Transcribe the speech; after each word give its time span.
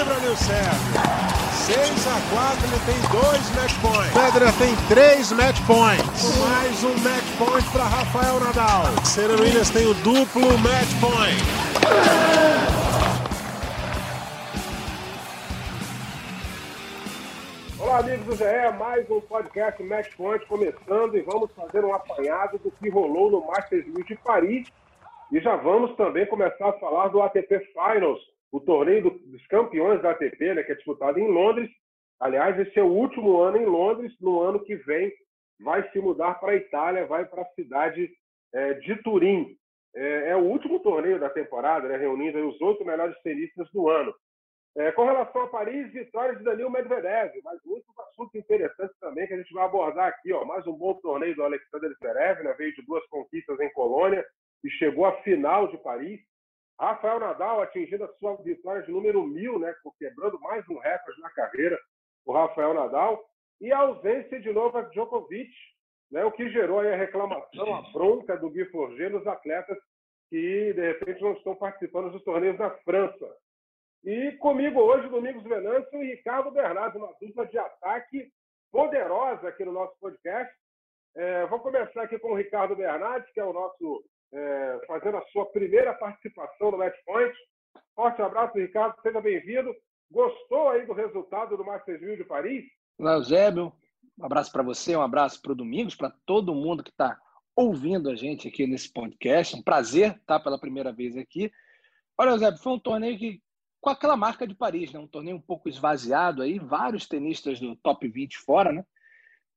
ali 0.00 0.28
o 0.28 0.36
Sérgio. 0.36 1.26
6 1.66 2.06
a 2.06 2.20
4, 2.30 2.66
ele 2.66 2.80
tem 2.84 3.00
dois 3.10 3.50
match 3.56 3.74
points. 3.80 4.12
Pedra 4.12 4.52
tem 4.52 4.76
três 4.88 5.32
match 5.32 5.60
points. 5.66 6.38
Mais 6.38 6.84
um 6.84 6.94
match 6.98 7.24
point 7.38 7.64
para 7.70 7.84
Rafael 7.84 8.38
Nadal. 8.40 9.04
Serena 9.04 9.40
Williams 9.40 9.70
tem 9.70 9.86
o 9.86 9.94
duplo 9.94 10.58
match 10.58 10.92
point. 11.00 11.42
Olá, 17.80 17.98
amigos 17.98 18.26
do 18.26 18.36
GE, 18.36 18.78
mais 18.78 19.10
um 19.10 19.20
podcast 19.22 19.82
Match 19.82 20.14
Point 20.16 20.44
começando 20.46 21.16
e 21.16 21.22
vamos 21.22 21.50
fazer 21.52 21.84
um 21.84 21.94
apanhado 21.94 22.58
do 22.58 22.70
que 22.70 22.90
rolou 22.90 23.30
no 23.30 23.46
Masters 23.46 23.86
1000 23.86 24.04
de 24.04 24.16
Paris. 24.16 24.68
E 25.32 25.40
já 25.40 25.56
vamos 25.56 25.96
também 25.96 26.26
começar 26.26 26.68
a 26.68 26.72
falar 26.74 27.08
do 27.08 27.22
ATP 27.22 27.60
Finals, 27.72 28.20
o 28.52 28.60
torneio 28.60 29.02
do, 29.02 29.10
dos 29.10 29.46
campeões 29.48 30.00
da 30.02 30.10
ATP, 30.10 30.54
né, 30.54 30.62
que 30.62 30.72
é 30.72 30.74
disputado 30.74 31.18
em 31.18 31.28
Londres. 31.28 31.70
Aliás, 32.20 32.58
esse 32.58 32.78
é 32.78 32.82
o 32.82 32.92
último 32.92 33.38
ano 33.40 33.58
em 33.58 33.66
Londres. 33.66 34.12
No 34.20 34.40
ano 34.40 34.62
que 34.64 34.76
vem, 34.76 35.12
vai 35.60 35.88
se 35.90 35.98
mudar 35.98 36.34
para 36.34 36.52
a 36.52 36.56
Itália, 36.56 37.06
vai 37.06 37.24
para 37.24 37.42
a 37.42 37.50
cidade 37.54 38.10
é, 38.52 38.74
de 38.74 38.96
Turim. 39.02 39.56
É, 39.94 40.30
é, 40.30 40.36
o 40.36 40.44
último 40.44 40.80
torneio 40.80 41.18
da 41.18 41.30
temporada, 41.30 41.88
né, 41.88 41.96
reunindo 41.96 42.46
os 42.48 42.60
oito 42.60 42.84
melhores 42.84 43.16
tenistas 43.22 43.70
do 43.72 43.88
ano. 43.88 44.14
É, 44.76 44.92
com 44.92 45.06
relação 45.06 45.40
a 45.40 45.48
Paris, 45.48 45.90
vitória 45.90 46.36
de 46.36 46.44
Danil 46.44 46.68
Medvedev, 46.68 47.32
mas 47.42 47.58
muitos 47.64 47.98
assuntos 47.98 48.34
interessantes 48.34 48.94
também 49.00 49.26
que 49.26 49.32
a 49.32 49.38
gente 49.38 49.52
vai 49.54 49.64
abordar 49.64 50.08
aqui. 50.08 50.30
Ó. 50.34 50.44
Mais 50.44 50.66
um 50.66 50.74
bom 50.74 50.92
torneio 51.00 51.34
do 51.34 51.42
Alexander 51.42 51.90
Zverev, 51.94 52.42
né, 52.42 52.54
veio 52.58 52.74
de 52.74 52.82
duas 52.82 53.04
conquistas 53.06 53.58
em 53.58 53.72
Colônia 53.72 54.22
e 54.62 54.70
chegou 54.72 55.06
à 55.06 55.12
final 55.22 55.68
de 55.68 55.78
Paris. 55.78 56.20
Rafael 56.78 57.20
Nadal 57.20 57.62
atingindo 57.62 58.04
a 58.04 58.12
sua 58.14 58.36
vitória 58.36 58.82
de 58.82 58.92
número 58.92 59.22
mil, 59.24 59.58
né, 59.58 59.74
quebrando 59.98 60.38
mais 60.40 60.66
um 60.68 60.78
recorde 60.78 61.20
na 61.20 61.30
carreira, 61.30 61.78
o 62.24 62.32
Rafael 62.32 62.74
Nadal. 62.74 63.24
E 63.60 63.72
a 63.72 63.78
ausência 63.78 64.38
de 64.38 64.52
Novak 64.52 64.90
Djokovic, 64.90 65.50
né, 66.10 66.24
o 66.24 66.32
que 66.32 66.50
gerou 66.50 66.80
a 66.80 66.96
reclamação, 66.96 67.74
a 67.74 67.82
bronca 67.92 68.36
do 68.36 68.50
Gui 68.50 68.66
Forget 68.66 69.10
nos 69.10 69.26
atletas 69.26 69.78
que, 70.28 70.72
de 70.74 70.80
repente, 70.80 71.22
não 71.22 71.32
estão 71.32 71.54
participando 71.54 72.10
dos 72.10 72.22
torneios 72.24 72.58
da 72.58 72.70
França. 72.78 73.36
E 74.04 74.32
comigo 74.32 74.80
hoje, 74.80 75.08
Domingos 75.08 75.42
Venâncio 75.44 76.02
e 76.02 76.14
Ricardo 76.14 76.50
Bernardo, 76.50 76.98
uma 76.98 77.14
dupla 77.20 77.46
de 77.46 77.58
ataque 77.58 78.30
poderosa 78.70 79.48
aqui 79.48 79.64
no 79.64 79.72
nosso 79.72 79.98
podcast. 79.98 80.54
É, 81.16 81.46
vou 81.46 81.60
começar 81.60 82.02
aqui 82.02 82.18
com 82.18 82.32
o 82.32 82.36
Ricardo 82.36 82.76
Bernardes, 82.76 83.32
que 83.32 83.40
é 83.40 83.44
o 83.44 83.52
nosso 83.52 84.04
é, 84.32 84.80
fazendo 84.86 85.16
a 85.16 85.26
sua 85.26 85.46
primeira 85.46 85.94
participação 85.94 86.70
no 86.70 86.78
Match 86.78 86.96
Point. 87.04 87.36
Forte 87.94 88.22
abraço, 88.22 88.58
Ricardo, 88.58 89.00
seja 89.02 89.20
bem-vindo. 89.20 89.74
Gostou 90.10 90.68
aí 90.68 90.86
do 90.86 90.92
resultado 90.92 91.56
do 91.56 91.64
Masters 91.64 92.00
1000 92.00 92.16
de 92.16 92.24
Paris? 92.24 92.64
Olá, 92.98 93.14
Eusébio. 93.14 93.72
Um 94.18 94.24
abraço 94.24 94.50
para 94.50 94.62
você, 94.62 94.96
um 94.96 95.02
abraço 95.02 95.40
para 95.42 95.52
o 95.52 95.56
Domingos, 95.56 95.94
para 95.94 96.10
todo 96.24 96.54
mundo 96.54 96.82
que 96.82 96.90
está 96.90 97.18
ouvindo 97.54 98.10
a 98.10 98.14
gente 98.14 98.48
aqui 98.48 98.66
nesse 98.66 98.92
podcast. 98.92 99.56
Um 99.56 99.62
prazer 99.62 100.16
estar 100.16 100.40
pela 100.40 100.58
primeira 100.58 100.92
vez 100.92 101.16
aqui. 101.16 101.50
Olha, 102.18 102.30
Eusébio, 102.30 102.62
foi 102.62 102.72
um 102.72 102.78
torneio 102.78 103.18
que, 103.18 103.42
com 103.80 103.90
aquela 103.90 104.16
marca 104.16 104.46
de 104.46 104.54
Paris, 104.54 104.92
né? 104.92 104.98
um 104.98 105.06
torneio 105.06 105.36
um 105.36 105.40
pouco 105.40 105.68
esvaziado 105.68 106.42
aí, 106.42 106.58
vários 106.58 107.06
tenistas 107.06 107.60
do 107.60 107.76
top 107.76 108.08
20 108.08 108.38
fora, 108.38 108.72
né? 108.72 108.84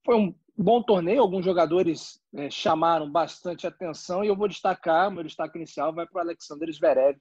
Foi 0.06 0.16
um 0.16 0.36
bom 0.62 0.84
torneio, 0.84 1.22
alguns 1.22 1.46
jogadores 1.46 2.22
é, 2.36 2.50
chamaram 2.50 3.10
bastante 3.10 3.66
atenção 3.66 4.24
e 4.24 4.28
eu 4.28 4.36
vou 4.36 4.48
destacar, 4.48 5.10
meu 5.10 5.24
destaque 5.24 5.58
inicial 5.58 5.94
vai 5.94 6.06
para 6.06 6.20
o 6.20 6.22
Alexander 6.22 6.70
Zverev. 6.72 7.18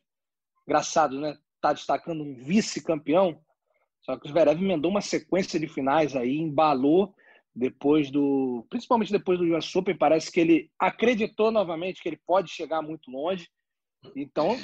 Engraçado, 0.67 1.21
né? 1.21 1.39
Tá 1.61 1.73
destacando 1.73 2.23
um 2.23 2.35
vice-campeão, 2.35 3.41
só 4.03 4.19
que 4.19 4.27
o 4.27 4.29
Zverev 4.29 4.61
emendou 4.61 4.91
uma 4.91 5.01
sequência 5.01 5.59
de 5.59 5.69
finais 5.69 6.17
aí, 6.17 6.37
embalou 6.37 7.15
depois 7.55 8.11
do, 8.11 8.67
principalmente 8.69 9.13
depois 9.13 9.39
do 9.39 9.57
US 9.57 9.75
Open, 9.75 9.97
parece 9.97 10.31
que 10.31 10.41
ele 10.41 10.71
acreditou 10.79 11.51
novamente 11.51 12.03
que 12.03 12.09
ele 12.09 12.21
pode 12.27 12.51
chegar 12.51 12.83
muito 12.83 13.11
longe. 13.11 13.49
Então, 14.17 14.57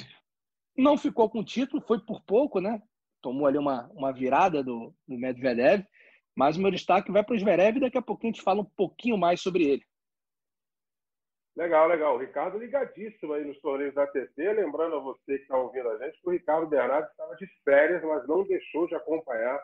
não 0.77 0.97
ficou 0.97 1.29
com 1.29 1.39
o 1.39 1.45
título, 1.45 1.81
foi 1.81 1.99
por 1.99 2.21
pouco, 2.23 2.59
né? 2.59 2.81
Tomou 3.21 3.47
ali 3.47 3.57
uma, 3.57 3.89
uma 3.93 4.13
virada 4.13 4.63
do, 4.63 4.93
do 5.07 5.17
Medvedev, 5.17 5.85
mas 6.35 6.57
o 6.57 6.61
meu 6.61 6.69
destaque 6.69 7.11
vai 7.11 7.23
para 7.23 7.33
o 7.33 7.39
Zverev 7.39 7.77
e 7.77 7.79
daqui 7.79 7.97
a 7.97 8.01
pouquinho 8.01 8.31
a 8.31 8.35
gente 8.35 8.43
fala 8.43 8.61
um 8.61 8.69
pouquinho 8.75 9.17
mais 9.17 9.41
sobre 9.41 9.63
ele. 9.63 9.83
Legal, 11.55 11.87
legal. 11.87 12.15
O 12.15 12.19
Ricardo 12.19 12.57
ligadíssimo 12.57 13.31
aí 13.31 13.45
nos 13.45 13.59
torneios 13.61 13.95
da 13.95 14.03
ATP. 14.03 14.51
Lembrando 14.51 14.97
a 14.97 14.99
você 14.99 15.37
que 15.37 15.43
está 15.43 15.57
ouvindo 15.57 15.89
a 15.89 15.97
gente 15.97 16.21
que 16.21 16.27
o 16.27 16.31
Ricardo 16.31 16.67
Bernardo 16.67 17.07
estava 17.07 17.33
de 17.37 17.47
férias, 17.63 18.03
mas 18.03 18.27
não 18.27 18.43
deixou 18.43 18.85
de 18.87 18.95
acompanhar 18.95 19.63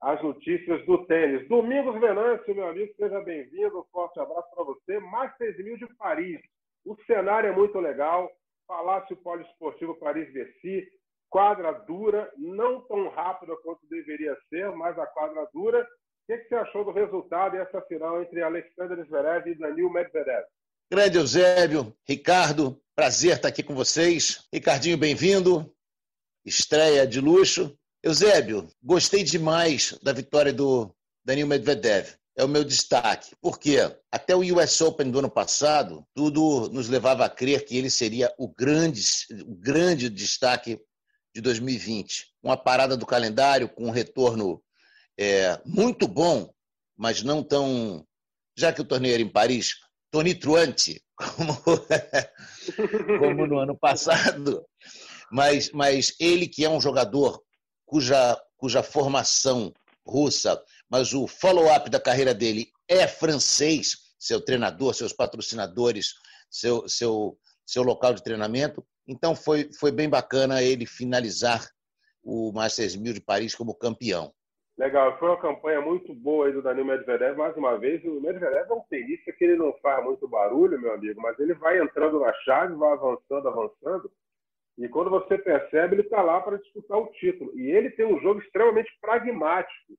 as 0.00 0.22
notícias 0.22 0.84
do 0.86 1.04
tênis. 1.04 1.46
Domingos 1.46 2.00
Venâncio, 2.00 2.54
meu 2.54 2.68
amigo, 2.68 2.94
seja 2.96 3.20
bem-vindo. 3.20 3.80
Um 3.80 3.84
forte 3.92 4.18
abraço 4.18 4.48
para 4.54 4.64
você. 4.64 4.98
Masters 5.00 5.58
1000 5.58 5.76
de 5.76 5.94
Paris. 5.96 6.40
O 6.86 6.96
cenário 7.04 7.50
é 7.50 7.54
muito 7.54 7.78
legal. 7.78 8.30
Palácio 8.66 9.14
Poliesportivo 9.16 9.96
Paris-Bercy 9.96 10.88
quadra 11.30 11.72
dura, 11.72 12.30
não 12.36 12.80
tão 12.82 13.08
rápida 13.08 13.56
quanto 13.62 13.86
deveria 13.88 14.36
ser, 14.48 14.70
mas 14.72 14.98
a 14.98 15.06
quadra 15.06 15.48
dura. 15.52 15.86
O 16.28 16.30
que, 16.30 16.42
que 16.42 16.48
você 16.50 16.56
achou 16.56 16.84
do 16.84 16.92
resultado 16.92 17.56
e 17.56 17.58
essa 17.58 17.80
final 17.80 18.20
entre 18.20 18.42
Alexander 18.42 19.02
Zverev 19.06 19.48
e 19.48 19.54
Danil 19.54 19.88
Medvedev? 19.88 20.44
Grande 20.92 21.16
Eusébio, 21.16 21.96
Ricardo, 22.06 22.78
prazer 22.94 23.36
estar 23.36 23.48
aqui 23.48 23.62
com 23.62 23.74
vocês. 23.74 24.46
Ricardinho, 24.52 24.98
bem-vindo. 24.98 25.74
Estreia 26.44 27.06
de 27.06 27.18
luxo. 27.18 27.74
Eusébio, 28.02 28.68
gostei 28.82 29.24
demais 29.24 29.98
da 30.02 30.12
vitória 30.12 30.52
do 30.52 30.94
Danil 31.24 31.46
Medvedev. 31.46 32.10
É 32.36 32.44
o 32.44 32.48
meu 32.48 32.62
destaque. 32.62 33.34
Por 33.40 33.58
quê? 33.58 33.78
Até 34.12 34.36
o 34.36 34.40
US 34.40 34.82
Open 34.82 35.10
do 35.10 35.20
ano 35.20 35.30
passado, 35.30 36.04
tudo 36.14 36.68
nos 36.68 36.90
levava 36.90 37.24
a 37.24 37.30
crer 37.30 37.64
que 37.64 37.74
ele 37.74 37.88
seria 37.88 38.30
o 38.36 38.46
grande, 38.46 39.00
o 39.46 39.54
grande 39.54 40.10
destaque 40.10 40.78
de 41.34 41.40
2020. 41.40 42.34
Uma 42.42 42.56
parada 42.58 42.98
do 42.98 43.06
calendário 43.06 43.66
com 43.66 43.86
um 43.86 43.90
retorno 43.90 44.62
é, 45.18 45.60
muito 45.64 46.06
bom, 46.06 46.52
mas 46.96 47.22
não 47.22 47.42
tão. 47.42 48.06
Já 48.56 48.72
que 48.72 48.80
o 48.80 48.84
torneio 48.84 49.14
era 49.14 49.22
em 49.22 49.28
Paris, 49.28 49.74
tonitruante, 50.10 51.02
como, 51.16 51.54
como 53.18 53.46
no 53.46 53.58
ano 53.58 53.76
passado. 53.78 54.64
Mas, 55.30 55.70
mas 55.72 56.14
ele, 56.18 56.48
que 56.48 56.64
é 56.64 56.70
um 56.70 56.80
jogador 56.80 57.42
cuja, 57.84 58.40
cuja 58.56 58.82
formação 58.82 59.72
russa, 60.06 60.60
mas 60.90 61.12
o 61.12 61.26
follow-up 61.26 61.90
da 61.90 62.00
carreira 62.00 62.34
dele 62.34 62.70
é 62.88 63.06
francês, 63.06 63.96
seu 64.18 64.40
treinador, 64.40 64.94
seus 64.94 65.12
patrocinadores, 65.12 66.14
seu, 66.50 66.88
seu, 66.88 67.38
seu 67.66 67.82
local 67.82 68.14
de 68.14 68.22
treinamento, 68.22 68.84
então 69.06 69.34
foi, 69.34 69.70
foi 69.78 69.90
bem 69.90 70.08
bacana 70.08 70.62
ele 70.62 70.86
finalizar 70.86 71.66
o 72.22 72.52
Masters 72.52 72.96
1000 72.96 73.14
de 73.14 73.20
Paris 73.20 73.54
como 73.54 73.74
campeão. 73.74 74.32
Legal, 74.78 75.18
foi 75.18 75.28
uma 75.28 75.40
campanha 75.40 75.80
muito 75.80 76.14
boa 76.14 76.46
aí 76.46 76.52
do 76.52 76.62
Danil 76.62 76.84
Medvedev. 76.84 77.36
Mais 77.36 77.56
uma 77.56 77.76
vez, 77.76 78.02
o 78.04 78.20
Medvedev 78.20 78.70
é 78.70 78.72
um 78.72 78.80
tenista 78.88 79.32
que 79.32 79.44
ele 79.44 79.56
não 79.56 79.72
faz 79.78 80.04
muito 80.04 80.28
barulho, 80.28 80.80
meu 80.80 80.94
amigo, 80.94 81.20
mas 81.20 81.36
ele 81.40 81.52
vai 81.54 81.80
entrando 81.82 82.20
na 82.20 82.32
chave, 82.44 82.76
vai 82.76 82.92
avançando, 82.92 83.48
avançando. 83.48 84.08
E 84.78 84.88
quando 84.88 85.10
você 85.10 85.36
percebe, 85.36 85.96
ele 85.96 86.02
está 86.02 86.22
lá 86.22 86.40
para 86.40 86.58
disputar 86.58 86.96
o 86.96 87.08
título. 87.08 87.50
E 87.58 87.68
ele 87.72 87.90
tem 87.90 88.06
um 88.06 88.20
jogo 88.20 88.40
extremamente 88.40 88.88
pragmático. 89.00 89.94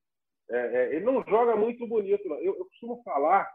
É, 0.50 0.58
é, 0.58 0.96
ele 0.96 1.04
não 1.04 1.22
joga 1.28 1.58
muito 1.58 1.86
bonito. 1.86 2.26
Eu, 2.36 2.56
eu 2.56 2.66
costumo 2.66 3.04
falar 3.04 3.52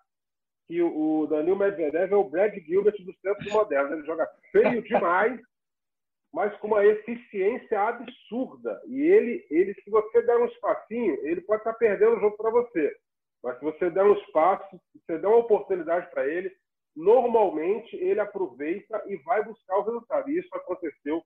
que 0.67 0.83
o 0.83 1.27
Danil 1.27 1.57
Medvedev 1.57 2.13
é 2.13 2.17
o 2.17 2.29
Brad 2.29 2.55
Gilbert 2.67 3.03
dos 3.03 3.19
tempos 3.21 3.51
modernos. 3.51 3.93
Ele 3.93 4.07
joga 4.07 4.29
feio 4.53 4.83
demais, 4.83 5.41
mas 6.35 6.55
com 6.57 6.67
uma 6.67 6.85
eficiência 6.85 7.81
absurda. 7.81 8.83
E 8.89 9.01
ele, 9.03 9.47
ele, 9.49 9.73
se 9.75 9.89
você 9.89 10.21
der 10.23 10.37
um 10.37 10.47
espacinho, 10.47 11.17
ele 11.23 11.41
pode 11.43 11.61
estar 11.61 11.75
perdendo 11.75 12.17
o 12.17 12.21
jogo 12.21 12.37
para 12.37 12.51
você. 12.51 12.93
Mas 13.41 13.57
se 13.57 13.65
você 13.65 13.89
der 13.89 14.03
um 14.03 14.15
espaço, 14.15 14.77
se 14.93 15.01
você 15.07 15.19
der 15.19 15.29
uma 15.29 15.37
oportunidade 15.37 16.11
para 16.11 16.27
ele, 16.27 16.51
normalmente 16.97 17.95
ele 17.95 18.19
aproveita 18.19 19.01
e 19.07 19.17
vai 19.19 19.45
buscar 19.45 19.79
o 19.79 19.83
resultado. 19.83 20.29
E 20.29 20.39
isso 20.41 20.49
aconteceu 20.53 21.23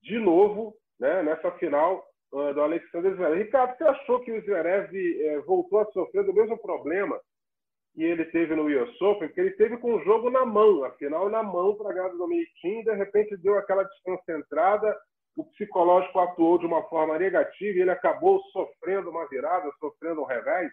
de 0.00 0.20
novo 0.20 0.76
né, 1.00 1.24
nessa 1.24 1.50
final 1.58 2.06
uh, 2.32 2.54
do 2.54 2.60
Alexander 2.60 3.12
Zverev. 3.12 3.42
Ricardo, 3.42 3.76
você 3.76 3.84
achou 3.84 4.20
que 4.20 4.30
o 4.30 4.40
Zverev 4.42 4.94
eh, 4.94 5.40
voltou 5.40 5.80
a 5.80 5.86
sofrer 5.86 6.24
do 6.24 6.32
mesmo 6.32 6.56
problema 6.58 7.20
que 7.94 8.02
ele 8.02 8.24
teve 8.26 8.56
no 8.56 8.64
US 8.64 9.00
Open, 9.00 9.28
porque 9.28 9.40
ele 9.40 9.52
teve 9.52 9.76
com 9.78 9.94
o 9.94 10.04
jogo 10.04 10.30
na 10.30 10.44
mão, 10.44 10.84
afinal 10.84 11.30
na 11.30 11.42
mão 11.42 11.76
para 11.76 11.92
ganhar 11.94 12.08
do 12.08 12.18
Dominiquim, 12.18 12.82
de 12.82 12.94
repente 12.94 13.36
deu 13.36 13.56
aquela 13.56 13.84
desconcentrada, 13.84 14.96
o 15.36 15.44
psicológico 15.44 16.18
atuou 16.18 16.58
de 16.58 16.66
uma 16.66 16.82
forma 16.84 17.18
negativa 17.18 17.78
e 17.78 17.82
ele 17.82 17.90
acabou 17.90 18.40
sofrendo 18.52 19.10
uma 19.10 19.28
virada, 19.28 19.70
sofrendo 19.78 20.22
um 20.22 20.26
revés. 20.26 20.70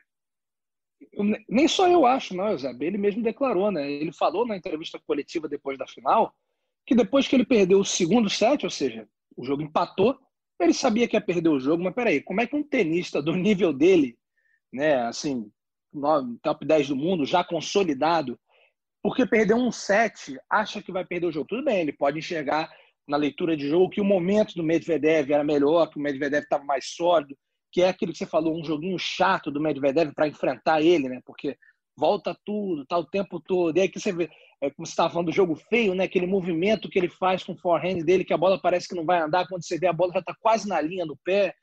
Nem 1.49 1.67
só 1.67 1.87
eu 1.87 2.05
acho, 2.05 2.35
não, 2.35 2.55
Zé. 2.57 2.71
Ele 2.79 2.97
mesmo 2.97 3.23
declarou, 3.23 3.71
né? 3.71 3.89
Ele 3.91 4.13
falou 4.13 4.45
na 4.45 4.55
entrevista 4.55 4.99
coletiva 4.99 5.47
depois 5.47 5.77
da 5.77 5.87
final 5.87 6.33
que 6.85 6.95
depois 6.95 7.27
que 7.27 7.35
ele 7.35 7.45
perdeu 7.45 7.79
o 7.79 7.85
segundo 7.85 8.29
set, 8.29 8.65
ou 8.65 8.69
seja, 8.69 9.07
o 9.35 9.45
jogo 9.45 9.61
empatou, 9.61 10.17
Ele 10.59 10.73
sabia 10.73 11.07
que 11.07 11.15
ia 11.15 11.21
perder 11.21 11.49
o 11.49 11.59
jogo, 11.59 11.83
mas 11.83 11.93
peraí, 11.93 12.21
como 12.21 12.41
é 12.41 12.47
que 12.47 12.55
um 12.55 12.63
tenista 12.63 13.21
do 13.21 13.33
nível 13.33 13.73
dele, 13.73 14.17
né, 14.71 15.01
assim, 15.07 15.51
top 16.41 16.65
10 16.65 16.89
do 16.89 16.95
mundo, 16.95 17.25
já 17.25 17.43
consolidado, 17.43 18.39
porque 19.03 19.25
perdeu 19.25 19.57
um 19.57 19.71
set, 19.71 20.37
acha 20.49 20.81
que 20.81 20.91
vai 20.91 21.03
perder 21.05 21.27
o 21.27 21.31
jogo? 21.31 21.47
Tudo 21.47 21.65
bem, 21.65 21.81
ele 21.81 21.93
pode 21.93 22.19
enxergar 22.19 22.69
na 23.07 23.17
leitura 23.17 23.57
de 23.57 23.67
jogo 23.67 23.89
que 23.89 24.01
o 24.01 24.05
momento 24.05 24.53
do 24.53 24.63
Medvedev 24.63 25.31
era 25.31 25.43
melhor, 25.43 25.89
que 25.89 25.97
o 25.97 26.01
Medvedev 26.01 26.43
estava 26.43 26.63
mais 26.63 26.85
sólido, 26.87 27.35
que 27.71 27.81
é 27.81 27.89
aquilo 27.89 28.11
que 28.11 28.17
você 28.17 28.25
falou, 28.25 28.57
um 28.57 28.63
joguinho 28.63 28.97
chato 28.99 29.49
do 29.49 29.61
Medvedev 29.61 30.13
para 30.13 30.27
enfrentar 30.27 30.81
ele, 30.81 31.09
né? 31.09 31.19
Porque 31.25 31.57
volta 31.97 32.37
tudo, 32.45 32.85
tá 32.85 32.97
o 32.97 33.05
tempo 33.05 33.39
todo. 33.39 33.75
E 33.77 33.81
aí 33.81 33.89
que 33.89 33.99
você 33.99 34.11
vê, 34.11 34.29
é, 34.61 34.69
como 34.69 34.85
você 34.85 34.91
estava 34.91 35.09
falando 35.09 35.27
do 35.27 35.35
jogo 35.35 35.55
feio, 35.55 35.95
né? 35.95 36.03
Aquele 36.03 36.27
movimento 36.27 36.89
que 36.89 36.99
ele 36.99 37.09
faz 37.09 37.43
com 37.43 37.53
o 37.53 37.57
forehand 37.57 37.99
dele, 37.99 38.25
que 38.25 38.33
a 38.33 38.37
bola 38.37 38.59
parece 38.61 38.87
que 38.87 38.95
não 38.95 39.05
vai 39.05 39.21
andar, 39.21 39.47
quando 39.47 39.63
você 39.63 39.79
vê 39.79 39.87
a 39.87 39.93
bola 39.93 40.13
já 40.13 40.19
está 40.19 40.35
quase 40.39 40.67
na 40.67 40.79
linha 40.81 41.05
do 41.05 41.17
pé. 41.23 41.53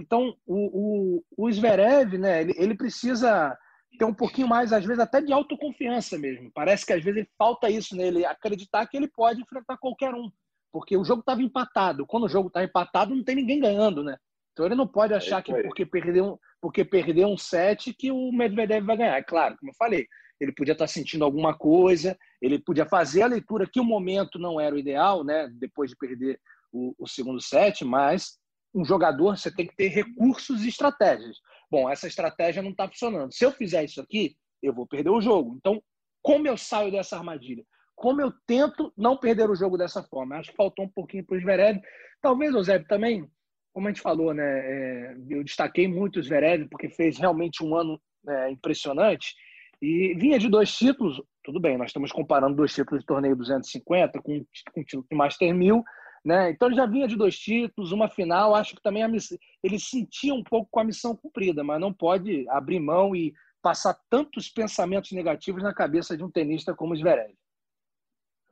Então, 0.00 0.34
o, 0.46 1.20
o, 1.36 1.46
o 1.46 1.52
Zverev, 1.52 2.18
né? 2.18 2.42
Ele, 2.42 2.54
ele 2.56 2.74
precisa 2.74 3.56
ter 3.98 4.04
um 4.04 4.14
pouquinho 4.14 4.48
mais, 4.48 4.72
às 4.72 4.84
vezes, 4.84 5.00
até 5.00 5.20
de 5.20 5.32
autoconfiança 5.32 6.18
mesmo. 6.18 6.50
Parece 6.54 6.84
que 6.84 6.92
às 6.92 7.02
vezes 7.02 7.26
falta 7.38 7.70
isso 7.70 7.96
nele, 7.96 8.24
acreditar 8.24 8.86
que 8.86 8.96
ele 8.96 9.08
pode 9.08 9.40
enfrentar 9.40 9.76
qualquer 9.76 10.14
um. 10.14 10.30
Porque 10.72 10.96
o 10.96 11.04
jogo 11.04 11.20
estava 11.20 11.42
empatado. 11.42 12.06
Quando 12.06 12.24
o 12.24 12.28
jogo 12.28 12.48
está 12.48 12.64
empatado, 12.64 13.14
não 13.14 13.22
tem 13.22 13.36
ninguém 13.36 13.60
ganhando, 13.60 14.02
né? 14.02 14.16
Então 14.52 14.66
ele 14.66 14.74
não 14.74 14.86
pode 14.86 15.14
achar 15.14 15.38
é 15.38 15.42
que 15.42 15.62
porque 15.62 15.84
perdeu, 15.86 16.38
porque 16.60 16.84
perdeu 16.84 17.28
um 17.28 17.38
set 17.38 17.92
que 17.94 18.10
o 18.10 18.32
Medvedev 18.32 18.84
vai 18.84 18.96
ganhar. 18.96 19.16
É 19.16 19.22
claro, 19.22 19.56
como 19.58 19.70
eu 19.70 19.76
falei, 19.76 20.06
ele 20.40 20.52
podia 20.52 20.72
estar 20.72 20.86
sentindo 20.86 21.24
alguma 21.24 21.56
coisa, 21.56 22.16
ele 22.40 22.58
podia 22.58 22.86
fazer 22.86 23.22
a 23.22 23.26
leitura 23.26 23.68
que 23.70 23.80
o 23.80 23.84
momento 23.84 24.38
não 24.38 24.60
era 24.60 24.74
o 24.74 24.78
ideal, 24.78 25.24
né? 25.24 25.48
Depois 25.54 25.90
de 25.90 25.96
perder 25.96 26.38
o, 26.72 26.94
o 26.98 27.06
segundo 27.06 27.40
set, 27.40 27.84
mas 27.84 28.38
um 28.74 28.84
jogador 28.84 29.36
você 29.36 29.50
tem 29.54 29.66
que 29.66 29.76
ter 29.76 29.88
recursos 29.88 30.64
e 30.64 30.68
estratégias. 30.68 31.38
Bom, 31.72 31.88
essa 31.88 32.06
estratégia 32.06 32.62
não 32.62 32.72
está 32.72 32.86
funcionando. 32.86 33.32
Se 33.32 33.46
eu 33.46 33.50
fizer 33.50 33.82
isso 33.84 33.98
aqui, 33.98 34.36
eu 34.62 34.74
vou 34.74 34.86
perder 34.86 35.08
o 35.08 35.22
jogo. 35.22 35.56
Então, 35.56 35.82
como 36.20 36.46
eu 36.46 36.58
saio 36.58 36.92
dessa 36.92 37.16
armadilha? 37.16 37.64
Como 37.96 38.20
eu 38.20 38.30
tento 38.46 38.92
não 38.94 39.16
perder 39.16 39.48
o 39.48 39.56
jogo 39.56 39.78
dessa 39.78 40.02
forma? 40.02 40.36
Acho 40.36 40.50
que 40.50 40.56
faltou 40.56 40.84
um 40.84 40.90
pouquinho 40.90 41.24
para 41.24 41.38
o 41.38 41.40
Zverev. 41.40 41.80
Talvez 42.20 42.54
o 42.54 42.62
Zé 42.62 42.78
também 42.80 43.26
como 43.72 43.88
a 43.88 43.90
gente 43.90 44.02
falou, 44.02 44.34
né, 44.34 44.44
é, 44.44 45.16
eu 45.30 45.42
destaquei 45.42 45.88
muito 45.88 46.18
o 46.18 46.22
Zverev 46.22 46.68
porque 46.68 46.90
fez 46.90 47.16
realmente 47.16 47.64
um 47.64 47.74
ano 47.74 47.98
é, 48.28 48.50
impressionante 48.50 49.34
e 49.80 50.14
vinha 50.18 50.38
de 50.38 50.46
dois 50.46 50.70
títulos. 50.76 51.22
Tudo 51.42 51.58
bem, 51.58 51.78
nós 51.78 51.88
estamos 51.88 52.12
comparando 52.12 52.54
dois 52.54 52.74
títulos 52.74 53.00
de 53.00 53.06
torneio 53.06 53.34
250 53.34 54.20
com, 54.20 54.44
com 54.72 54.80
o 54.80 54.84
título 54.84 55.06
de 55.10 55.16
Master 55.16 55.54
1000, 55.54 55.82
né? 56.24 56.50
Então 56.50 56.68
ele 56.68 56.76
já 56.76 56.86
vinha 56.86 57.08
de 57.08 57.16
dois 57.16 57.36
títulos, 57.36 57.92
uma 57.92 58.08
final. 58.08 58.54
Acho 58.54 58.76
que 58.76 58.82
também 58.82 59.06
miss... 59.08 59.36
ele 59.62 59.78
sentia 59.78 60.34
um 60.34 60.42
pouco 60.42 60.68
com 60.70 60.80
a 60.80 60.84
missão 60.84 61.16
cumprida, 61.16 61.64
mas 61.64 61.80
não 61.80 61.92
pode 61.92 62.48
abrir 62.48 62.78
mão 62.78 63.14
e 63.14 63.34
passar 63.60 63.96
tantos 64.10 64.48
pensamentos 64.48 65.12
negativos 65.12 65.62
na 65.62 65.74
cabeça 65.74 66.16
de 66.16 66.24
um 66.24 66.30
tenista 66.30 66.74
como 66.74 66.92
o 66.92 66.96
Zverev. 66.96 67.34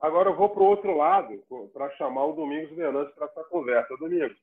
Agora 0.00 0.30
eu 0.30 0.36
vou 0.36 0.48
para 0.48 0.62
o 0.62 0.66
outro 0.66 0.96
lado 0.96 1.42
para 1.72 1.90
chamar 1.96 2.24
o 2.24 2.32
Domingos 2.32 2.74
Fernandes 2.74 3.14
para 3.14 3.26
essa 3.26 3.44
conversa. 3.44 3.96
Domingos, 3.98 4.36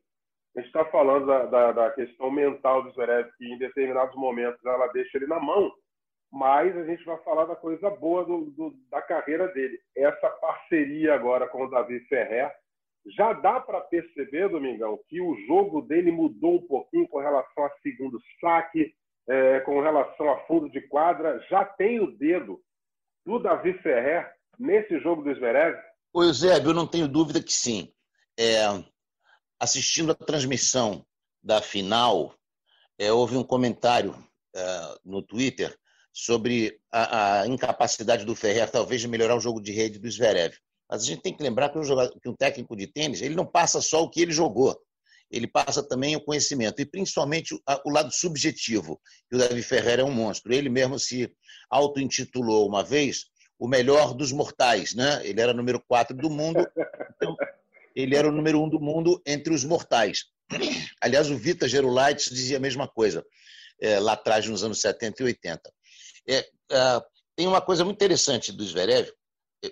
a 0.56 0.60
gente 0.60 0.68
está 0.68 0.86
falando 0.86 1.26
da, 1.26 1.46
da, 1.46 1.72
da, 1.72 1.92
questão 1.92 2.30
mental 2.30 2.84
do 2.84 2.92
Zverev, 2.92 3.30
que 3.38 3.46
em 3.46 3.58
determinados 3.58 4.16
momentos 4.16 4.64
ela 4.64 4.88
deixa 4.88 5.18
ele 5.18 5.26
na 5.26 5.40
mão, 5.40 5.72
mas 6.32 6.76
a 6.78 6.86
gente 6.86 7.04
vai 7.06 7.18
falar 7.24 7.46
da 7.46 7.56
coisa 7.56 7.90
boa 7.90 8.24
do, 8.24 8.52
do, 8.52 8.76
da 8.92 9.02
carreira 9.02 9.48
dele. 9.48 9.80
Essa 9.96 10.30
parceria 10.30 11.16
agora 11.16 11.48
com 11.48 11.64
o 11.64 11.70
Davi 11.70 12.02
Ferrer, 12.02 12.54
já 13.16 13.34
dá 13.34 13.60
para 13.60 13.82
perceber, 13.82 14.50
Domingão, 14.50 15.00
que 15.08 15.22
o 15.22 15.36
jogo 15.48 15.82
dele 15.82 16.12
mudou 16.12 16.56
um 16.56 16.68
pouquinho 16.68 17.08
com 17.08 17.20
relação 17.20 17.66
a 17.66 17.72
segundo 17.82 18.20
saque, 18.40 18.94
é, 19.28 19.60
com 19.62 19.82
relação 19.82 20.30
a 20.30 20.40
fundo 20.46 20.70
de 20.70 20.82
quadra. 20.88 21.40
Já 21.50 21.64
tem 21.64 22.00
o 22.00 22.18
dedo 22.18 22.62
do 23.26 23.40
Davi 23.40 23.74
Ferrer 23.82 24.32
nesse 24.58 25.00
jogo 25.00 25.24
do 25.24 25.34
Zverev? 25.34 25.78
Oi, 26.14 26.28
Eusébio, 26.28 26.70
eu 26.72 26.76
não 26.76 26.88
tenho 26.88 27.08
dúvida 27.08 27.42
que 27.42 27.54
sim. 27.54 27.94
É, 28.40 28.66
assistindo 29.60 30.12
a 30.12 30.16
transmissão 30.16 31.06
da 31.44 31.62
final, 31.62 32.34
é, 32.98 33.12
houve 33.12 33.38
um 33.38 33.44
comentário 33.44 34.16
é, 34.56 34.98
no 35.06 35.22
Twitter 35.22 35.78
sobre 36.12 36.80
a, 36.92 37.42
a, 37.42 37.48
incapacidade 37.48 38.26
do 38.26 38.36
Ferrer, 38.36 38.70
talvez, 38.72 39.02
de 39.02 39.08
melhorar 39.08 39.36
o 39.36 39.40
jogo 39.40 39.62
de 39.62 39.72
rede 39.72 40.00
do 40.00 40.10
Zverev. 40.10 40.58
Mas 40.90 41.04
a 41.04 41.06
gente 41.06 41.22
tem 41.22 41.34
que 41.34 41.44
lembrar 41.44 41.70
que 41.70 41.78
um, 41.78 41.84
jogador, 41.84 42.18
que 42.20 42.30
um 42.30 42.36
técnico 42.36 42.76
de 42.76 42.88
tênis 42.88 43.22
ele 43.22 43.36
não 43.36 43.46
passa 43.46 43.82
só 43.82 44.04
o 44.04 44.10
que 44.10 44.22
ele 44.22 44.32
jogou, 44.32 44.80
ele 45.30 45.48
passa 45.48 45.84
também 45.84 46.16
o 46.16 46.22
conhecimento, 46.22 46.82
e 46.82 46.86
principalmente 46.86 47.54
o, 47.54 47.90
lado 47.90 48.12
subjetivo. 48.14 49.00
E 49.32 49.36
o 49.36 49.40
Davi 49.40 49.62
Ferrer 49.62 50.00
é 50.00 50.04
um 50.04 50.12
monstro. 50.12 50.54
Ele 50.54 50.70
mesmo 50.70 50.98
se 50.98 51.32
auto-intitulou 51.70 52.68
uma 52.68 52.84
vez 52.84 53.26
o 53.60 53.68
melhor 53.68 54.14
dos 54.14 54.32
mortais, 54.32 54.94
né? 54.94 55.22
Ele 55.26 55.42
era 55.42 55.54
número 55.54 55.84
4 55.86 56.16
do 56.16 56.30
mundo. 56.30 56.66
Então, 57.16 57.36
ele 57.96 58.16
era 58.16 58.30
o 58.30 58.32
número 58.32 58.62
um 58.62 58.70
do 58.70 58.80
mundo 58.80 59.22
entre 59.26 59.54
os 59.54 59.66
mortais. 59.66 60.26
Aliás, 61.02 61.30
o 61.30 61.38
Vita 61.38 61.68
Gerulaitis 61.68 62.30
dizia 62.30 62.58
a 62.58 62.60
mesma 62.60 62.88
coisa 62.88 63.26
é, 63.82 64.00
lá 64.00 64.14
atrás, 64.14 64.48
nos 64.48 64.64
anos 64.64 64.80
70 64.80 65.22
e 65.22 65.26
80. 65.26 65.74
É, 66.28 66.38
é, 66.38 67.02
tem 67.36 67.48
uma 67.48 67.62
coisa 67.62 67.84
muito 67.84 67.98
interessante 67.98 68.52
do 68.52 68.64
Zverev. 68.64 69.12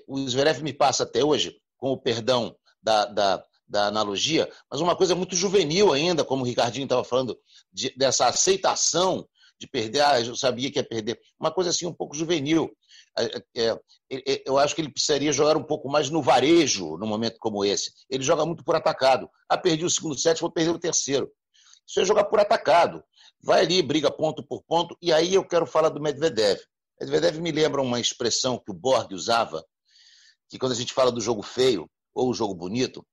O 0.08 0.18
Zverev 0.28 0.62
me 0.62 0.74
passa 0.74 1.04
até 1.04 1.24
hoje, 1.24 1.56
com 1.78 1.92
o 1.92 1.98
perdão 1.98 2.56
da, 2.82 3.06
da, 3.06 3.44
da 3.68 3.88
analogia, 3.88 4.50
mas 4.70 4.82
uma 4.82 4.96
coisa 4.96 5.16
muito 5.16 5.36
juvenil 5.36 5.94
ainda, 5.94 6.24
como 6.24 6.44
o 6.44 6.46
Ricardinho 6.46 6.86
estava 6.86 7.04
falando, 7.04 7.38
de, 7.72 7.94
dessa 7.96 8.28
aceitação 8.28 9.28
de 9.60 9.68
perder, 9.68 10.02
ah, 10.02 10.20
eu 10.20 10.36
sabia 10.36 10.70
que 10.70 10.80
ia 10.80 10.84
perder. 10.84 11.20
Uma 11.40 11.52
coisa 11.52 11.70
assim 11.70 11.86
um 11.86 11.94
pouco 11.94 12.16
juvenil. 12.16 12.72
É, 13.18 13.44
é, 13.56 14.44
eu 14.46 14.58
acho 14.58 14.76
que 14.76 14.82
ele 14.82 14.92
precisaria 14.92 15.32
jogar 15.32 15.56
um 15.56 15.64
pouco 15.64 15.90
mais 15.90 16.10
no 16.10 16.22
varejo 16.22 16.98
num 16.98 17.08
momento 17.08 17.38
como 17.40 17.64
esse. 17.64 17.92
Ele 18.10 18.24
joga 18.24 18.46
muito 18.46 18.64
por 18.64 18.76
atacado. 18.76 19.30
Ah, 19.48 19.58
perdi 19.58 19.86
o 19.86 19.90
segundo 19.90 20.18
set, 20.18 20.42
vou 20.42 20.52
perder 20.52 20.72
o 20.72 20.80
terceiro. 20.80 21.32
Isso 21.88 22.00
é 22.00 22.06
jogar 22.06 22.26
por 22.26 22.40
atacado. 22.40 23.04
Vai 23.42 23.62
ali, 23.62 23.82
briga 23.82 24.12
ponto 24.12 24.44
por 24.44 24.64
ponto, 24.64 24.98
e 25.02 25.14
aí 25.14 25.36
eu 25.36 25.46
quero 25.46 25.66
falar 25.66 25.90
do 25.90 26.02
Medvedev. 26.02 26.60
Medvedev 27.00 27.40
me 27.40 27.52
lembra 27.52 27.82
uma 27.82 28.00
expressão 28.00 28.58
que 28.58 28.72
o 28.72 28.74
Borg 28.74 29.14
usava, 29.14 29.64
que 30.50 30.58
quando 30.58 30.72
a 30.72 30.76
gente 30.76 30.94
fala 30.94 31.12
do 31.12 31.22
jogo 31.22 31.42
feio 31.42 31.90
ou 32.14 32.30
o 32.30 32.34
jogo 32.34 32.54
bonito, 32.54 33.06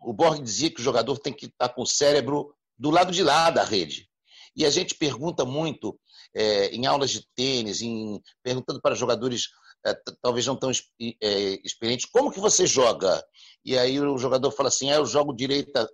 o 0.00 0.12
Borg 0.12 0.42
dizia 0.42 0.70
que 0.70 0.80
o 0.80 0.84
jogador 0.84 1.18
tem 1.18 1.32
que 1.32 1.46
estar 1.46 1.68
com 1.70 1.82
o 1.82 1.86
cérebro 1.86 2.54
do 2.76 2.90
lado 2.90 3.12
de 3.12 3.22
lá 3.22 3.50
da 3.50 3.64
rede. 3.64 4.08
E 4.54 4.66
a 4.66 4.70
gente 4.70 4.94
pergunta 4.94 5.44
muito 5.44 5.98
é, 6.34 6.66
em 6.66 6.86
aulas 6.86 7.10
de 7.10 7.26
tênis, 7.34 7.80
em, 7.80 8.20
perguntando 8.42 8.80
para 8.80 8.94
jogadores 8.94 9.48
é, 9.84 9.94
talvez 10.20 10.46
não 10.46 10.56
tão 10.56 10.70
é, 10.70 11.58
experientes, 11.64 12.06
como 12.06 12.30
que 12.30 12.38
você 12.38 12.66
joga? 12.66 13.24
E 13.64 13.76
aí 13.76 13.98
o 14.00 14.16
jogador 14.18 14.50
fala 14.52 14.68
assim, 14.68 14.90
ah, 14.90 14.96
eu 14.96 15.06
jogo 15.06 15.34
direita, 15.34 15.88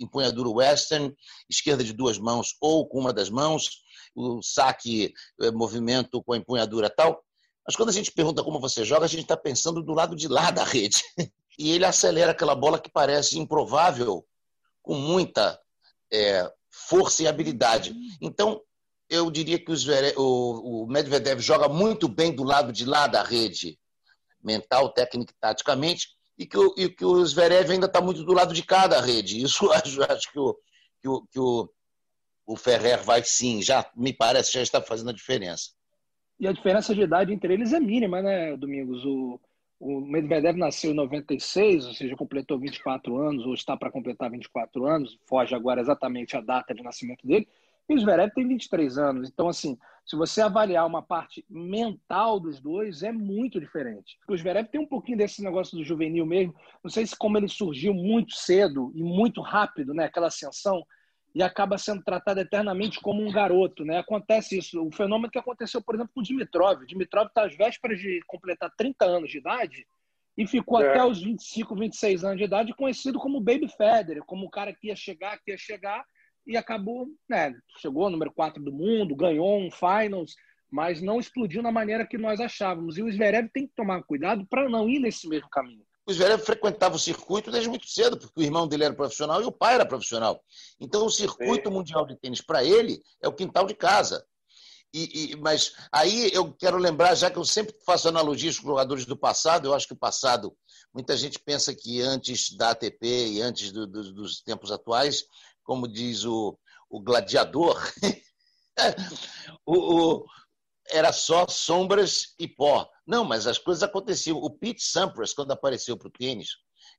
empunhadura 0.00 0.48
western, 0.48 1.14
esquerda 1.48 1.84
de 1.84 1.92
duas 1.92 2.18
mãos 2.18 2.56
ou 2.60 2.88
com 2.88 3.00
uma 3.00 3.12
das 3.12 3.28
mãos, 3.28 3.82
o 4.14 4.42
saque, 4.42 5.12
é, 5.40 5.50
movimento 5.50 6.22
com 6.22 6.32
a 6.32 6.36
empunhadura 6.36 6.88
tal. 6.88 7.22
Mas 7.66 7.76
quando 7.76 7.88
a 7.88 7.92
gente 7.92 8.12
pergunta 8.12 8.42
como 8.42 8.60
você 8.60 8.84
joga, 8.84 9.06
a 9.06 9.08
gente 9.08 9.22
está 9.22 9.36
pensando 9.36 9.82
do 9.82 9.92
lado 9.92 10.14
de 10.14 10.28
lá 10.28 10.50
da 10.50 10.64
rede. 10.64 11.02
E 11.56 11.70
ele 11.70 11.84
acelera 11.84 12.32
aquela 12.32 12.52
bola 12.52 12.80
que 12.80 12.90
parece 12.90 13.38
improvável, 13.38 14.26
com 14.82 14.96
muita 14.96 15.56
é, 16.12 16.52
força 16.68 17.22
e 17.22 17.28
habilidade. 17.28 17.94
Então, 18.20 18.60
eu 19.08 19.30
diria 19.30 19.58
que 19.58 19.72
o, 20.16 20.86
Medvedev 20.88 21.40
joga 21.40 21.68
muito 21.68 22.08
bem 22.08 22.34
do 22.34 22.42
lado 22.42 22.72
de 22.72 22.84
lá 22.84 23.06
da 23.06 23.22
rede, 23.22 23.78
mental, 24.42 24.92
técnica 24.92 25.32
e 25.32 25.40
taticamente, 25.40 26.08
e 26.36 26.44
que 26.44 26.58
o, 26.58 26.74
e 26.76 26.88
que 26.88 27.04
o 27.04 27.24
Zverev 27.24 27.70
ainda 27.70 27.86
está 27.86 28.00
muito 28.00 28.24
do 28.24 28.32
lado 28.32 28.52
de 28.52 28.62
cada 28.62 29.00
rede. 29.00 29.40
Isso 29.40 29.70
acho, 29.70 30.02
acho 30.02 30.32
que, 30.32 30.38
o, 30.38 30.56
que, 31.00 31.08
o, 31.08 31.26
que 31.30 31.38
o, 31.38 31.70
o 32.46 32.56
Ferrer 32.56 33.02
vai 33.02 33.22
sim, 33.22 33.62
já 33.62 33.88
me 33.96 34.12
parece, 34.12 34.52
já 34.52 34.62
está 34.62 34.82
fazendo 34.82 35.10
a 35.10 35.14
diferença. 35.14 35.70
E 36.38 36.46
a 36.48 36.52
diferença 36.52 36.94
de 36.94 37.02
idade 37.02 37.32
entre 37.32 37.52
eles 37.52 37.72
é 37.72 37.80
mínima, 37.80 38.20
né, 38.20 38.56
Domingos? 38.56 39.04
O, 39.04 39.40
o 39.78 40.00
Medvedev 40.00 40.56
nasceu 40.56 40.90
em 40.90 40.94
96, 40.94 41.86
ou 41.86 41.94
seja, 41.94 42.16
completou 42.16 42.58
24 42.58 43.16
anos, 43.16 43.46
ou 43.46 43.54
está 43.54 43.76
para 43.76 43.90
completar 43.90 44.30
24 44.30 44.86
anos, 44.86 45.18
foge 45.28 45.54
agora 45.54 45.80
exatamente 45.80 46.36
a 46.36 46.40
data 46.40 46.74
de 46.74 46.82
nascimento 46.82 47.26
dele. 47.26 47.48
E 47.88 47.94
o 47.94 47.98
Zverev 47.98 48.32
tem 48.32 48.48
23 48.48 48.96
anos. 48.96 49.28
Então, 49.28 49.48
assim, 49.48 49.76
se 50.06 50.16
você 50.16 50.40
avaliar 50.40 50.86
uma 50.86 51.02
parte 51.02 51.44
mental 51.48 52.40
dos 52.40 52.60
dois, 52.60 53.02
é 53.02 53.12
muito 53.12 53.60
diferente. 53.60 54.18
O 54.28 54.36
Zverev 54.36 54.68
tem 54.68 54.80
um 54.80 54.86
pouquinho 54.86 55.18
desse 55.18 55.42
negócio 55.42 55.76
do 55.76 55.84
juvenil 55.84 56.24
mesmo. 56.24 56.54
Não 56.82 56.90
sei 56.90 57.06
se 57.06 57.16
como 57.16 57.36
ele 57.36 57.48
surgiu 57.48 57.92
muito 57.92 58.34
cedo 58.34 58.90
e 58.94 59.02
muito 59.02 59.42
rápido, 59.42 59.92
né? 59.92 60.04
Aquela 60.04 60.28
ascensão, 60.28 60.82
e 61.34 61.42
acaba 61.42 61.76
sendo 61.76 62.02
tratado 62.02 62.40
eternamente 62.40 63.00
como 63.00 63.20
um 63.20 63.32
garoto, 63.32 63.84
né? 63.84 63.98
Acontece 63.98 64.56
isso. 64.58 64.80
O 64.80 64.92
fenômeno 64.92 65.30
que 65.30 65.38
aconteceu, 65.38 65.82
por 65.82 65.96
exemplo, 65.96 66.12
com 66.14 66.20
o 66.20 66.22
Dimitrov. 66.24 66.82
O 66.82 66.86
Dimitrov 66.86 67.26
está 67.26 67.44
às 67.44 67.56
vésperas 67.56 67.98
de 67.98 68.20
completar 68.26 68.70
30 68.76 69.04
anos 69.04 69.30
de 69.30 69.38
idade 69.38 69.84
e 70.38 70.46
ficou 70.46 70.80
é. 70.80 70.90
até 70.90 71.04
os 71.04 71.22
25, 71.22 71.74
26 71.74 72.24
anos 72.24 72.38
de 72.38 72.44
idade 72.44 72.74
conhecido 72.74 73.18
como 73.18 73.40
Baby 73.40 73.68
Federer, 73.68 74.22
como 74.24 74.46
o 74.46 74.50
cara 74.50 74.72
que 74.72 74.88
ia 74.88 74.96
chegar, 74.96 75.38
que 75.38 75.50
ia 75.50 75.58
chegar 75.58 76.04
e 76.46 76.56
acabou, 76.56 77.08
né, 77.28 77.54
chegou 77.78 78.10
número 78.10 78.30
4 78.32 78.62
do 78.62 78.72
mundo, 78.72 79.16
ganhou 79.16 79.58
um 79.58 79.70
finals, 79.70 80.34
mas 80.70 81.00
não 81.00 81.18
explodiu 81.18 81.62
na 81.62 81.72
maneira 81.72 82.06
que 82.06 82.18
nós 82.18 82.40
achávamos. 82.40 82.98
E 82.98 83.02
o 83.02 83.10
Zverev 83.10 83.48
tem 83.52 83.66
que 83.66 83.74
tomar 83.74 84.02
cuidado 84.02 84.46
para 84.46 84.68
não 84.68 84.88
ir 84.88 84.98
nesse 84.98 85.28
mesmo 85.28 85.48
caminho. 85.48 85.84
O 86.06 86.12
Zverev 86.12 86.42
frequentava 86.44 86.96
o 86.96 86.98
circuito 86.98 87.50
desde 87.50 87.68
muito 87.68 87.88
cedo, 87.88 88.18
porque 88.18 88.38
o 88.38 88.42
irmão 88.42 88.68
dele 88.68 88.84
era 88.84 88.94
profissional 88.94 89.40
e 89.40 89.46
o 89.46 89.52
pai 89.52 89.74
era 89.74 89.86
profissional. 89.86 90.42
Então, 90.78 91.06
o 91.06 91.10
circuito 91.10 91.68
Sim. 91.68 91.74
mundial 91.74 92.06
de 92.06 92.16
tênis 92.16 92.42
para 92.42 92.62
ele 92.62 93.02
é 93.22 93.28
o 93.28 93.32
quintal 93.32 93.66
de 93.66 93.74
casa. 93.74 94.24
E, 94.94 95.32
e, 95.32 95.36
mas 95.36 95.72
aí 95.90 96.30
eu 96.32 96.52
quero 96.52 96.76
lembrar, 96.76 97.16
já 97.16 97.28
que 97.28 97.36
eu 97.36 97.44
sempre 97.44 97.74
faço 97.84 98.06
analogias 98.06 98.58
com 98.58 98.68
jogadores 98.68 99.04
do 99.04 99.16
passado, 99.16 99.66
eu 99.66 99.74
acho 99.74 99.88
que 99.88 99.92
o 99.92 99.98
passado, 99.98 100.56
muita 100.92 101.16
gente 101.16 101.36
pensa 101.36 101.74
que 101.74 102.00
antes 102.00 102.56
da 102.56 102.70
ATP 102.70 103.32
e 103.32 103.42
antes 103.42 103.72
do, 103.72 103.88
do, 103.88 104.12
dos 104.12 104.40
tempos 104.40 104.70
atuais, 104.70 105.24
como 105.64 105.88
diz 105.88 106.24
o, 106.24 106.56
o 106.88 107.00
gladiador, 107.00 107.76
o, 109.66 109.74
o, 109.74 110.26
era 110.90 111.12
só 111.12 111.46
sombras 111.48 112.34
e 112.38 112.46
pó. 112.46 112.88
Não, 113.06 113.24
mas 113.24 113.46
as 113.46 113.58
coisas 113.58 113.82
aconteciam. 113.82 114.38
O 114.38 114.50
Pete 114.50 114.82
Sampras, 114.82 115.32
quando 115.32 115.52
apareceu 115.52 115.96
para 115.96 116.08
o 116.08 116.12
tênis, 116.12 116.50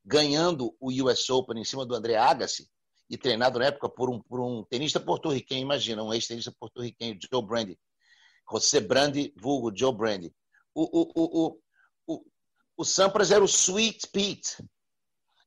ganhando 0.04 0.74
o 0.80 0.90
US 1.04 1.28
Open 1.30 1.60
em 1.60 1.64
cima 1.64 1.86
do 1.86 1.94
André 1.94 2.16
Agassi, 2.16 2.68
e 3.08 3.16
treinado 3.16 3.58
na 3.58 3.66
época 3.66 3.88
por 3.88 4.10
um, 4.10 4.20
por 4.20 4.40
um 4.40 4.64
tenista 4.64 4.98
porto-riquenho, 4.98 5.62
imagina, 5.62 6.02
um 6.02 6.12
ex-tenista 6.12 6.52
porto-riquenho, 6.58 7.18
Joe 7.30 7.44
Brandy, 7.44 7.78
José 8.50 8.80
Brandy, 8.80 9.32
vulgo 9.36 9.72
Joe 9.74 9.94
Brandy. 9.94 10.34
O, 10.74 11.00
o, 11.00 11.12
o, 11.14 11.60
o, 12.06 12.24
o 12.76 12.84
Sampras 12.84 13.30
era 13.30 13.42
o 13.42 13.48
Sweet 13.48 14.08
Pete. 14.12 14.56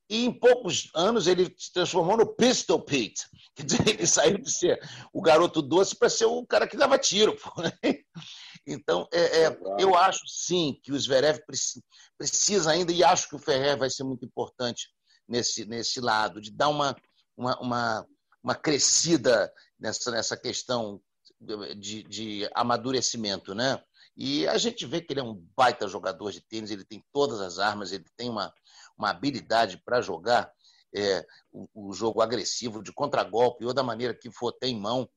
E 0.09 0.25
em 0.25 0.31
poucos 0.31 0.89
anos 0.95 1.27
ele 1.27 1.53
se 1.57 1.71
transformou 1.71 2.17
no 2.17 2.25
Pistol 2.35 2.81
Pete. 2.81 3.25
Quer 3.55 3.63
dizer, 3.63 3.87
ele 3.87 4.07
saiu 4.07 4.37
de 4.37 4.51
ser 4.51 4.79
o 5.13 5.21
garoto 5.21 5.61
doce 5.61 5.95
para 5.95 6.09
ser 6.09 6.25
o 6.25 6.45
cara 6.45 6.67
que 6.67 6.77
dava 6.77 6.97
tiro. 6.97 7.37
Então, 8.67 9.07
é, 9.11 9.45
é, 9.45 9.59
eu 9.79 9.95
acho 9.95 10.27
sim 10.27 10.79
que 10.83 10.91
o 10.91 10.99
Zverev 10.99 11.39
precisa 12.17 12.69
ainda, 12.69 12.91
e 12.91 13.03
acho 13.03 13.27
que 13.27 13.35
o 13.35 13.39
Ferrer 13.39 13.75
vai 13.75 13.89
ser 13.89 14.03
muito 14.03 14.23
importante 14.23 14.89
nesse, 15.27 15.65
nesse 15.65 15.99
lado, 15.99 16.39
de 16.39 16.51
dar 16.51 16.69
uma, 16.69 16.95
uma, 17.35 17.59
uma, 17.59 18.07
uma 18.43 18.53
crescida 18.53 19.51
nessa, 19.79 20.11
nessa 20.11 20.37
questão 20.37 21.01
de, 21.77 22.03
de 22.03 22.49
amadurecimento, 22.53 23.55
né? 23.55 23.81
E 24.15 24.45
a 24.47 24.57
gente 24.57 24.85
vê 24.85 25.01
que 25.01 25.13
ele 25.13 25.21
é 25.21 25.23
um 25.23 25.41
baita 25.55 25.87
jogador 25.87 26.31
de 26.31 26.41
tênis, 26.41 26.71
ele 26.71 26.83
tem 26.83 27.03
todas 27.13 27.39
as 27.39 27.57
armas, 27.57 27.93
ele 27.93 28.05
tem 28.17 28.29
uma, 28.29 28.53
uma 28.99 29.09
habilidade 29.09 29.77
para 29.77 30.01
jogar 30.01 30.51
é, 30.93 31.25
o, 31.51 31.89
o, 31.89 31.93
jogo 31.93 32.21
agressivo, 32.21 32.83
de 32.83 32.91
contragolpe, 32.91 33.65
ou 33.65 33.73
da 33.73 33.81
maneira 33.81 34.13
que 34.13 34.29
for 34.29 34.51
ter 34.51 34.67
em 34.67 34.79
mão, 34.79 35.09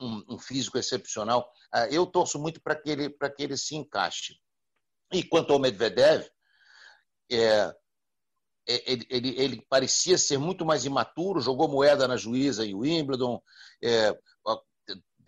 um, 0.00 0.24
um 0.30 0.38
físico 0.38 0.78
excepcional. 0.78 1.48
Ah, 1.72 1.86
eu 1.88 2.06
torço 2.06 2.38
muito 2.38 2.60
para 2.60 2.74
que, 2.74 2.90
ele, 2.90 3.10
que 3.10 3.42
ele 3.42 3.56
se 3.56 3.76
encaixe. 3.76 4.40
E 5.12 5.22
quanto 5.22 5.52
ao 5.52 5.58
Medvedev, 5.58 6.26
é, 7.30 7.74
é, 8.68 8.92
ele, 8.92 9.06
ele, 9.10 9.40
ele, 9.40 9.66
parecia 9.68 10.16
ser 10.16 10.38
muito 10.38 10.64
mais 10.64 10.84
imaturo, 10.84 11.40
jogou 11.40 11.68
moeda 11.68 12.08
na 12.08 12.16
juíza 12.16 12.64
em 12.64 12.74
Wimbledon, 12.74 13.40
é, 13.82 14.16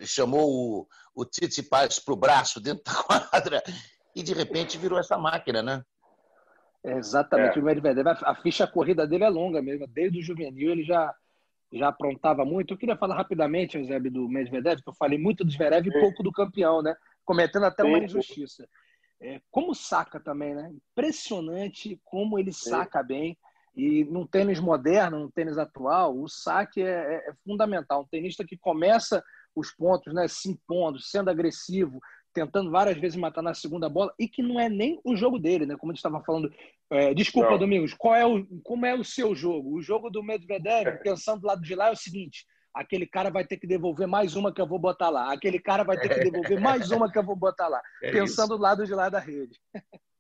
chamou 0.07 0.51
o, 0.51 0.89
o 1.15 1.25
Tsitsipas 1.25 1.99
para 1.99 2.15
o 2.15 2.17
braço 2.17 2.61
dentro 2.61 2.85
da 2.85 3.03
quadra 3.03 3.63
e 4.15 4.23
de 4.23 4.33
repente 4.33 4.79
virou 4.79 4.99
essa 4.99 5.17
máquina, 5.19 5.63
né? 5.63 5.85
Exatamente, 6.83 7.59
é. 7.59 7.63
o 7.63 7.65
Medvedev, 7.65 8.07
a 8.09 8.35
ficha 8.35 8.67
corrida 8.67 9.07
dele 9.07 9.25
é 9.25 9.29
longa 9.29 9.61
mesmo, 9.61 9.87
desde 9.87 10.19
o 10.19 10.23
juvenil 10.23 10.71
ele 10.71 10.83
já 10.83 11.15
já 11.73 11.89
aprontava 11.89 12.45
muito. 12.45 12.75
Eu 12.75 12.79
queria 12.79 12.97
falar 12.97 13.15
rapidamente, 13.15 13.79
Eusébio, 13.79 14.11
do 14.11 14.29
Medvedev, 14.29 14.83
que 14.83 14.89
eu 14.89 14.95
falei 14.95 15.19
muito 15.19 15.45
do 15.45 15.53
Zverev 15.53 15.87
e 15.87 16.01
pouco 16.01 16.23
do 16.23 16.33
campeão, 16.33 16.83
né? 16.83 16.95
Cometendo 17.25 17.65
até 17.65 17.85
uma 17.85 17.99
injustiça. 17.99 18.69
É, 19.21 19.41
como 19.51 19.75
saca 19.75 20.19
também, 20.19 20.55
né? 20.55 20.73
Impressionante 20.73 22.01
como 22.05 22.39
ele 22.39 22.53
saca 22.53 23.03
bem. 23.03 23.39
E 23.77 24.05
num 24.05 24.27
tênis 24.27 24.59
moderno, 24.59 25.21
num 25.21 25.31
tênis 25.31 25.59
atual, 25.59 26.19
o 26.19 26.29
saque 26.29 26.83
é, 26.83 26.89
é, 26.89 27.31
é 27.31 27.33
fundamental. 27.45 28.03
Um 28.03 28.09
tenista 28.09 28.45
que 28.45 28.57
começa 28.57 29.23
os 29.55 29.73
pontos, 29.73 30.13
né, 30.13 30.27
se 30.29 30.51
impondo, 30.51 31.01
sendo 31.01 31.31
agressivo, 31.31 32.01
tentando 32.33 32.71
várias 32.71 32.97
vezes 32.97 33.17
matar 33.17 33.43
na 33.43 33.55
segunda 33.55 33.89
bola 33.89 34.13
e 34.19 34.29
que 34.29 34.43
não 34.43 34.59
é 34.59 34.69
nem 34.69 35.01
o 35.05 35.17
jogo 35.17 35.39
dele, 35.39 35.67
né? 35.67 35.77
Como 35.77 35.91
a 35.91 35.95
gente 35.95 35.99
estava 35.99 36.23
falando. 36.23 36.53
É, 36.91 37.13
desculpa, 37.15 37.51
não. 37.51 37.59
Domingos, 37.59 37.95
qual 37.95 38.15
é 38.15 38.27
o, 38.27 38.47
como 38.63 38.87
é 38.87 38.95
o 38.95 39.05
seu 39.05 39.35
jogo? 39.35 39.75
O 39.75 39.83
jogo 39.83 40.11
do 40.11 40.23
Medvedev, 40.23 40.99
pensando 41.03 41.41
do 41.41 41.47
lado 41.47 41.63
de 41.63 41.75
lá, 41.75 41.89
é 41.89 41.93
o 41.93 41.97
seguinte: 41.97 42.47
aquele 42.75 43.07
cara 43.07 43.31
vai 43.31 43.45
ter 43.45 43.57
que 43.57 43.67
devolver 43.67 44.07
mais 44.07 44.37
uma 44.37 44.53
que 44.53 44.61
eu 44.61 44.67
vou 44.67 44.79
botar 44.79 45.11
lá, 45.11 45.33
aquele 45.33 45.59
cara 45.59 45.83
vai 45.83 45.99
ter 45.99 46.09
que 46.09 46.31
devolver 46.31 46.61
mais 46.61 46.91
uma 46.91 47.11
que 47.11 47.19
eu 47.19 47.25
vou 47.25 47.37
botar 47.37 47.69
lá, 47.69 47.81
é 48.03 48.11
pensando 48.11 48.49
isso. 48.49 48.57
do 48.57 48.63
lado 48.63 48.87
de 48.87 48.95
lá 48.95 49.09
da 49.09 49.19
rede. 49.19 49.59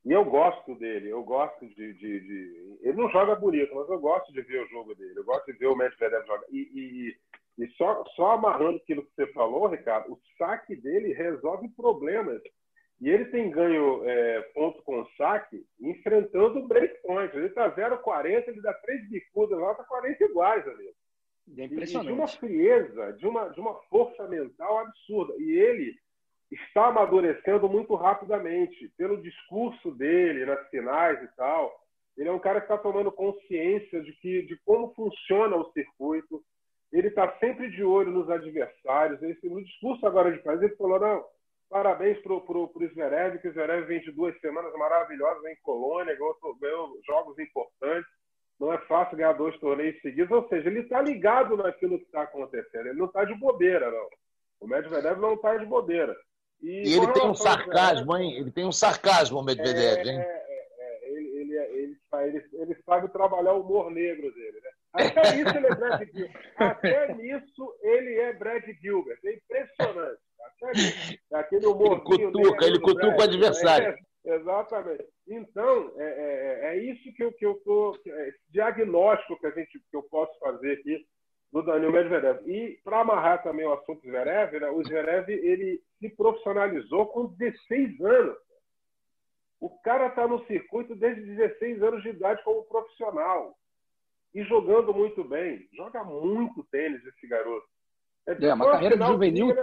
E 0.05 0.13
eu 0.13 0.25
gosto 0.25 0.75
dele, 0.77 1.11
eu 1.11 1.23
gosto 1.23 1.67
de, 1.69 1.93
de, 1.93 2.21
de, 2.21 2.79
Ele 2.81 2.97
não 2.97 3.11
joga 3.11 3.35
bonito, 3.35 3.75
mas 3.75 3.89
eu 3.89 3.99
gosto 3.99 4.33
de 4.33 4.41
ver 4.43 4.65
o 4.65 4.69
jogo 4.69 4.95
dele, 4.95 5.19
eu 5.19 5.25
gosto 5.25 5.47
de 5.53 5.59
ver 5.59 5.67
o 5.67 5.77
Medvedev 5.77 6.27
jogar. 6.27 6.47
E, 6.51 6.71
e 6.75 7.17
e 7.59 7.67
só, 7.73 8.05
só 8.17 8.33
amarrando 8.33 8.77
aquilo 8.77 9.05
que 9.05 9.15
você 9.15 9.27
falou, 9.33 9.67
Ricardo, 9.67 10.13
o 10.13 10.21
saque 10.39 10.75
dele 10.77 11.13
resolve 11.13 11.69
problemas. 11.71 12.41
E 13.01 13.09
ele 13.09 13.27
tem 13.27 13.51
ganho 13.51 14.03
é, 14.05 14.43
ponto 14.55 14.83
com 14.83 15.07
saque 15.17 15.65
enfrentando 15.81 16.59
o 16.59 16.69
breakpoint. 16.69 17.35
Ele 17.35 17.47
está 17.47 17.75
0,40, 17.75 18.49
ele 18.49 18.61
dá 18.61 18.75
três 18.75 19.09
bicudas 19.09 19.59
lá, 19.59 19.73
está 19.73 19.85
40 19.85 20.25
iguais 20.25 20.67
ali. 20.69 20.95
É 21.57 21.65
impressionante. 21.65 22.11
E 22.11 22.13
de 22.13 22.19
uma 22.19 22.29
frieza, 22.29 23.13
de 23.15 23.27
uma, 23.27 23.49
de 23.49 23.61
uma 23.61 23.75
força 23.89 24.29
mental 24.29 24.79
absurda. 24.79 25.35
E 25.39 25.51
ele 25.53 25.95
está 26.51 26.89
amadurecendo 26.89 27.69
muito 27.69 27.95
rapidamente, 27.95 28.93
pelo 28.97 29.23
discurso 29.23 29.93
dele 29.93 30.45
nas 30.45 30.69
finais 30.69 31.23
e 31.23 31.29
tal. 31.37 31.73
Ele 32.17 32.29
é 32.29 32.33
um 32.33 32.39
cara 32.39 32.61
que 32.61 32.67
está 32.67 32.77
tomando 32.77 33.11
consciência 33.11 34.03
de, 34.03 34.13
que, 34.15 34.43
de 34.43 34.57
como 34.65 34.93
funciona 34.95 35.57
o 35.57 35.73
circuito, 35.73 36.43
ele 36.93 37.09
está 37.09 37.33
sempre 37.39 37.71
de 37.71 37.85
olho 37.85 38.11
nos 38.11 38.29
adversários. 38.29 39.23
Esse, 39.23 39.49
no 39.49 39.63
discurso 39.65 40.07
agora 40.07 40.33
de 40.33 40.39
paz, 40.39 40.61
ele 40.61 40.75
falou: 40.77 40.99
não, 40.99 41.25
parabéns 41.69 42.19
para 42.21 42.33
o 42.33 42.71
Zverev, 42.93 43.39
que 43.39 43.49
o 43.49 43.53
Zverev 43.53 43.87
vem 43.87 44.01
de 44.01 44.11
duas 44.13 44.39
semanas 44.41 44.73
maravilhosas 44.75 45.45
em 45.45 45.57
Colônia, 45.63 46.17
ganhou, 46.17 46.37
ganhou 46.61 46.99
jogos 47.07 47.39
importantes. 47.39 48.11
Não 48.59 48.73
é 48.73 48.79
fácil 48.79 49.17
ganhar 49.17 49.33
dois 49.33 49.59
torneios 49.59 49.99
seguidos. 50.03 50.31
Ou 50.31 50.47
seja, 50.49 50.69
ele 50.69 50.81
está 50.81 51.01
ligado 51.01 51.57
naquilo 51.57 51.99
que 51.99 52.05
está 52.05 52.23
acontecendo. 52.23 52.89
Ele 52.89 52.99
não 52.99 53.07
está 53.07 53.25
de 53.25 53.35
bobeira, 53.35 53.91
não. 53.91 54.09
O 54.61 54.67
Medvedev 54.67 55.19
não 55.19 55.35
está 55.35 55.57
de 55.57 55.65
bobeira. 55.65 56.15
E, 56.61 56.91
e 56.91 56.95
ele 56.95 57.11
tem 57.13 57.27
um 57.27 57.35
sarcasmo, 57.35 58.15
hein? 58.19 58.37
Ele 58.37 58.51
tem 58.51 58.67
um 58.67 58.73
sarcasmo, 58.73 59.39
o 59.39 59.43
Medvedev, 59.43 60.07
é, 60.07 60.13
hein? 60.13 60.19
É, 60.19 60.67
é, 60.79 61.11
ele, 61.11 61.29
ele, 61.39 61.57
ele, 61.57 61.97
ele, 62.13 62.45
ele 62.53 62.75
sabe 62.85 63.09
trabalhar 63.09 63.55
o 63.55 63.63
humor 63.63 63.91
negro 63.91 64.31
dele, 64.35 64.61
né? 64.61 64.70
Até 64.93 65.37
isso 65.37 65.57
ele 65.57 65.67
é 65.67 65.75
Brad 65.75 66.09
Gilbert. 66.13 66.53
Até 66.57 67.15
nisso 67.15 67.75
ele 67.83 68.15
é 68.17 68.33
Brad 68.33 68.65
Gilbert. 68.81 69.19
É 69.25 69.35
impressionante. 69.35 70.21
Até 70.41 70.73
nisso. 70.73 71.19
É 71.33 71.37
aquele 71.39 71.67
humor. 71.67 71.93
Ele 71.93 72.31
cutuca, 72.33 72.67
ele 72.67 72.81
cutuca 72.81 73.17
o 73.17 73.23
adversário. 73.23 73.97
É, 74.27 74.35
exatamente. 74.35 75.07
Então, 75.29 75.93
é, 75.97 76.05
é, 76.05 76.67
é, 76.67 76.77
isso 76.79 77.13
que 77.15 77.23
eu, 77.23 77.33
que 77.33 77.47
eu 77.47 77.55
tô, 77.65 77.97
é, 78.07 78.29
esse 78.29 78.41
diagnóstico 78.51 79.39
que, 79.39 79.47
a 79.47 79.51
gente, 79.51 79.79
que 79.79 79.97
eu 79.97 80.03
posso 80.03 80.37
fazer 80.39 80.73
aqui 80.73 81.07
do 81.53 81.63
Daniel 81.63 81.93
Medvedev. 81.93 82.49
E 82.49 82.81
para 82.85 83.01
amarrar 83.01 83.43
também 83.43 83.67
o 83.67 83.73
assunto 83.73 84.03
Zverev, 84.03 84.59
né, 84.59 84.71
o 84.71 84.83
Zverev 84.85 85.31
ele 85.31 85.81
se 85.99 86.09
profissionalizou 86.11 87.07
com 87.07 87.27
16 87.27 88.01
anos. 88.01 88.37
O 89.61 89.71
cara 89.83 90.09
está 90.09 90.27
no 90.27 90.45
circuito 90.47 90.95
desde 90.97 91.23
16 91.23 91.83
anos 91.83 92.03
de 92.03 92.11
idade 92.11 92.43
como 92.45 92.65
profissional 92.65 93.57
e 94.35 94.43
jogando 94.45 94.93
muito 94.95 95.25
bem. 95.25 95.69
Joga 95.73 96.05
muito 96.05 96.65
tênis 96.71 97.05
esse 97.05 97.27
garoto. 97.27 97.67
É, 98.27 98.45
é 98.45 98.55
uma 98.55 98.71
carreira 98.71 98.97
de 98.97 99.07
juvenil. 99.07 99.55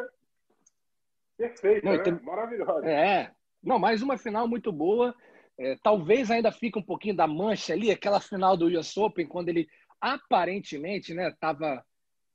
Perfeita, 1.38 1.90
né? 1.90 1.98
tem... 2.00 2.14
maravilhosa. 2.22 2.88
É, 2.88 3.32
não, 3.64 3.78
mais 3.78 4.02
uma 4.02 4.18
final 4.18 4.48
muito 4.48 4.72
boa. 4.72 5.16
É, 5.60 5.76
talvez 5.82 6.30
ainda 6.30 6.52
fique 6.52 6.78
um 6.78 6.84
pouquinho 6.84 7.16
da 7.16 7.28
mancha 7.28 7.74
ali, 7.74 7.92
aquela 7.92 8.20
final 8.20 8.56
do 8.56 8.68
US 8.68 8.96
Open, 8.98 9.28
quando 9.28 9.50
ele 9.50 9.68
aparentemente 10.00 11.14
estava 11.14 11.76
né, 11.76 11.82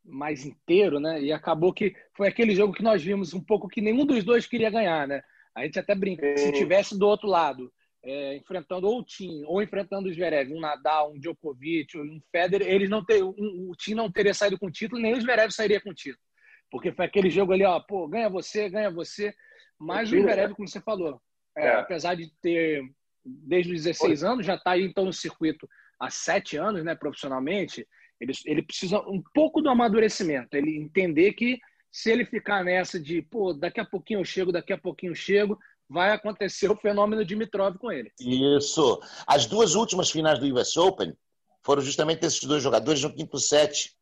mais 0.04 0.44
inteiro, 0.44 0.98
né? 0.98 1.20
E 1.20 1.32
acabou 1.32 1.72
que 1.72 1.94
foi 2.14 2.28
aquele 2.28 2.54
jogo 2.54 2.72
que 2.72 2.82
nós 2.82 3.02
vimos 3.02 3.32
um 3.34 3.40
pouco 3.42 3.68
que 3.68 3.80
nenhum 3.80 4.04
dos 4.04 4.24
dois 4.24 4.46
queria 4.46 4.70
ganhar, 4.70 5.06
né? 5.06 5.22
A 5.54 5.64
gente 5.64 5.78
até 5.78 5.94
brinca, 5.94 6.36
se 6.36 6.52
tivesse 6.52 6.98
do 6.98 7.06
outro 7.06 7.28
lado, 7.28 7.72
é, 8.04 8.36
enfrentando 8.36 8.86
ou 8.86 9.00
o 9.00 9.04
Tim 9.04 9.44
ou 9.46 9.62
enfrentando 9.62 10.08
o 10.08 10.12
Zverev, 10.12 10.52
um 10.52 10.60
Nadal, 10.60 11.12
um 11.12 11.18
Djokovic, 11.18 11.96
um 11.96 12.20
Federer, 12.30 12.68
eles 12.68 12.90
não 12.90 13.04
ter, 13.04 13.22
um, 13.22 13.68
o 13.70 13.76
Tim 13.76 13.94
não 13.94 14.10
teria 14.10 14.34
saído 14.34 14.58
com 14.58 14.66
o 14.66 14.70
título, 14.70 15.00
nem 15.00 15.14
o 15.14 15.20
Zverev 15.20 15.52
sairia 15.52 15.80
com 15.80 15.90
o 15.90 15.94
título. 15.94 16.22
Porque 16.70 16.92
foi 16.92 17.04
aquele 17.04 17.30
jogo 17.30 17.52
ali, 17.52 17.64
ó, 17.64 17.78
pô, 17.80 18.08
ganha 18.08 18.28
você, 18.28 18.68
ganha 18.68 18.90
você. 18.90 19.34
Mas 19.78 20.10
o 20.10 20.18
Zverev, 20.18 20.54
como 20.54 20.66
você 20.66 20.80
falou, 20.80 21.20
é, 21.56 21.66
é. 21.66 21.74
apesar 21.76 22.14
de 22.14 22.32
ter 22.40 22.82
desde 23.24 23.72
os 23.72 23.84
16 23.84 24.20
Foi. 24.20 24.28
anos, 24.28 24.46
já 24.46 24.54
está 24.54 24.72
aí 24.72 24.82
então 24.82 25.04
no 25.04 25.12
circuito 25.12 25.68
há 25.98 26.10
sete 26.10 26.56
anos, 26.56 26.82
né, 26.84 26.94
profissionalmente. 26.94 27.86
Ele, 28.20 28.32
ele 28.46 28.62
precisa 28.62 29.00
um 29.00 29.22
pouco 29.34 29.60
do 29.60 29.68
amadurecimento, 29.68 30.56
ele 30.56 30.76
entender 30.76 31.32
que 31.32 31.60
se 31.90 32.10
ele 32.10 32.24
ficar 32.24 32.64
nessa 32.64 32.98
de, 32.98 33.20
pô, 33.20 33.52
daqui 33.52 33.78
a 33.78 33.84
pouquinho 33.84 34.20
eu 34.20 34.24
chego, 34.24 34.50
daqui 34.50 34.72
a 34.72 34.78
pouquinho 34.78 35.10
eu 35.10 35.14
chego, 35.14 35.58
vai 35.92 36.10
acontecer 36.10 36.70
o 36.70 36.76
fenômeno 36.76 37.24
Dimitrov 37.24 37.76
com 37.78 37.92
ele. 37.92 38.10
Isso. 38.18 39.00
As 39.26 39.46
duas 39.46 39.74
últimas 39.74 40.10
finais 40.10 40.38
do 40.38 40.46
US 40.56 40.76
Open 40.76 41.14
foram 41.62 41.82
justamente 41.82 42.24
esses 42.24 42.42
dois 42.42 42.62
jogadores 42.62 43.02
no 43.02 43.14
quinto 43.14 43.38
set 43.38 43.94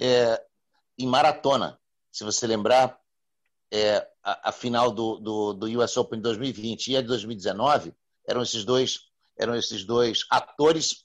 é, 0.00 0.40
em 0.98 1.06
maratona. 1.06 1.78
Se 2.12 2.22
você 2.22 2.46
lembrar, 2.46 2.98
é, 3.72 4.06
a, 4.22 4.50
a, 4.50 4.52
final 4.52 4.92
do, 4.92 5.18
do, 5.18 5.52
do 5.54 5.80
US 5.80 5.96
Open 5.96 6.20
2020 6.20 6.88
e 6.88 6.96
a 6.96 7.00
de 7.00 7.08
2019 7.08 7.92
eram 8.28 8.42
esses 8.42 8.64
dois 8.64 9.00
eram 9.36 9.56
esses 9.56 9.84
dois 9.84 10.24
atores 10.30 11.04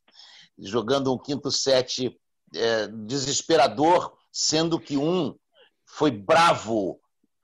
jogando 0.55 1.11
um 1.11 1.17
quinto 1.17 1.51
set 1.51 2.15
é, 2.53 2.87
desesperador, 2.87 4.15
sendo 4.31 4.79
que 4.79 4.97
um 4.97 5.35
foi 5.83 6.11
bravo 6.11 6.99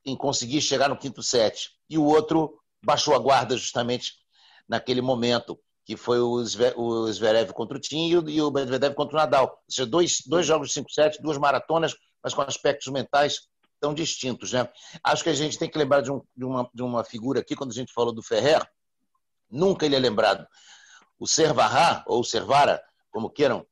em 0.06 0.16
conseguir 0.16 0.62
chegar 0.62 0.90
no 0.90 0.98
quinto 0.98 1.24
set 1.24 1.72
e 1.90 1.98
o 1.98 2.04
outro 2.04 2.60
baixou 2.86 3.16
a 3.16 3.20
guarda 3.20 3.58
justamente 3.58 4.14
naquele 4.68 5.02
momento, 5.02 5.60
que 5.84 5.96
foi 5.96 6.20
o 6.20 6.44
Zverev 6.44 7.54
contra 7.54 7.78
o 7.78 7.80
Tim 7.80 8.10
e 8.10 8.42
o 8.42 8.52
Medvedev 8.52 8.96
contra 8.96 9.16
o 9.16 9.20
Nadal. 9.20 9.46
Ou 9.46 9.72
seja, 9.72 9.86
dois, 9.86 10.22
dois 10.26 10.46
jogos 10.46 10.70
de 10.70 10.74
5 10.76 10.92
sets, 10.92 11.20
duas 11.22 11.38
maratonas, 11.38 11.96
mas 12.24 12.34
com 12.34 12.42
aspectos 12.42 12.92
mentais 12.92 13.42
tão 13.80 13.94
distintos. 13.94 14.52
Né? 14.52 14.68
Acho 15.04 15.24
que 15.24 15.30
a 15.30 15.34
gente 15.34 15.60
tem 15.60 15.70
que 15.70 15.78
lembrar 15.78 16.02
de, 16.02 16.12
um, 16.12 16.22
de, 16.36 16.44
uma, 16.44 16.70
de 16.74 16.82
uma 16.82 17.04
figura 17.04 17.40
aqui, 17.40 17.56
quando 17.56 17.72
a 17.72 17.76
gente 17.76 17.94
falou 17.94 18.14
do 18.14 18.24
Ferrer, 18.24 18.68
nunca 19.50 19.86
ele 19.86 19.96
é 19.96 20.00
lembrado. 20.00 20.48
O 21.20 21.28
Servará, 21.28 22.04
ou 22.08 22.24
Servara, 22.24 22.84
como 23.12 23.30
queiram, 23.30 23.66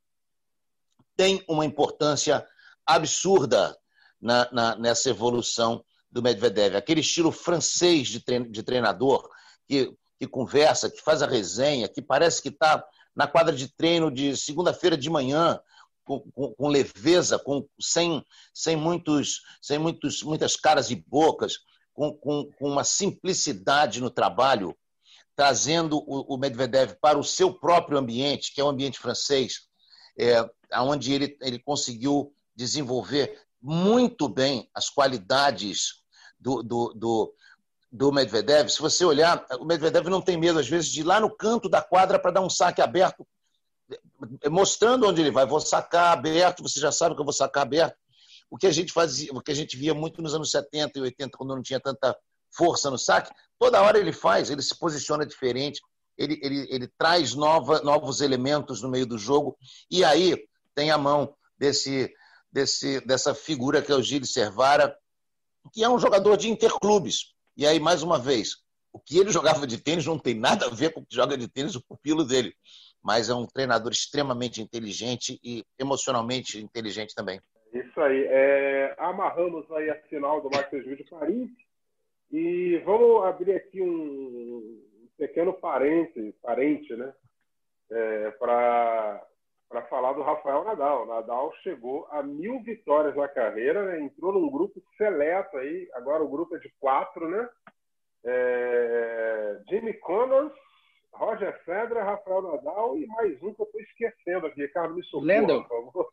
tem 1.16 1.44
uma 1.48 1.66
importância 1.66 2.46
absurda 2.86 3.76
na, 4.22 4.50
na, 4.52 4.76
nessa 4.76 5.10
evolução 5.10 5.84
do 6.14 6.22
Medvedev. 6.22 6.76
Aquele 6.76 7.02
estilo 7.02 7.32
francês 7.32 8.08
de, 8.08 8.24
de 8.50 8.64
treinador 8.64 9.28
que, 9.68 9.92
que 10.20 10.28
conversa, 10.28 10.90
que 10.90 11.02
faz 11.02 11.24
a 11.24 11.28
resenha, 11.28 11.90
que 11.90 12.02
parece 12.02 12.42
que 12.42 12.50
está 12.50 12.86
na 13.16 13.28
quadra 13.28 13.54
de 13.54 13.68
treino 13.68 14.12
de 14.12 14.38
segunda-feira 14.38 14.96
de 14.96 15.10
manhã, 15.10 15.60
com, 16.06 16.20
com, 16.32 16.54
com, 16.54 16.68
leveza, 16.68 17.40
com, 17.40 17.68
sem, 17.80 18.24
sem, 18.54 18.76
muitos, 18.76 19.42
sem 19.60 19.80
muitos, 19.80 20.22
muitas 20.22 20.56
caras 20.56 20.92
e 20.92 20.96
bocas, 20.96 21.60
com, 21.94 22.14
com, 22.14 22.46
com 22.60 22.70
uma 22.70 22.84
simplicidade 22.84 24.00
no 24.00 24.10
trabalho, 24.10 24.76
trazendo 25.36 25.98
o, 25.98 26.36
o, 26.36 26.38
Medvedev 26.38 26.96
para 27.02 27.18
o 27.18 27.24
seu 27.24 27.52
próprio 27.54 27.98
ambiente, 27.98 28.54
que 28.54 28.62
é 28.62 28.64
o 28.64 28.70
ambiente 28.70 29.00
francês, 29.00 29.68
é, 30.18 30.48
onde 30.76 31.12
ele, 31.12 31.38
ele 31.42 31.58
conseguiu 31.58 32.36
desenvolver 32.56 33.42
muito 33.60 34.28
bem 34.28 34.70
as 34.76 34.90
qualidades 34.90 36.03
do, 36.44 36.62
do, 36.62 36.94
do, 36.94 37.34
do 37.90 38.12
Medvedev. 38.12 38.70
Se 38.70 38.82
você 38.82 39.06
olhar, 39.06 39.46
o 39.60 39.66
Medvedev 39.66 40.08
não 40.10 40.22
tem 40.22 40.38
medo, 40.38 40.60
às 40.60 40.68
vezes, 40.68 40.90
de 40.90 41.00
ir 41.00 41.04
lá 41.04 41.20
no 41.20 41.34
canto 41.34 41.70
da 41.70 41.82
quadra 41.82 42.20
para 42.20 42.32
dar 42.32 42.42
um 42.42 42.50
saque 42.50 42.82
aberto, 42.82 43.26
mostrando 44.52 45.08
onde 45.08 45.22
ele 45.22 45.32
vai. 45.32 45.46
Vou 45.46 45.62
sacar 45.62 46.12
aberto, 46.12 46.62
você 46.62 46.80
já 46.80 46.92
sabe 46.92 47.16
que 47.16 47.22
eu 47.22 47.26
vou 47.26 47.34
sacar 47.34 47.64
aberto. 47.64 47.96
O 48.52 48.58
que 48.58 48.68
a 48.68 48.72
gente 48.72 48.92
fazia, 48.92 49.32
o 49.32 49.42
que 49.42 49.52
a 49.52 49.56
gente 49.56 49.78
via 49.78 49.94
muito 49.94 50.22
nos 50.22 50.36
anos 50.36 50.52
70 50.52 51.00
e 51.00 51.02
80, 51.02 51.38
quando 51.38 51.56
não 51.56 51.64
tinha 51.64 51.80
tanta 51.80 52.16
força 52.56 52.92
no 52.92 53.00
saque, 53.00 53.34
toda 53.58 53.82
hora 53.82 53.98
ele 53.98 54.12
faz, 54.12 54.52
ele 54.52 54.62
se 54.62 54.78
posiciona 54.78 55.26
diferente, 55.26 55.82
ele, 56.16 56.40
ele, 56.44 56.68
ele 56.70 56.88
traz 56.96 57.34
nova, 57.34 57.82
novos 57.82 58.22
elementos 58.22 58.82
no 58.84 58.90
meio 58.90 59.08
do 59.08 59.18
jogo, 59.18 59.58
e 59.90 60.04
aí 60.04 60.38
tem 60.76 60.92
a 60.92 60.98
mão 60.98 61.34
desse, 61.58 62.14
desse, 62.52 63.02
dessa 63.02 63.34
figura 63.34 63.82
que 63.82 63.92
é 63.92 63.96
o 63.96 64.04
Gilles 64.04 64.32
Servara, 64.32 64.96
que 65.72 65.84
é 65.84 65.90
um 65.90 66.00
jogador 66.00 66.38
de 66.38 66.50
interclubes. 66.50 67.34
E 67.56 67.66
aí, 67.66 67.80
mais 67.80 68.04
uma 68.04 68.20
vez, 68.20 68.64
o 68.92 69.00
que 69.00 69.18
ele 69.18 69.32
jogava 69.32 69.66
de 69.66 69.82
tênis 69.82 70.06
não 70.06 70.20
tem 70.20 70.36
nada 70.36 70.68
a 70.68 70.70
ver 70.70 70.94
com 70.94 71.02
o 71.02 71.06
que 71.06 71.16
joga 71.16 71.38
de 71.38 71.48
tênis 71.48 71.76
o 71.76 71.84
pupilo 71.84 72.24
dele. 72.24 72.54
Mas 73.02 73.30
é 73.30 73.34
um 73.34 73.46
treinador 73.46 73.92
extremamente 73.92 74.62
inteligente 74.62 75.40
e 75.44 75.64
emocionalmente 75.80 76.58
inteligente 76.60 77.14
também. 77.14 77.42
Isso 77.74 78.00
aí. 78.00 78.24
É, 78.30 78.96
amarramos 78.98 79.70
aí 79.72 79.90
a 79.90 79.96
final 80.04 80.42
do 80.42 80.50
Masters 80.50 80.86
de 80.86 81.04
Paris 81.06 81.50
e 82.32 82.78
vamos 82.86 83.26
abrir 83.26 83.56
aqui 83.56 83.82
um 83.82 84.82
pequeno 85.18 85.54
parente, 85.54 86.34
parente 86.42 86.96
né? 86.96 87.14
É, 87.92 88.32
para 88.32 89.26
para 89.74 89.82
falar 89.88 90.14
do 90.14 90.22
Rafael 90.22 90.64
Nadal. 90.64 91.08
Nadal 91.08 91.52
chegou 91.64 92.08
a 92.12 92.22
mil 92.22 92.62
vitórias 92.62 93.16
na 93.16 93.28
carreira, 93.28 93.84
né? 93.84 94.02
entrou 94.02 94.32
num 94.32 94.48
grupo 94.48 94.80
seleto 94.96 95.58
aí, 95.58 95.90
agora 95.94 96.24
o 96.24 96.30
grupo 96.30 96.56
é 96.56 96.60
de 96.60 96.72
quatro, 96.80 97.28
né? 97.28 97.50
É... 98.24 99.60
Jimmy 99.68 99.96
Connors, 99.96 100.54
Roger 101.12 101.60
Federer, 101.66 102.06
Rafael 102.06 102.44
Nadal 102.44 102.96
e 103.00 103.08
mais 103.08 103.34
um 103.42 103.52
que 103.52 103.62
eu 103.62 103.66
estou 103.66 103.82
esquecendo 103.82 104.46
aqui. 104.46 104.68
Carlos, 104.68 104.96
me 104.96 105.04
socorra, 105.06 105.64
por 105.64 105.92
favor. 105.92 106.10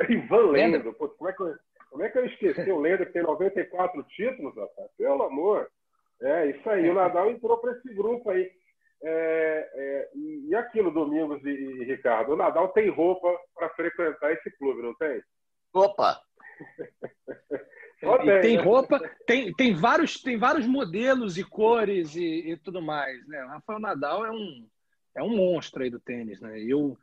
Ivan 0.08 0.50
Lendo. 0.52 0.94
como, 0.94 1.28
é 1.28 1.32
que 1.34 1.42
eu, 1.42 1.54
como 1.90 2.02
é 2.02 2.08
que 2.08 2.18
eu 2.18 2.24
esqueci 2.24 2.70
o 2.70 2.80
Lendo 2.80 3.04
que 3.04 3.12
tem 3.12 3.22
94 3.22 4.02
títulos, 4.04 4.56
rapaz? 4.56 4.90
Pelo 4.96 5.22
amor. 5.22 5.68
É, 6.22 6.46
isso 6.46 6.70
aí. 6.70 6.88
O 6.88 6.94
Nadal 6.94 7.30
entrou 7.30 7.58
para 7.58 7.72
esse 7.72 7.92
grupo 7.92 8.30
aí. 8.30 8.50
É, 9.02 9.70
é, 9.74 10.10
e 10.14 10.54
aquilo, 10.54 10.90
Domingos 10.90 11.44
e, 11.44 11.50
e, 11.50 11.84
Ricardo, 11.84 12.32
o 12.32 12.36
Nadal 12.36 12.68
tem 12.68 12.88
roupa 12.88 13.28
para 13.54 13.68
frequentar 13.70 14.32
esse 14.32 14.50
clube, 14.56 14.82
não 14.82 14.94
tem? 14.94 15.22
Opa! 15.72 16.20
tem, 18.00 18.40
tem 18.40 18.56
né? 18.56 18.62
roupa, 18.62 18.98
tem, 19.26 19.52
tem, 19.52 19.74
vários, 19.74 20.20
tem 20.20 20.38
vários 20.38 20.66
modelos 20.66 21.36
e 21.36 21.44
cores 21.44 22.16
e, 22.16 22.50
e, 22.50 22.56
tudo 22.56 22.80
mais. 22.80 23.26
Né? 23.26 23.44
O 23.44 23.48
Rafael 23.48 23.78
Nadal 23.78 24.24
é 24.24 24.30
um, 24.30 24.66
é 25.16 25.22
um 25.22 25.36
monstro 25.36 25.82
aí 25.82 25.90
do 25.90 26.00
tênis. 26.00 26.40
Né? 26.40 26.60
Eu 26.60 26.96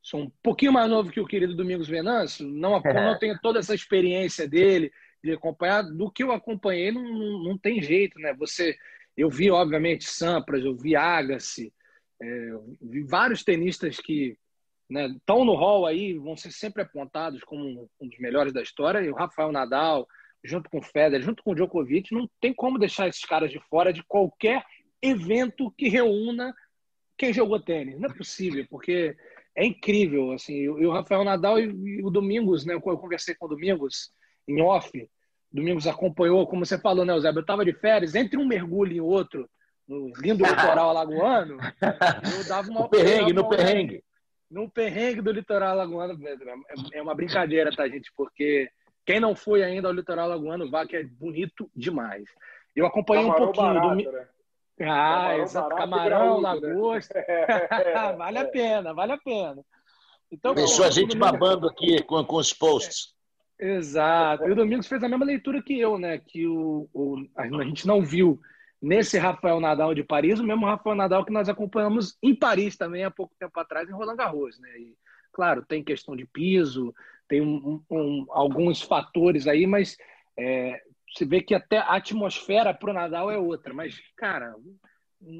sou 0.00 0.20
um 0.20 0.32
pouquinho 0.42 0.72
mais 0.72 0.88
novo 0.88 1.10
que 1.10 1.20
o 1.20 1.26
querido 1.26 1.56
Domingos 1.56 1.88
Venâncio, 1.88 2.46
não, 2.46 2.80
não 2.82 3.18
tenho 3.18 3.38
toda 3.40 3.58
essa 3.58 3.74
experiência 3.74 4.48
dele 4.48 4.92
de 5.22 5.32
acompanhar. 5.32 5.82
Do 5.82 6.10
que 6.10 6.22
eu 6.22 6.30
acompanhei, 6.30 6.92
não, 6.92 7.02
não, 7.02 7.44
não 7.44 7.58
tem 7.58 7.82
jeito. 7.82 8.18
Né? 8.20 8.32
Você 8.34 8.76
eu 9.16 9.28
vi, 9.28 9.50
obviamente, 9.50 10.04
Sampras, 10.04 10.64
eu 10.64 10.74
vi 10.76 10.96
Agassi, 10.96 11.72
é, 12.20 12.50
vi 12.80 13.02
vários 13.02 13.42
tenistas 13.42 13.98
que 13.98 14.36
estão 14.90 15.40
né, 15.40 15.44
no 15.44 15.54
hall 15.54 15.86
aí, 15.86 16.14
vão 16.14 16.36
ser 16.36 16.52
sempre 16.52 16.82
apontados 16.82 17.42
como 17.44 17.88
um 18.00 18.08
dos 18.08 18.18
melhores 18.18 18.52
da 18.52 18.62
história, 18.62 19.00
e 19.00 19.10
o 19.10 19.14
Rafael 19.14 19.52
Nadal, 19.52 20.06
junto 20.44 20.68
com 20.70 20.78
o 20.78 20.82
Federer, 20.82 21.22
junto 21.22 21.42
com 21.42 21.52
o 21.52 21.54
Djokovic, 21.54 22.12
não 22.12 22.28
tem 22.40 22.52
como 22.52 22.78
deixar 22.78 23.08
esses 23.08 23.24
caras 23.24 23.50
de 23.50 23.60
fora 23.68 23.92
de 23.92 24.02
qualquer 24.04 24.64
evento 25.00 25.72
que 25.76 25.88
reúna 25.88 26.54
quem 27.16 27.32
jogou 27.32 27.60
tênis. 27.60 27.98
Não 27.98 28.08
é 28.08 28.14
possível, 28.14 28.66
porque 28.68 29.16
é 29.54 29.64
incrível. 29.64 30.32
Assim, 30.32 30.68
o 30.68 30.90
Rafael 30.90 31.24
Nadal 31.24 31.58
e, 31.58 31.64
e 31.64 32.04
o 32.04 32.10
Domingos, 32.10 32.64
né, 32.64 32.74
eu 32.74 32.80
conversei 32.80 33.34
com 33.34 33.46
o 33.46 33.48
Domingos 33.48 34.10
em 34.48 34.60
off, 34.60 34.90
Domingos 35.52 35.86
acompanhou, 35.86 36.46
como 36.46 36.64
você 36.64 36.78
falou, 36.78 37.04
né, 37.04 37.12
Eusébio? 37.12 37.38
Eu 37.38 37.42
estava 37.42 37.64
de 37.64 37.72
férias, 37.74 38.14
entre 38.14 38.38
um 38.38 38.46
mergulho 38.46 38.92
e 38.92 39.00
outro, 39.00 39.48
no 39.86 40.10
lindo 40.16 40.44
litoral 40.44 40.90
alagoano, 40.90 41.58
eu 41.60 42.44
dava 42.48 42.70
uma. 42.70 42.80
No 42.82 42.88
perrengue, 42.88 43.32
no 43.32 43.48
perrengue. 43.48 44.04
No 44.50 44.70
perrengue 44.70 45.20
do 45.20 45.32
litoral 45.32 45.70
alagoano, 45.70 46.18
é, 46.26 46.98
é 46.98 47.02
uma 47.02 47.14
brincadeira, 47.14 47.74
tá, 47.74 47.86
gente? 47.88 48.10
Porque 48.16 48.70
quem 49.04 49.20
não 49.20 49.34
foi 49.34 49.62
ainda 49.62 49.88
ao 49.88 49.94
litoral 49.94 50.26
alagoano, 50.26 50.70
vá, 50.70 50.86
que 50.86 50.96
é 50.96 51.04
bonito 51.04 51.70
demais. 51.74 52.24
Eu 52.74 52.86
acompanhei 52.86 53.24
camarão 53.24 53.42
um 53.42 53.52
pouquinho. 53.52 53.74
Barato, 53.74 54.04
do... 54.04 54.12
né? 54.12 54.28
Ah, 54.80 55.38
exato. 55.38 55.76
Camarão, 55.76 56.40
né? 56.40 56.48
lagosta. 56.48 57.14
Né? 57.28 58.12
vale 58.16 58.38
a 58.38 58.44
pena, 58.46 58.94
vale 58.94 59.12
a 59.12 59.18
pena. 59.18 59.62
Então, 60.30 60.54
Deixou 60.54 60.84
a 60.84 60.90
gente 60.90 61.16
babando 61.16 61.68
aqui 61.68 62.02
com, 62.04 62.24
com 62.24 62.36
os 62.36 62.52
posts. 62.54 63.14
Exato. 63.62 64.48
E 64.48 64.50
o 64.50 64.56
Domingos 64.56 64.88
fez 64.88 65.04
a 65.04 65.08
mesma 65.08 65.24
leitura 65.24 65.62
que 65.62 65.78
eu, 65.78 65.96
né? 65.96 66.18
Que 66.18 66.48
o, 66.48 66.88
o, 66.92 67.24
a 67.36 67.46
gente 67.62 67.86
não 67.86 68.02
viu 68.02 68.40
nesse 68.80 69.16
Rafael 69.18 69.60
Nadal 69.60 69.94
de 69.94 70.02
Paris 70.02 70.40
o 70.40 70.44
mesmo 70.44 70.66
Rafael 70.66 70.96
Nadal 70.96 71.24
que 71.24 71.32
nós 71.32 71.48
acompanhamos 71.48 72.18
em 72.20 72.34
Paris 72.34 72.76
também 72.76 73.04
há 73.04 73.10
pouco 73.10 73.36
tempo 73.38 73.58
atrás, 73.60 73.88
em 73.88 73.92
Roland 73.92 74.16
Garros, 74.16 74.58
né? 74.58 74.68
E, 74.80 74.96
claro, 75.32 75.64
tem 75.64 75.84
questão 75.84 76.16
de 76.16 76.26
piso, 76.26 76.92
tem 77.28 77.40
um, 77.40 77.80
um, 77.88 78.26
alguns 78.30 78.82
fatores 78.82 79.46
aí, 79.46 79.64
mas 79.64 79.96
é, 80.36 80.82
você 81.14 81.24
vê 81.24 81.40
que 81.40 81.54
até 81.54 81.78
a 81.78 81.94
atmosfera 81.94 82.74
para 82.74 82.90
o 82.90 82.94
Nadal 82.94 83.30
é 83.30 83.38
outra. 83.38 83.72
Mas, 83.72 83.96
cara, 84.16 84.56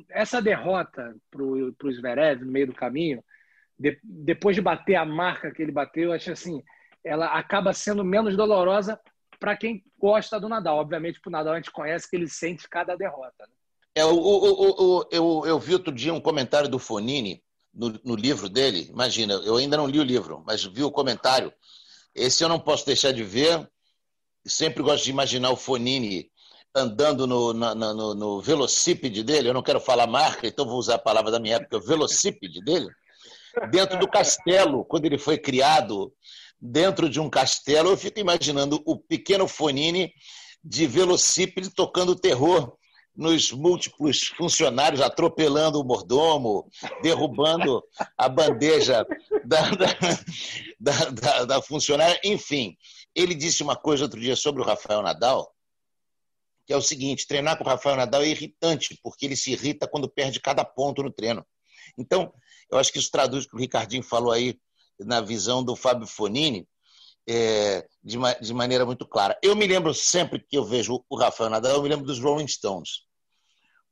essa 0.09 0.41
derrota 0.41 1.13
para 1.29 1.43
o 1.43 1.93
Zverev 1.93 2.45
no 2.45 2.53
meio 2.53 2.69
do 2.69 2.75
caminho, 2.75 3.21
de, 3.77 3.99
depois 4.05 4.55
de 4.55 4.63
bater 4.63 4.95
a 4.95 5.05
marca 5.05 5.51
que 5.51 5.61
ele 5.61 5.73
bateu, 5.73 6.05
eu 6.05 6.13
acho 6.13 6.31
assim 6.31 6.63
ela 7.05 7.27
acaba 7.27 7.73
sendo 7.73 8.05
menos 8.05 8.37
dolorosa 8.37 8.99
para 9.39 9.57
quem 9.57 9.83
gosta 9.99 10.39
do 10.39 10.49
Nadal. 10.49 10.79
Obviamente, 10.79 11.21
para 11.21 11.29
o 11.29 11.33
Nadal 11.33 11.55
a 11.55 11.57
gente 11.57 11.71
conhece 11.71 12.09
que 12.09 12.17
ele 12.17 12.29
sente 12.29 12.69
cada 12.69 12.97
derrota. 12.97 13.45
Né? 13.47 13.55
É, 13.95 14.05
o, 14.05 14.15
o, 14.15 15.01
o, 15.01 15.09
eu, 15.11 15.43
eu 15.45 15.59
vi 15.59 15.75
outro 15.75 15.93
dia 15.93 16.15
um 16.15 16.21
comentário 16.21 16.69
do 16.69 16.79
Fonini 16.79 17.43
no, 17.75 18.01
no, 18.05 18.15
livro 18.15 18.49
dele. 18.49 18.89
Imagina, 18.91 19.35
eu 19.35 19.57
ainda 19.57 19.77
não 19.77 19.87
li 19.87 19.99
o 19.99 20.05
livro, 20.05 20.43
mas 20.47 20.65
vi 20.65 20.83
o 20.83 20.91
comentário. 20.91 21.53
Esse 22.15 22.45
eu 22.45 22.49
não 22.49 22.61
posso 22.61 22.87
deixar 22.87 23.13
de 23.13 23.23
ver. 23.23 23.69
Sempre 24.45 24.83
gosto 24.83 25.05
de 25.05 25.11
imaginar 25.11 25.51
o 25.51 25.57
Fonini 25.57 26.31
andando 26.75 27.27
no, 27.27 27.53
na, 27.53 27.75
no, 27.75 28.15
no 28.15 28.41
velocípede 28.41 29.23
dele. 29.23 29.49
Eu 29.49 29.55
não 29.55 29.63
quero 29.63 29.81
falar 29.81 30.07
marca, 30.07 30.47
então 30.47 30.67
vou 30.67 30.79
usar 30.79 30.95
a 30.95 30.99
palavra 30.99 31.31
da 31.31 31.41
minha 31.41 31.57
época, 31.57 31.81
velocípede 31.81 32.63
dele. 32.65 32.89
Dentro 33.71 33.99
do 33.99 34.09
castelo, 34.09 34.85
quando 34.85 35.05
ele 35.05 35.19
foi 35.19 35.37
criado, 35.37 36.13
dentro 36.63 37.09
de 37.09 37.19
um 37.19 37.29
castelo, 37.29 37.91
eu 37.91 37.97
fico 37.97 38.21
imaginando 38.21 38.81
o 38.87 38.97
pequeno 38.97 39.49
Fonini 39.49 40.15
de 40.63 40.87
velocípede 40.87 41.71
tocando 41.71 42.15
terror 42.15 42.77
nos 43.15 43.51
múltiplos 43.51 44.29
funcionários, 44.29 45.01
atropelando 45.01 45.81
o 45.81 45.85
mordomo, 45.85 46.71
derrubando 47.03 47.83
a 48.17 48.29
bandeja 48.29 49.05
da, 49.45 49.71
da, 50.81 51.11
da, 51.11 51.45
da, 51.45 51.63
funcionária. 51.63 52.19
Enfim, 52.25 52.77
ele 53.13 53.35
disse 53.35 53.63
uma 53.63 53.75
coisa 53.75 54.05
outro 54.05 54.21
dia 54.21 54.37
sobre 54.37 54.63
o 54.63 54.65
Rafael 54.65 55.03
Nadal, 55.03 55.53
que 56.65 56.73
é 56.73 56.77
o 56.77 56.81
seguinte: 56.81 57.27
treinar 57.27 57.59
com 57.59 57.65
o 57.65 57.67
Rafael 57.67 57.97
Nadal 57.97 58.23
é 58.23 58.29
irritante, 58.29 58.99
porque 59.03 59.27
ele 59.27 59.37
se 59.37 59.51
irrita 59.51 59.89
quando 59.89 60.09
perde 60.09 60.41
cada 60.41 60.65
ponto 60.65 61.03
no 61.03 61.11
treino. 61.11 61.45
Então, 61.99 62.33
eu 62.71 62.79
acho 62.79 62.91
que 62.93 62.99
isso 62.99 63.11
traduz 63.11 63.45
o 63.45 63.49
que 63.49 63.57
o 63.57 63.59
Ricardinho 63.59 64.03
falou 64.03 64.33
aí 64.33 64.57
na 64.99 65.21
visão 65.21 65.63
do 65.63 65.77
Fábio 65.77 66.07
Fonini, 66.07 66.69
é, 67.27 67.87
de, 68.03 68.19
de, 68.41 68.55
maneira 68.55 68.85
muito 68.85 69.07
clara. 69.07 69.39
Eu 69.43 69.55
me 69.55 69.67
lembro 69.67 69.95
sempre 69.95 70.41
que 70.41 70.57
eu 70.57 70.65
vejo 70.65 71.05
o 71.09 71.17
Rafael 71.17 71.51
Nadal, 71.51 71.77
eu 71.77 71.83
me 71.83 71.89
lembro 71.89 72.07
dos 72.07 72.19
Rolling 72.19 72.49
Stones. 72.49 73.05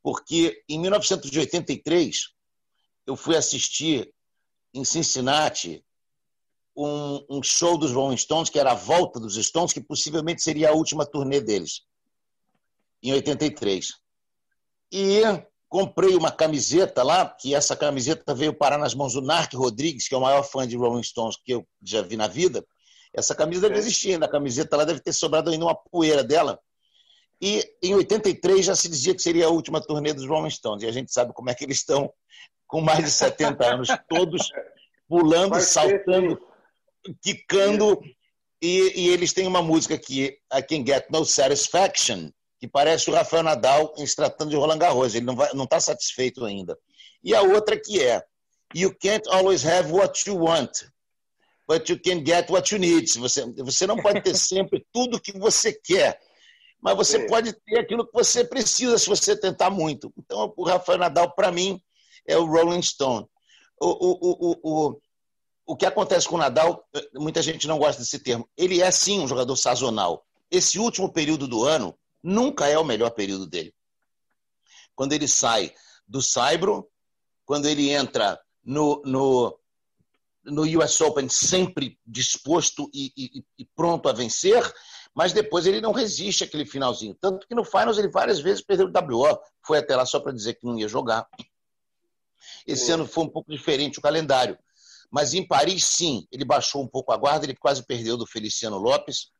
Porque 0.02 0.62
em 0.68 0.78
1983 0.80 2.30
eu 3.06 3.16
fui 3.16 3.36
assistir 3.36 4.12
em 4.72 4.84
Cincinnati 4.84 5.84
um, 6.76 7.24
um, 7.28 7.42
show 7.42 7.76
dos 7.76 7.92
Rolling 7.92 8.16
Stones, 8.16 8.48
que 8.48 8.58
era 8.58 8.72
a 8.72 8.76
volta 8.76 9.20
dos 9.20 9.34
Stones, 9.34 9.72
que 9.72 9.80
possivelmente 9.80 10.42
seria 10.42 10.70
a 10.70 10.74
última 10.74 11.04
turnê 11.04 11.40
deles, 11.40 11.82
em 13.02 13.12
83. 13.12 13.94
E 14.92 15.22
comprei 15.70 16.16
uma 16.16 16.32
camiseta 16.32 17.04
lá, 17.04 17.24
que 17.24 17.54
essa 17.54 17.76
camiseta 17.76 18.34
veio 18.34 18.52
parar 18.52 18.76
nas 18.76 18.92
mãos 18.92 19.12
do 19.12 19.22
Narc 19.22 19.54
Rodrigues, 19.54 20.08
que 20.08 20.14
é 20.14 20.18
o 20.18 20.20
maior 20.20 20.42
fã 20.42 20.66
de 20.66 20.76
Rolling 20.76 21.04
Stones 21.04 21.36
que 21.36 21.54
eu 21.54 21.66
já 21.80 22.02
vi 22.02 22.16
na 22.16 22.26
vida. 22.26 22.66
Essa 23.14 23.36
camisa 23.36 23.68
deve 23.68 23.78
existir 23.78 24.12
ainda, 24.12 24.26
a 24.26 24.30
camiseta 24.30 24.76
lá 24.76 24.84
deve 24.84 24.98
ter 24.98 25.12
sobrado 25.12 25.48
ainda 25.48 25.64
uma 25.64 25.74
poeira 25.74 26.24
dela. 26.24 26.58
E 27.40 27.64
em 27.80 27.94
83 27.94 28.66
já 28.66 28.74
se 28.74 28.88
dizia 28.88 29.14
que 29.14 29.22
seria 29.22 29.46
a 29.46 29.50
última 29.50 29.80
turnê 29.80 30.12
dos 30.12 30.26
Rolling 30.26 30.50
Stones, 30.50 30.82
e 30.82 30.88
a 30.88 30.92
gente 30.92 31.12
sabe 31.12 31.32
como 31.32 31.48
é 31.48 31.54
que 31.54 31.64
eles 31.64 31.78
estão 31.78 32.12
com 32.66 32.80
mais 32.80 33.04
de 33.04 33.10
70 33.10 33.64
anos, 33.64 33.88
todos 34.08 34.50
pulando, 35.08 35.50
Vai 35.50 35.60
saltando, 35.60 36.40
quicando, 37.22 38.00
e, 38.60 38.92
e, 38.94 39.08
eles 39.08 39.32
têm 39.32 39.46
uma 39.46 39.62
música 39.62 39.96
que 39.96 40.36
I 40.52 40.62
Can 40.62 40.84
Get 40.84 41.06
No 41.10 41.24
Satisfaction, 41.24 42.30
que 42.60 42.68
parece 42.68 43.10
o 43.10 43.14
Rafael 43.14 43.42
Nadal 43.42 43.94
em 43.96 44.06
se 44.06 44.14
tratando 44.14 44.50
de 44.50 44.56
Roland 44.56 44.78
Garros, 44.78 45.14
ele 45.14 45.24
não 45.24 45.64
está 45.64 45.80
satisfeito 45.80 46.44
ainda. 46.44 46.78
E 47.24 47.34
a 47.34 47.40
outra 47.40 47.80
que 47.80 48.02
é 48.02 48.22
You 48.74 48.94
can't 48.94 49.28
always 49.30 49.64
have 49.64 49.90
what 49.90 50.28
you 50.28 50.36
want, 50.36 50.84
but 51.66 51.88
you 51.88 51.98
can 51.98 52.24
get 52.24 52.48
what 52.50 52.72
you 52.72 52.78
need. 52.78 53.10
Você, 53.18 53.44
você 53.62 53.86
não 53.86 53.96
pode 53.96 54.22
ter 54.22 54.34
sempre 54.36 54.86
tudo 54.92 55.20
que 55.20 55.36
você 55.36 55.72
quer, 55.72 56.20
mas 56.80 56.96
você 56.96 57.20
Sim. 57.20 57.26
pode 57.26 57.52
ter 57.52 57.80
aquilo 57.80 58.06
que 58.06 58.12
você 58.12 58.44
precisa 58.44 58.96
se 58.96 59.08
você 59.08 59.34
tentar 59.34 59.70
muito. 59.70 60.12
Então, 60.16 60.52
o 60.56 60.64
Rafael 60.64 60.98
Nadal, 60.98 61.34
para 61.34 61.50
mim, 61.50 61.80
é 62.28 62.36
o 62.36 62.44
Rolling 62.44 62.82
Stone. 62.82 63.26
O, 63.80 63.88
o, 63.88 64.18
o, 64.20 64.60
o, 64.62 65.00
o 65.66 65.76
que 65.76 65.86
acontece 65.86 66.28
com 66.28 66.36
o 66.36 66.38
Nadal, 66.38 66.84
muita 67.14 67.42
gente 67.42 67.66
não 67.66 67.78
gosta 67.78 68.00
desse 68.00 68.18
termo, 68.20 68.48
ele 68.56 68.80
é 68.80 68.90
sim 68.90 69.18
um 69.18 69.26
jogador 69.26 69.56
sazonal. 69.56 70.24
Esse 70.48 70.78
último 70.78 71.12
período 71.12 71.48
do 71.48 71.64
ano 71.64 71.98
nunca 72.22 72.66
é 72.66 72.78
o 72.78 72.84
melhor 72.84 73.10
período 73.10 73.46
dele. 73.46 73.74
Quando 74.94 75.12
ele 75.12 75.28
sai 75.28 75.72
do 76.06 76.20
Saibro, 76.20 76.88
quando 77.44 77.66
ele 77.66 77.90
entra 77.90 78.40
no, 78.64 79.02
no, 79.04 79.58
no 80.44 80.62
US 80.80 81.00
Open 81.00 81.28
sempre 81.28 81.98
disposto 82.06 82.90
e, 82.92 83.12
e, 83.16 83.44
e, 83.58 83.64
pronto 83.74 84.08
a 84.08 84.12
vencer, 84.12 84.62
mas 85.14 85.32
depois 85.32 85.66
ele 85.66 85.80
não 85.80 85.92
resiste 85.92 86.44
aquele 86.44 86.64
finalzinho. 86.64 87.16
Tanto 87.20 87.46
que 87.46 87.54
no 87.54 87.64
Finals 87.64 87.98
ele 87.98 88.08
várias 88.08 88.40
vezes 88.40 88.62
perdeu 88.62 88.86
o 88.86 88.90
WO, 88.90 89.38
foi 89.62 89.78
até 89.78 89.96
lá 89.96 90.06
só 90.06 90.20
para 90.20 90.32
dizer 90.32 90.54
que 90.54 90.66
não 90.66 90.78
ia 90.78 90.88
jogar. 90.88 91.28
Esse 92.66 92.92
ano 92.92 93.06
foi 93.06 93.24
um 93.24 93.28
pouco 93.28 93.50
diferente 93.50 93.98
o 93.98 94.02
calendário. 94.02 94.58
Mas 95.10 95.34
em 95.34 95.46
Paris, 95.46 95.84
sim, 95.84 96.26
ele 96.30 96.44
baixou 96.44 96.82
um 96.82 96.86
pouco 96.86 97.12
a 97.12 97.16
guarda, 97.16 97.44
ele 97.44 97.56
quase 97.56 97.84
perdeu 97.84 98.16
do 98.16 98.26
Feliciano 98.26 98.78
Lopes. 98.78 99.30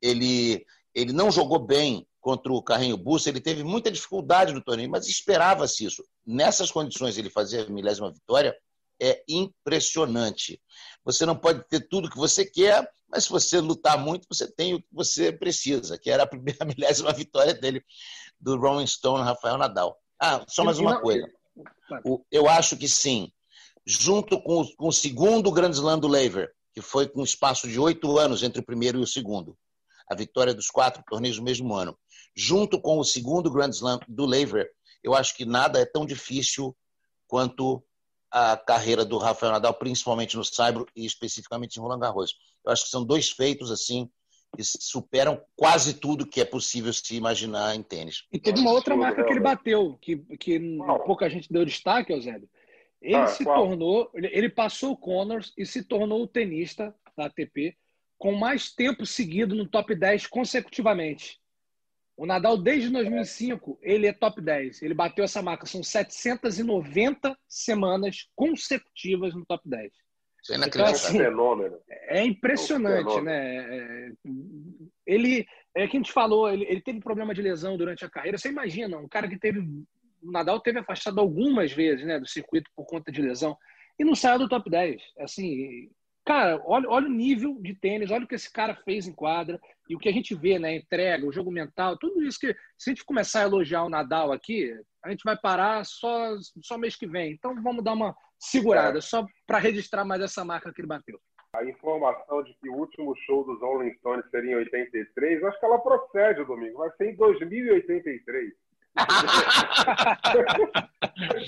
Ele, 0.00 0.64
ele 0.94 1.12
não 1.12 1.30
jogou 1.30 1.58
bem 1.58 2.06
contra 2.20 2.52
o 2.52 2.62
Carrinho 2.62 2.96
Bussa, 2.96 3.28
ele 3.28 3.40
teve 3.40 3.64
muita 3.64 3.90
dificuldade 3.90 4.52
no 4.52 4.62
torneio, 4.62 4.90
mas 4.90 5.08
esperava-se 5.08 5.84
isso. 5.84 6.04
Nessas 6.24 6.70
condições, 6.70 7.18
ele 7.18 7.28
fazer 7.28 7.66
a 7.66 7.70
milésima 7.70 8.12
vitória, 8.12 8.56
é 9.00 9.22
impressionante. 9.28 10.60
Você 11.04 11.26
não 11.26 11.36
pode 11.36 11.66
ter 11.68 11.80
tudo 11.88 12.08
que 12.08 12.16
você 12.16 12.44
quer, 12.44 12.88
mas 13.08 13.24
se 13.24 13.30
você 13.30 13.60
lutar 13.60 13.98
muito, 13.98 14.26
você 14.30 14.50
tem 14.50 14.74
o 14.74 14.80
que 14.80 14.88
você 14.92 15.32
precisa, 15.32 15.98
que 15.98 16.10
era 16.10 16.22
a 16.22 16.26
primeira 16.26 16.64
milésima 16.64 17.12
vitória 17.12 17.52
dele, 17.52 17.82
do 18.40 18.56
Rolling 18.56 18.86
Stone, 18.86 19.24
Rafael 19.24 19.58
Nadal. 19.58 19.98
Ah, 20.20 20.44
só 20.48 20.62
mais 20.62 20.78
uma 20.78 21.00
coisa. 21.00 21.28
Eu 22.30 22.48
acho 22.48 22.76
que 22.76 22.88
sim, 22.88 23.32
junto 23.84 24.40
com 24.42 24.60
o, 24.60 24.76
com 24.76 24.88
o 24.88 24.92
segundo 24.92 25.50
Grand 25.50 25.70
Slam 25.70 25.98
do 25.98 26.06
Lever, 26.08 26.52
que 26.72 26.80
foi 26.80 27.08
com 27.08 27.20
um 27.20 27.24
espaço 27.24 27.68
de 27.68 27.78
oito 27.78 28.16
anos 28.18 28.42
entre 28.42 28.60
o 28.60 28.64
primeiro 28.64 28.98
e 28.98 29.02
o 29.02 29.06
segundo, 29.06 29.58
a 30.08 30.14
vitória 30.14 30.54
dos 30.54 30.68
quatro 30.68 31.02
torneios 31.06 31.38
no 31.38 31.44
mesmo 31.44 31.74
ano, 31.74 31.96
junto 32.36 32.80
com 32.80 32.98
o 32.98 33.04
segundo 33.04 33.50
Grand 33.50 33.70
Slam 33.70 34.00
do 34.08 34.26
Lever, 34.26 34.70
eu 35.02 35.14
acho 35.14 35.36
que 35.36 35.44
nada 35.44 35.80
é 35.80 35.84
tão 35.84 36.06
difícil 36.06 36.76
quanto 37.26 37.82
a 38.30 38.56
carreira 38.56 39.04
do 39.04 39.18
Rafael 39.18 39.52
Nadal, 39.52 39.74
principalmente 39.74 40.36
no 40.36 40.44
Saibro 40.44 40.86
e 40.96 41.04
especificamente 41.04 41.76
em 41.76 41.80
Roland 41.80 41.98
Garros. 41.98 42.34
Eu 42.64 42.72
acho 42.72 42.84
que 42.84 42.90
são 42.90 43.04
dois 43.04 43.30
feitos 43.30 43.70
assim 43.70 44.08
que 44.54 44.62
superam 44.62 45.42
quase 45.56 45.94
tudo 45.94 46.26
que 46.26 46.40
é 46.40 46.44
possível 46.44 46.92
se 46.92 47.16
imaginar 47.16 47.74
em 47.74 47.82
tênis. 47.82 48.24
E 48.30 48.38
teve 48.38 48.60
uma 48.60 48.72
outra 48.72 48.94
marca 48.94 49.24
que 49.24 49.30
ele 49.30 49.40
bateu, 49.40 49.96
que, 50.00 50.18
que 50.36 50.78
pouca 51.06 51.28
gente 51.28 51.50
deu 51.50 51.64
destaque, 51.64 52.12
Eusébio. 52.12 52.48
Ele 53.00 53.16
ah, 53.16 53.26
se 53.26 53.44
qual? 53.44 53.66
tornou, 53.66 54.10
ele 54.14 54.48
passou 54.48 54.92
o 54.92 54.96
Connors 54.96 55.52
e 55.56 55.64
se 55.66 55.82
tornou 55.82 56.22
o 56.22 56.26
tenista 56.26 56.94
da 57.16 57.26
ATP 57.26 57.76
com 58.22 58.36
mais 58.36 58.72
tempo 58.72 59.04
seguido 59.04 59.52
no 59.52 59.66
top 59.66 59.96
10 59.96 60.28
consecutivamente. 60.28 61.40
O 62.16 62.24
Nadal, 62.24 62.56
desde 62.56 62.88
2005, 62.88 63.80
ele 63.82 64.06
é 64.06 64.12
top 64.12 64.40
10. 64.40 64.80
Ele 64.80 64.94
bateu 64.94 65.24
essa 65.24 65.42
marca. 65.42 65.66
São 65.66 65.82
790 65.82 67.36
semanas 67.48 68.28
consecutivas 68.36 69.34
no 69.34 69.44
top 69.44 69.68
10. 69.68 69.92
Isso 70.40 70.54
é 70.54 70.56
então, 70.56 70.84
assim, 70.84 71.18
fenômeno. 71.18 71.76
É 71.88 72.22
impressionante, 72.24 73.18
é 73.18 73.22
né? 73.22 73.56
É, 73.56 74.12
ele, 75.04 75.44
é 75.74 75.88
que 75.88 75.96
a 75.96 76.00
gente 76.00 76.12
falou, 76.12 76.48
ele, 76.48 76.64
ele, 76.68 76.80
teve 76.80 77.00
problema 77.00 77.34
de 77.34 77.42
lesão 77.42 77.76
durante 77.76 78.04
a 78.04 78.10
carreira. 78.10 78.38
Você 78.38 78.50
imagina, 78.50 78.98
um 78.98 79.08
cara 79.08 79.28
que 79.28 79.36
teve. 79.36 79.58
O 79.58 80.30
Nadal 80.30 80.60
teve 80.60 80.78
afastado 80.78 81.18
algumas 81.18 81.72
vezes 81.72 82.06
né, 82.06 82.20
do 82.20 82.28
circuito 82.28 82.70
por 82.76 82.86
conta 82.86 83.10
de 83.10 83.20
lesão 83.20 83.58
e 83.98 84.04
não 84.04 84.14
saiu 84.14 84.38
do 84.38 84.48
top 84.48 84.70
10. 84.70 85.02
Assim, 85.18 85.90
Cara, 86.24 86.62
olha, 86.64 86.88
olha 86.88 87.06
o 87.06 87.12
nível 87.12 87.58
de 87.60 87.74
tênis, 87.74 88.10
olha 88.10 88.24
o 88.24 88.28
que 88.28 88.36
esse 88.36 88.50
cara 88.50 88.76
fez 88.84 89.08
em 89.08 89.12
quadra 89.12 89.60
e 89.88 89.96
o 89.96 89.98
que 89.98 90.08
a 90.08 90.12
gente 90.12 90.34
vê, 90.34 90.56
né? 90.56 90.76
Entrega, 90.76 91.26
o 91.26 91.32
jogo 91.32 91.50
mental, 91.50 91.98
tudo 91.98 92.22
isso 92.22 92.38
que. 92.38 92.54
Se 92.78 92.90
a 92.90 92.94
gente 92.94 93.04
começar 93.04 93.40
a 93.40 93.44
elogiar 93.44 93.82
o 93.84 93.88
Nadal 93.88 94.30
aqui, 94.30 94.72
a 95.04 95.10
gente 95.10 95.24
vai 95.24 95.36
parar 95.36 95.84
só, 95.84 96.36
só 96.62 96.78
mês 96.78 96.94
que 96.94 97.08
vem. 97.08 97.32
Então 97.32 97.60
vamos 97.60 97.82
dar 97.82 97.94
uma 97.94 98.14
segurada, 98.38 99.00
só 99.00 99.26
para 99.46 99.58
registrar 99.58 100.04
mais 100.04 100.22
essa 100.22 100.44
marca 100.44 100.72
que 100.72 100.80
ele 100.80 100.88
bateu. 100.88 101.20
A 101.56 101.64
informação 101.64 102.42
de 102.44 102.54
que 102.54 102.68
o 102.68 102.74
último 102.74 103.14
show 103.26 103.44
dos 103.44 103.60
Rolling 103.60 103.92
Stones 103.94 104.24
seria 104.30 104.52
em 104.52 104.56
83, 104.56 105.44
acho 105.44 105.58
que 105.58 105.66
ela 105.66 105.78
procede, 105.78 106.44
Domingo. 106.44 106.78
Vai 106.78 106.90
ser 106.96 107.10
em 107.10 107.16
2083. 107.16 108.52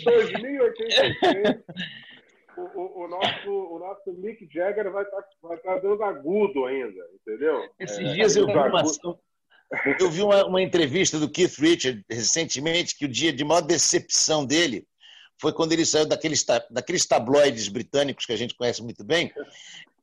2083 0.05 1.65
o, 2.57 3.05
o, 3.05 3.09
nosso, 3.09 3.51
o 3.51 3.79
nosso 3.79 4.13
Mick 4.13 4.49
Jagger 4.53 4.91
vai 4.91 5.05
estar 5.05 5.23
tá, 5.23 5.29
vai 5.43 5.57
tá 5.59 5.79
dando 5.79 6.03
agudo 6.03 6.65
ainda, 6.67 7.05
entendeu? 7.15 7.69
Esses 7.79 7.99
é, 7.99 8.13
dias 8.13 8.37
eu 8.37 8.47
vi, 8.47 8.53
uma, 8.53 8.83
eu 9.99 10.11
vi 10.11 10.23
uma, 10.23 10.47
uma, 10.47 10.63
entrevista 10.63 11.19
do 11.19 11.29
Keith 11.29 11.59
Richard 11.59 12.05
recentemente 12.09 12.97
que 12.97 13.05
o 13.05 13.09
dia 13.09 13.33
de 13.33 13.45
maior 13.45 13.61
decepção 13.61 14.45
dele 14.45 14.87
foi 15.41 15.53
quando 15.53 15.73
ele 15.73 15.85
saiu 15.85 16.07
daqueles, 16.07 16.45
daqueles 16.71 17.07
tabloides 17.07 17.69
britânicos 17.69 18.27
que 18.27 18.33
a 18.33 18.37
gente 18.37 18.55
conhece 18.55 18.83
muito 18.83 19.05
bem. 19.05 19.33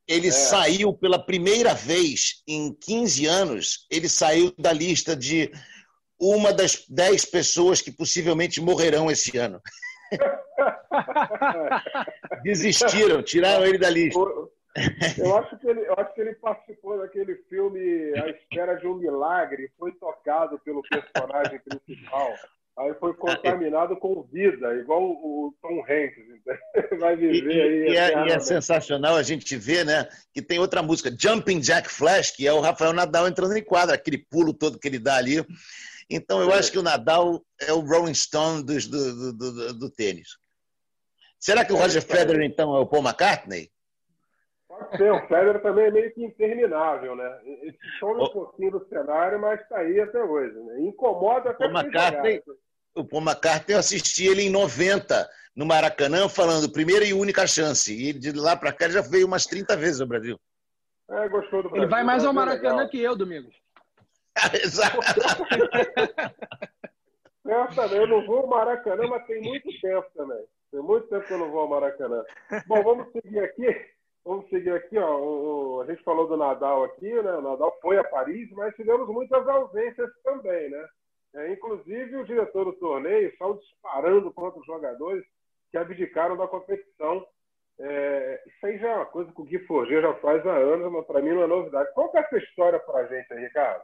Ele 0.08 0.28
é. 0.28 0.32
saiu 0.32 0.94
pela 0.94 1.18
primeira 1.18 1.74
vez 1.74 2.44
em 2.48 2.74
15 2.74 3.26
anos, 3.26 3.88
ele 3.90 4.10
saiu 4.10 4.54
da 4.58 4.74
lista 4.74 5.16
de 5.16 5.52
uma 6.20 6.54
das 6.54 6.86
dez 6.88 7.26
pessoas 7.26 7.82
que 7.82 7.92
possivelmente 7.92 8.62
morrerão 8.62 9.10
esse 9.10 9.38
ano. 9.38 9.62
Desistiram, 12.44 13.24
tiraram 13.24 13.66
ele 13.66 13.78
da 13.78 13.90
lista. 13.90 14.20
Eu 15.18 15.38
acho, 15.38 15.58
que 15.58 15.68
ele, 15.68 15.82
eu 15.82 15.94
acho 15.98 16.14
que 16.14 16.22
ele 16.22 16.34
participou 16.36 16.98
daquele 16.98 17.36
filme 17.50 18.14
A 18.18 18.30
Espera 18.30 18.76
de 18.76 18.88
um 18.88 18.96
Milagre, 18.96 19.70
foi 19.78 19.92
tocado 19.94 20.58
pelo 20.60 20.82
personagem 20.84 21.60
principal. 21.60 22.34
Aí 22.78 22.94
foi 22.96 23.14
contaminado 23.14 23.98
com 23.98 24.24
vida, 24.24 24.74
igual 24.76 25.04
o 25.04 25.54
Tom 25.62 25.82
Hanks. 25.82 27.00
Vai 27.00 27.18
viver 27.18 27.54
e, 27.54 27.62
aí. 27.62 27.94
E 27.94 27.98
é, 27.98 28.28
e 28.28 28.32
é 28.32 28.40
sensacional 28.40 29.16
a 29.18 29.24
gente 29.24 29.58
ver, 29.58 29.86
né? 29.86 30.08
Que 30.34 30.42
tem 30.42 30.58
outra 30.58 30.82
música, 30.82 31.14
Jumping 31.18 31.60
Jack 31.60 31.90
Flash, 31.90 32.32
que 32.32 32.48
é 32.48 32.54
o 32.54 32.62
Rafael 32.62 32.94
Nadal 32.94 33.28
entrando 33.28 33.56
em 33.58 33.64
quadra, 33.64 33.96
aquele 33.96 34.18
pulo 34.18 34.54
todo 34.54 34.80
que 34.80 34.88
ele 34.88 35.00
dá 35.00 35.18
ali. 35.18 35.46
Então 36.10 36.42
eu 36.42 36.52
acho 36.54 36.72
que 36.72 36.80
o 36.80 36.84
Nadal 36.84 37.42
é 37.60 37.74
o 37.74 37.82
Rolling 37.82 38.14
Stone 38.14 38.64
do, 38.64 38.78
do, 38.80 39.34
do, 39.34 39.74
do 39.74 39.90
tênis. 39.90 40.30
Será 41.42 41.66
que 41.66 41.74
o 41.74 41.76
Roger 41.76 42.04
Federer, 42.04 42.44
então, 42.44 42.76
é 42.76 42.80
o 42.80 42.86
Paul 42.86 43.02
McCartney? 43.02 43.72
Pode 44.68 44.96
ser, 44.96 45.12
o 45.12 45.22
Federer 45.22 45.60
também 45.64 45.86
é 45.86 45.92
meio 45.92 46.14
que 46.14 46.24
interminável, 46.24 47.16
né? 47.16 47.40
Ele 47.44 47.76
some 48.00 48.22
um 48.22 48.30
pouquinho 48.30 48.74
do 48.74 48.88
cenário, 48.88 49.42
mas 49.42 49.60
está 49.60 49.80
aí 49.80 50.00
até 50.00 50.24
hoje. 50.24 50.54
Né? 50.54 50.82
Incomoda 50.82 51.50
até 51.50 51.68
Paul 51.68 51.82
McCartney, 51.82 52.44
O 52.94 53.04
Paul 53.04 53.24
McCartney, 53.24 53.74
eu 53.74 53.80
assisti 53.80 54.28
ele 54.28 54.44
em 54.44 54.52
90, 54.52 55.28
no 55.56 55.66
Maracanã, 55.66 56.30
falando 56.30 56.72
primeira 56.72 57.04
e 57.06 57.12
única 57.12 57.48
chance. 57.48 57.92
E 57.92 58.14
de 58.14 58.32
lá 58.34 58.56
para 58.56 58.72
cá 58.72 58.86
ele 58.86 58.94
já 58.94 59.02
veio 59.02 59.26
umas 59.26 59.48
30 59.48 59.76
vezes 59.76 60.00
ao 60.00 60.08
Brasil. 60.08 60.40
É, 61.10 61.28
gostou 61.28 61.64
do 61.64 61.70
Brasil. 61.70 61.86
Ele 61.86 61.92
vai 61.92 62.04
mais 62.04 62.24
ao 62.24 62.34
Maracanã 62.34 62.88
que 62.88 63.02
eu, 63.02 63.16
Domingos. 63.16 63.56
Exato. 64.64 65.00
É, 67.44 67.68
também. 67.74 67.98
Eu 67.98 68.08
não 68.08 68.24
vou 68.24 68.42
ao 68.42 68.48
Maracanã, 68.48 69.08
mas 69.08 69.26
tem 69.26 69.42
muito 69.42 69.68
tempo 69.82 70.06
também. 70.16 70.46
Tem 70.72 70.82
muito 70.82 71.08
tempo 71.08 71.26
que 71.28 71.34
eu 71.34 71.38
não 71.38 71.52
vou 71.52 71.62
ao 71.62 71.68
Maracanã. 71.68 72.24
Bom, 72.66 72.82
vamos 72.82 73.12
seguir 73.12 73.40
aqui. 73.40 73.92
Vamos 74.24 74.48
seguir 74.50 74.72
aqui, 74.72 74.98
ó. 74.98 75.18
O, 75.18 75.78
o, 75.78 75.82
a 75.82 75.86
gente 75.86 76.04
falou 76.04 76.28
do 76.28 76.38
Nadal 76.38 76.84
aqui, 76.84 77.12
né? 77.12 77.34
O 77.34 77.42
Nadal 77.42 77.78
foi 77.82 77.98
a 77.98 78.04
Paris, 78.04 78.50
mas 78.52 78.76
tivemos 78.76 79.08
muitas 79.08 79.48
ausências 79.48 80.10
também, 80.24 80.70
né? 80.70 80.88
É, 81.34 81.52
inclusive 81.52 82.18
o 82.18 82.26
diretor 82.26 82.66
do 82.66 82.74
torneio 82.74 83.36
saiu 83.38 83.56
disparando 83.56 84.32
contra 84.34 84.60
os 84.60 84.66
jogadores 84.66 85.26
que 85.72 85.78
abdicaram 85.78 86.38
da 86.38 86.48
competição. 86.48 87.26
É, 87.80 88.44
isso 88.46 88.66
aí 88.66 88.78
já 88.78 88.90
é 88.90 88.96
uma 88.98 89.06
coisa 89.06 89.32
que 89.32 89.42
o 89.42 89.46
Gui 89.46 89.60
Forger 89.60 90.02
já 90.02 90.14
faz 90.16 90.46
há 90.46 90.56
anos, 90.56 90.92
mas 90.92 91.06
para 91.06 91.22
mim 91.22 91.32
não 91.32 91.44
é 91.44 91.48
novidade. 91.48 91.94
Qual 91.94 92.12
que 92.12 92.18
é 92.18 92.22
essa 92.22 92.38
história 92.38 92.80
para 92.80 93.00
a 93.00 93.08
gente 93.08 93.34
aí, 93.34 93.44
Ricardo? 93.44 93.84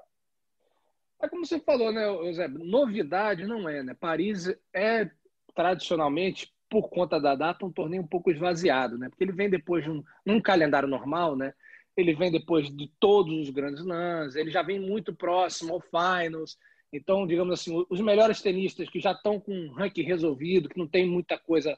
É 1.22 1.28
como 1.28 1.46
você 1.46 1.60
falou, 1.60 1.92
né, 1.92 2.06
José? 2.26 2.48
Novidade 2.48 3.46
não 3.46 3.68
é, 3.68 3.82
né? 3.82 3.96
Paris 4.00 4.48
é 4.74 5.10
tradicionalmente 5.56 6.54
por 6.70 6.90
conta 6.90 7.20
da 7.20 7.36
data, 7.36 7.66
um 7.66 7.72
torneio 7.72 8.04
um 8.04 8.08
pouco 8.08 8.32
esvaziado, 8.32 8.98
né? 8.98 9.10
Porque 9.10 9.24
ele 9.24 9.32
vem 9.32 9.50
depois 9.50 9.84
de 9.84 10.04
um 10.26 10.42
calendário 10.42 10.88
normal, 10.88 11.36
né? 11.36 11.54
Ele 11.96 12.14
vem 12.14 12.32
depois 12.32 12.70
de 12.70 12.92
todos 13.00 13.34
os 13.34 13.50
grandes 13.50 13.84
lãs, 13.84 14.36
ele 14.36 14.52
já 14.52 14.62
vem 14.62 14.80
muito 14.80 15.14
próximo 15.16 15.74
ao 15.74 15.82
finals. 15.82 16.58
Então, 16.92 17.26
digamos 17.26 17.60
assim, 17.60 17.86
os 17.90 18.00
melhores 18.00 18.42
tenistas 18.42 18.90
que 18.90 19.00
já 19.00 19.12
estão 19.12 19.40
com 19.40 19.52
um 19.52 19.72
ranking 19.72 20.04
resolvido, 20.04 20.70
que 20.70 20.78
não 20.78 20.88
tem 20.88 21.08
muita 21.08 21.38
coisa 21.38 21.78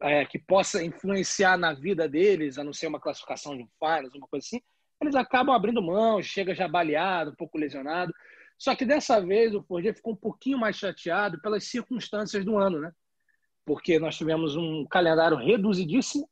é, 0.00 0.24
que 0.24 0.38
possa 0.38 0.82
influenciar 0.84 1.56
na 1.56 1.72
vida 1.72 2.08
deles, 2.08 2.58
a 2.58 2.64
não 2.64 2.72
ser 2.72 2.86
uma 2.86 3.00
classificação 3.00 3.56
de 3.56 3.62
um 3.62 3.68
finals, 3.78 4.14
uma 4.14 4.26
coisa 4.26 4.44
assim, 4.46 4.60
eles 5.00 5.14
acabam 5.14 5.54
abrindo 5.54 5.82
mão, 5.82 6.22
chega 6.22 6.54
já 6.54 6.68
baleado, 6.68 7.32
um 7.32 7.34
pouco 7.34 7.58
lesionado. 7.58 8.12
Só 8.56 8.76
que 8.76 8.84
dessa 8.84 9.20
vez 9.20 9.54
o 9.54 9.62
Forget 9.62 9.96
ficou 9.96 10.12
um 10.12 10.16
pouquinho 10.16 10.58
mais 10.58 10.76
chateado 10.76 11.40
pelas 11.40 11.64
circunstâncias 11.64 12.44
do 12.44 12.56
ano, 12.56 12.80
né? 12.80 12.92
Porque 13.64 13.98
nós 13.98 14.16
tivemos 14.16 14.56
um 14.56 14.84
calendário 14.86 15.36
reduzidíssimo 15.36 16.28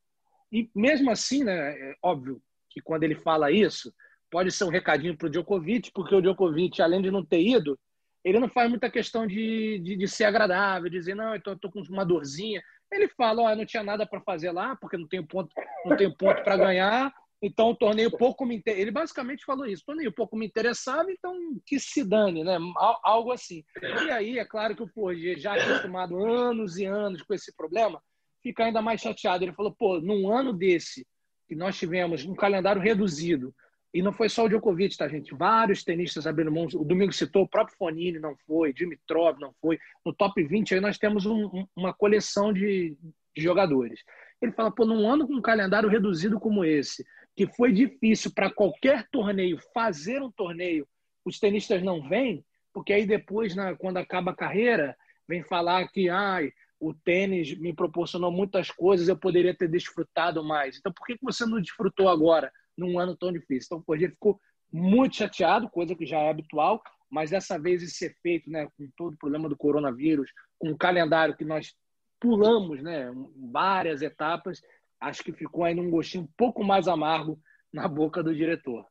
e 0.53 0.69
mesmo 0.75 1.11
assim, 1.11 1.45
né, 1.45 1.73
é 1.73 1.97
óbvio 2.03 2.43
que 2.69 2.81
quando 2.81 3.05
ele 3.05 3.15
fala 3.15 3.53
isso, 3.53 3.93
pode 4.31 4.51
ser 4.51 4.65
um 4.65 4.71
recadinho 4.71 5.17
para 5.17 5.27
o 5.27 5.31
Djokovic, 5.31 5.91
porque 5.93 6.15
o 6.15 6.21
Djokovic, 6.21 6.81
além 6.81 7.03
de 7.03 7.11
não 7.11 7.25
ter 7.25 7.41
ido, 7.41 7.79
ele 8.25 8.39
não 8.39 8.49
faz 8.49 8.69
muita 8.69 8.91
questão 8.91 9.27
de, 9.27 9.79
de, 9.79 9.97
de 9.97 10.09
ser 10.09 10.25
agradável, 10.25 10.91
dizer, 10.91 11.15
não, 11.15 11.35
então 11.35 11.53
eu 11.53 11.57
estou 11.57 11.71
com 11.71 11.81
uma 11.89 12.05
dorzinha. 12.05 12.63
Ele 12.93 13.09
fala, 13.09 13.43
ó, 13.43 13.53
oh, 13.53 13.57
não 13.57 13.65
tinha 13.65 13.83
nada 13.83 14.05
para 14.05 14.21
fazer 14.21 14.51
lá, 14.51 14.77
porque 14.77 14.97
não 14.97 15.07
tenho 15.07 15.27
ponto, 15.27 15.51
não 15.87 15.97
tenho 15.97 16.15
ponto 16.15 16.43
para 16.43 16.57
ganhar, 16.57 17.13
então 17.43 17.71
o 17.71 17.77
torneio 17.77 18.11
pouco 18.11 18.45
me 18.45 18.57
inter... 18.57 18.79
Ele 18.79 18.91
basicamente 18.91 19.45
falou 19.45 19.67
isso, 19.67 19.85
torneio 19.85 20.13
pouco 20.13 20.37
me 20.37 20.47
interessava, 20.47 21.11
então 21.11 21.35
que 21.65 21.81
se 21.81 22.05
dane, 22.05 22.45
né? 22.45 22.59
Algo 23.03 23.33
assim. 23.33 23.65
E 23.83 24.11
aí, 24.11 24.39
é 24.39 24.45
claro 24.45 24.77
que 24.77 24.83
o 24.83 24.89
Forger, 24.89 25.39
já 25.39 25.55
acostumado 25.55 26.23
anos 26.23 26.79
e 26.79 26.85
anos 26.85 27.23
com 27.23 27.33
esse 27.33 27.55
problema, 27.57 28.03
fica 28.43 28.65
ainda 28.65 28.83
mais 28.83 29.01
chateado. 29.01 29.45
Ele 29.45 29.55
falou, 29.55 29.73
pô, 29.73 30.01
num 30.01 30.31
ano 30.31 30.53
desse, 30.53 31.07
que 31.49 31.55
nós 31.55 31.79
tivemos 31.79 32.25
um 32.25 32.35
calendário 32.35 32.83
reduzido, 32.83 33.55
e 33.93 34.03
não 34.03 34.13
foi 34.13 34.29
só 34.29 34.45
o 34.45 34.49
Djokovic, 34.49 34.97
tá, 34.97 35.09
gente? 35.09 35.35
Vários 35.35 35.83
tenistas 35.83 36.27
abrindo 36.27 36.53
mão. 36.53 36.69
O 36.75 36.85
Domingo 36.85 37.13
citou, 37.13 37.43
o 37.43 37.49
próprio 37.49 37.77
Fonini 37.77 38.21
não 38.21 38.37
foi, 38.47 38.73
Dimitrov 38.73 39.39
não 39.41 39.53
foi. 39.61 39.79
No 40.05 40.15
top 40.15 40.43
20 40.45 40.75
aí 40.75 40.81
nós 40.81 40.97
temos 40.97 41.27
um, 41.27 41.67
uma 41.75 41.93
coleção 41.93 42.53
de, 42.53 42.97
de 43.35 43.43
jogadores. 43.43 44.01
Ele 44.41 44.53
fala, 44.53 44.71
pô, 44.71 44.87
num 44.87 45.11
ano 45.11 45.27
com 45.27 45.35
um 45.35 45.43
calendário 45.43 45.89
reduzido 45.89 46.39
como 46.39 46.65
esse, 46.65 47.05
que 47.41 47.47
foi 47.55 47.73
difícil 47.73 48.31
para 48.35 48.53
qualquer 48.53 49.09
torneio 49.11 49.59
fazer 49.73 50.21
um 50.21 50.31
torneio, 50.31 50.87
os 51.25 51.39
tenistas 51.39 51.83
não 51.83 52.07
vêm, 52.07 52.45
porque 52.71 52.93
aí 52.93 53.07
depois, 53.07 53.55
quando 53.79 53.97
acaba 53.97 54.33
a 54.33 54.37
carreira, 54.37 54.95
vem 55.27 55.43
falar 55.43 55.89
que 55.89 56.11
ai, 56.11 56.53
o 56.79 56.93
tênis 56.93 57.59
me 57.59 57.73
proporcionou 57.73 58.31
muitas 58.31 58.71
coisas, 58.71 59.09
eu 59.09 59.17
poderia 59.17 59.57
ter 59.57 59.69
desfrutado 59.69 60.45
mais. 60.45 60.77
Então, 60.77 60.93
por 60.93 61.07
que 61.07 61.17
você 61.23 61.47
não 61.47 61.63
desfrutou 61.63 62.11
agora, 62.11 62.53
num 62.77 62.99
ano 62.99 63.17
tão 63.17 63.33
difícil? 63.33 63.69
Então, 63.69 63.79
o 63.79 63.85
Forget 63.85 64.13
ficou 64.13 64.39
muito 64.71 65.17
chateado, 65.17 65.71
coisa 65.71 65.97
que 65.97 66.05
já 66.05 66.19
é 66.19 66.29
habitual, 66.29 66.83
mas 67.09 67.31
dessa 67.31 67.59
vez 67.59 67.83
esse 67.83 68.05
efeito, 68.05 68.51
né, 68.51 68.69
com 68.77 68.87
todo 68.95 69.15
o 69.15 69.19
problema 69.19 69.49
do 69.49 69.57
coronavírus, 69.57 70.31
com 70.59 70.73
o 70.73 70.77
calendário 70.77 71.35
que 71.35 71.45
nós 71.47 71.75
pulamos, 72.21 72.83
né, 72.83 73.11
várias 73.51 74.03
etapas, 74.03 74.61
acho 75.01 75.25
que 75.25 75.33
ficou 75.33 75.65
ainda 75.65 75.81
um 75.81 75.91
gostinho 75.91 76.25
um 76.25 76.29
pouco 76.37 76.63
mais 76.63 76.87
amargo 76.87 77.41
na 77.73 77.89
boca 77.89 78.23
do 78.23 78.35
diretor. 78.35 78.85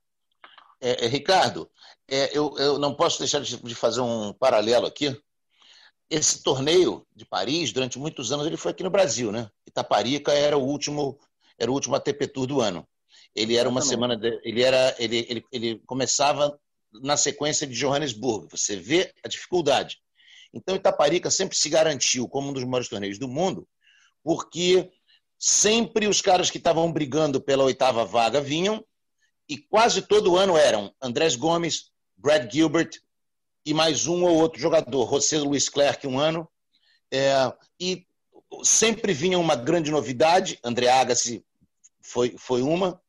É, 0.81 1.05
é, 1.05 1.07
Ricardo, 1.07 1.69
é, 2.07 2.35
eu, 2.37 2.57
eu, 2.57 2.79
não 2.79 2.95
posso 2.95 3.19
deixar 3.19 3.41
de, 3.41 3.57
de, 3.57 3.75
fazer 3.75 4.01
um 4.01 4.33
paralelo 4.33 4.85
aqui. 4.85 5.15
Esse 6.09 6.41
torneio 6.41 7.05
de 7.13 7.25
Paris, 7.25 7.71
durante 7.71 7.99
muitos 7.99 8.31
anos, 8.31 8.47
ele 8.47 8.57
foi 8.57 8.71
aqui 8.71 8.81
no 8.81 8.89
Brasil, 8.89 9.31
né? 9.31 9.49
Itaparica 9.67 10.31
era 10.31 10.57
o 10.57 10.63
último, 10.63 11.19
era 11.57 11.69
o 11.69 11.73
último 11.73 11.95
ATP 11.95 12.27
Tour 12.27 12.47
do 12.47 12.61
ano. 12.61 12.87
Ele 13.35 13.57
era 13.57 13.69
uma 13.69 13.81
semana, 13.81 14.17
de, 14.17 14.39
ele 14.43 14.63
era, 14.63 14.95
ele, 14.97 15.25
ele, 15.29 15.45
ele 15.51 15.79
começava 15.85 16.57
na 16.91 17.15
sequência 17.15 17.67
de 17.67 17.75
Johannesburgo. 17.75 18.47
Você 18.49 18.75
vê 18.75 19.13
a 19.23 19.27
dificuldade. 19.27 19.97
Então, 20.53 20.75
Itaparica 20.75 21.29
sempre 21.29 21.55
se 21.55 21.69
garantiu 21.69 22.27
como 22.27 22.49
um 22.49 22.53
dos 22.53 22.63
maiores 22.63 22.89
torneios 22.89 23.19
do 23.19 23.27
mundo, 23.27 23.67
porque 24.23 24.89
sempre 25.39 26.05
os 26.05 26.21
caras 26.21 26.51
que 26.51 26.57
estavam 26.57 26.91
brigando 26.91 27.39
pela 27.39 27.63
oitava 27.63 28.03
vaga 28.03 28.41
vinham, 28.41 28.83
e 29.47 29.57
quase 29.57 30.01
todo 30.01 30.35
ano 30.35 30.57
eram 30.57 30.93
Andrés 31.01 31.35
Gomes, 31.35 31.89
Brad 32.17 32.51
Gilbert 32.51 32.91
e 33.65 33.73
mais 33.73 34.05
um 34.05 34.23
ou 34.25 34.35
outro 34.35 34.59
jogador, 34.59 35.09
José 35.09 35.39
Luiz 35.39 35.69
Clerc 35.69 36.05
um 36.05 36.19
ano, 36.19 36.47
é, 37.11 37.31
e 37.79 38.05
sempre 38.63 39.13
vinha 39.13 39.39
uma 39.39 39.55
grande 39.55 39.89
novidade, 39.89 40.59
André 40.63 40.89
Agassi 40.89 41.43
foi, 42.01 42.35
foi 42.37 42.61
uma, 42.61 43.01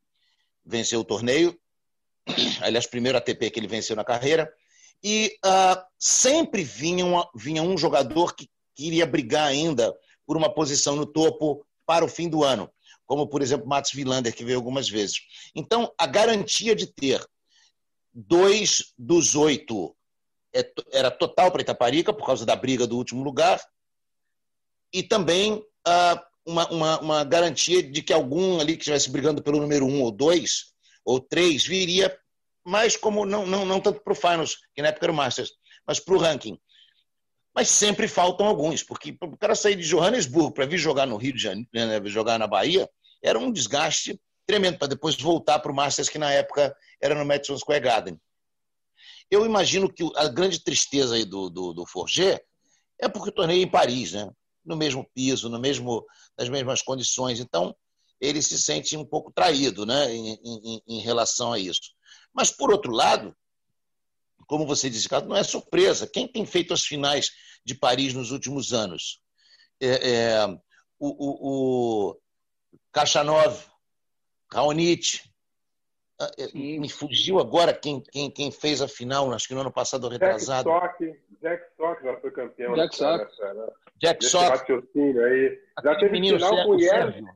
venceu 0.64 1.00
o 1.00 1.04
torneio, 1.04 1.58
aliás, 2.62 2.86
primeiro 2.86 3.18
ATP 3.18 3.50
que 3.50 3.58
ele 3.58 3.66
venceu 3.66 3.96
na 3.96 4.04
carreira, 4.04 4.52
e 5.02 5.32
uh, 5.44 5.82
sempre 5.98 6.62
vinha, 6.62 7.04
uma, 7.04 7.28
vinha 7.34 7.62
um 7.62 7.76
jogador 7.76 8.34
que 8.34 8.48
queria 8.74 9.06
brigar 9.06 9.46
ainda 9.46 9.94
por 10.26 10.36
uma 10.36 10.52
posição 10.52 10.94
no 10.94 11.06
topo 11.06 11.66
para 11.90 12.04
o 12.04 12.08
fim 12.08 12.28
do 12.28 12.44
ano, 12.44 12.70
como, 13.04 13.26
por 13.26 13.42
exemplo, 13.42 13.66
Matos 13.66 13.90
Villander, 13.90 14.32
que 14.32 14.44
veio 14.44 14.58
algumas 14.58 14.88
vezes. 14.88 15.22
Então, 15.56 15.92
a 15.98 16.06
garantia 16.06 16.72
de 16.72 16.86
ter 16.86 17.20
dois 18.14 18.92
dos 18.96 19.34
oito 19.34 19.96
é 20.54 20.72
era 20.92 21.10
total 21.10 21.50
para 21.50 21.62
Itaparica, 21.62 22.12
por 22.12 22.24
causa 22.24 22.46
da 22.46 22.54
briga 22.54 22.86
do 22.86 22.96
último 22.96 23.24
lugar, 23.24 23.60
e 24.92 25.02
também 25.02 25.54
uh, 25.54 26.20
uma, 26.46 26.70
uma, 26.70 27.00
uma, 27.00 27.24
garantia 27.24 27.82
de 27.82 28.02
que 28.02 28.12
algum 28.12 28.60
ali 28.60 28.74
que 28.74 28.82
estivesse 28.82 29.10
brigando 29.10 29.42
pelo 29.42 29.60
número 29.60 29.84
um 29.84 30.00
ou 30.00 30.12
dois, 30.12 30.66
ou 31.04 31.18
três, 31.18 31.66
viria 31.66 32.16
mais 32.64 32.96
como, 32.96 33.26
não, 33.26 33.44
não, 33.44 33.64
não 33.64 33.80
tanto 33.80 34.00
para 34.00 34.12
o 34.12 34.16
Finals, 34.16 34.58
que 34.76 34.80
na 34.80 34.90
época 34.90 35.06
era 35.06 35.12
o 35.12 35.16
Masters, 35.16 35.50
mas 35.84 35.98
para 35.98 36.14
o 36.14 36.18
ranking 36.18 36.56
mas 37.54 37.68
sempre 37.68 38.06
faltam 38.06 38.46
alguns, 38.46 38.82
porque 38.82 39.16
o 39.20 39.36
cara 39.36 39.54
sair 39.54 39.76
de 39.76 39.88
Johannesburgo 39.88 40.52
para 40.52 40.66
vir 40.66 40.78
jogar 40.78 41.06
no 41.06 41.16
Rio 41.16 41.32
de 41.32 41.42
Janeiro, 41.42 41.68
né, 41.72 42.00
jogar 42.06 42.38
na 42.38 42.46
Bahia, 42.46 42.88
era 43.22 43.38
um 43.38 43.50
desgaste 43.50 44.20
tremendo 44.46 44.78
para 44.78 44.88
depois 44.88 45.16
voltar 45.16 45.58
para 45.58 45.70
o 45.70 45.74
Masters, 45.74 46.08
que 46.08 46.18
na 46.18 46.30
época 46.32 46.74
era 47.00 47.14
no 47.14 47.24
Madison 47.24 47.56
Square 47.56 47.80
Garden. 47.80 48.20
Eu 49.30 49.46
imagino 49.46 49.92
que 49.92 50.02
a 50.16 50.28
grande 50.28 50.62
tristeza 50.62 51.14
aí 51.14 51.24
do, 51.24 51.48
do, 51.48 51.72
do 51.72 51.86
Forget 51.86 52.42
é 53.00 53.08
porque 53.08 53.30
o 53.30 53.32
torneio 53.32 53.62
em 53.62 53.70
Paris, 53.70 54.12
né? 54.12 54.28
no 54.64 54.76
mesmo 54.76 55.08
piso, 55.14 55.48
no 55.48 55.58
mesmo, 55.58 56.04
nas 56.36 56.48
mesmas 56.48 56.82
condições. 56.82 57.40
Então, 57.40 57.74
ele 58.20 58.42
se 58.42 58.58
sente 58.58 58.96
um 58.96 59.04
pouco 59.04 59.32
traído 59.32 59.86
né? 59.86 60.12
em, 60.14 60.38
em, 60.44 60.82
em 60.86 61.00
relação 61.00 61.52
a 61.52 61.58
isso. 61.58 61.92
Mas, 62.34 62.50
por 62.50 62.70
outro 62.70 62.92
lado, 62.92 63.34
como 64.50 64.66
você 64.66 64.90
disse, 64.90 65.08
não 65.28 65.36
é 65.36 65.44
surpresa. 65.44 66.10
Quem 66.12 66.26
tem 66.26 66.44
feito 66.44 66.74
as 66.74 66.82
finais 66.82 67.30
de 67.64 67.72
Paris 67.72 68.14
nos 68.14 68.32
últimos 68.32 68.72
anos? 68.72 69.22
É, 69.80 70.10
é, 70.10 70.46
o, 70.98 71.08
o, 71.08 72.10
o 72.10 72.20
Kachanov, 72.92 73.64
Raonic, 74.52 75.20
ah, 76.20 76.28
é, 76.36 76.52
me 76.52 76.88
fugiu 76.88 77.38
agora 77.38 77.72
quem, 77.72 78.00
quem, 78.00 78.28
quem 78.28 78.50
fez 78.50 78.82
a 78.82 78.88
final, 78.88 79.32
acho 79.32 79.46
que 79.46 79.54
no 79.54 79.60
ano 79.60 79.70
passado 79.70 80.08
retrasado. 80.08 80.68
Jack 80.68 80.98
Sock, 80.98 81.20
Jack 81.40 81.76
Sock 81.76 82.02
já 82.02 82.16
foi 82.20 82.30
campeão. 82.32 82.74
Jack 82.74 82.96
Sock. 82.96 83.40
Né? 83.40 83.66
Jack 84.02 84.24
Sock. 84.24 84.66
Já 85.84 85.94
teve 85.94 86.10
menino, 86.10 86.38
final 86.38 86.66
com 86.66 86.74
o 86.74 86.80
Sérvio. 86.80 87.28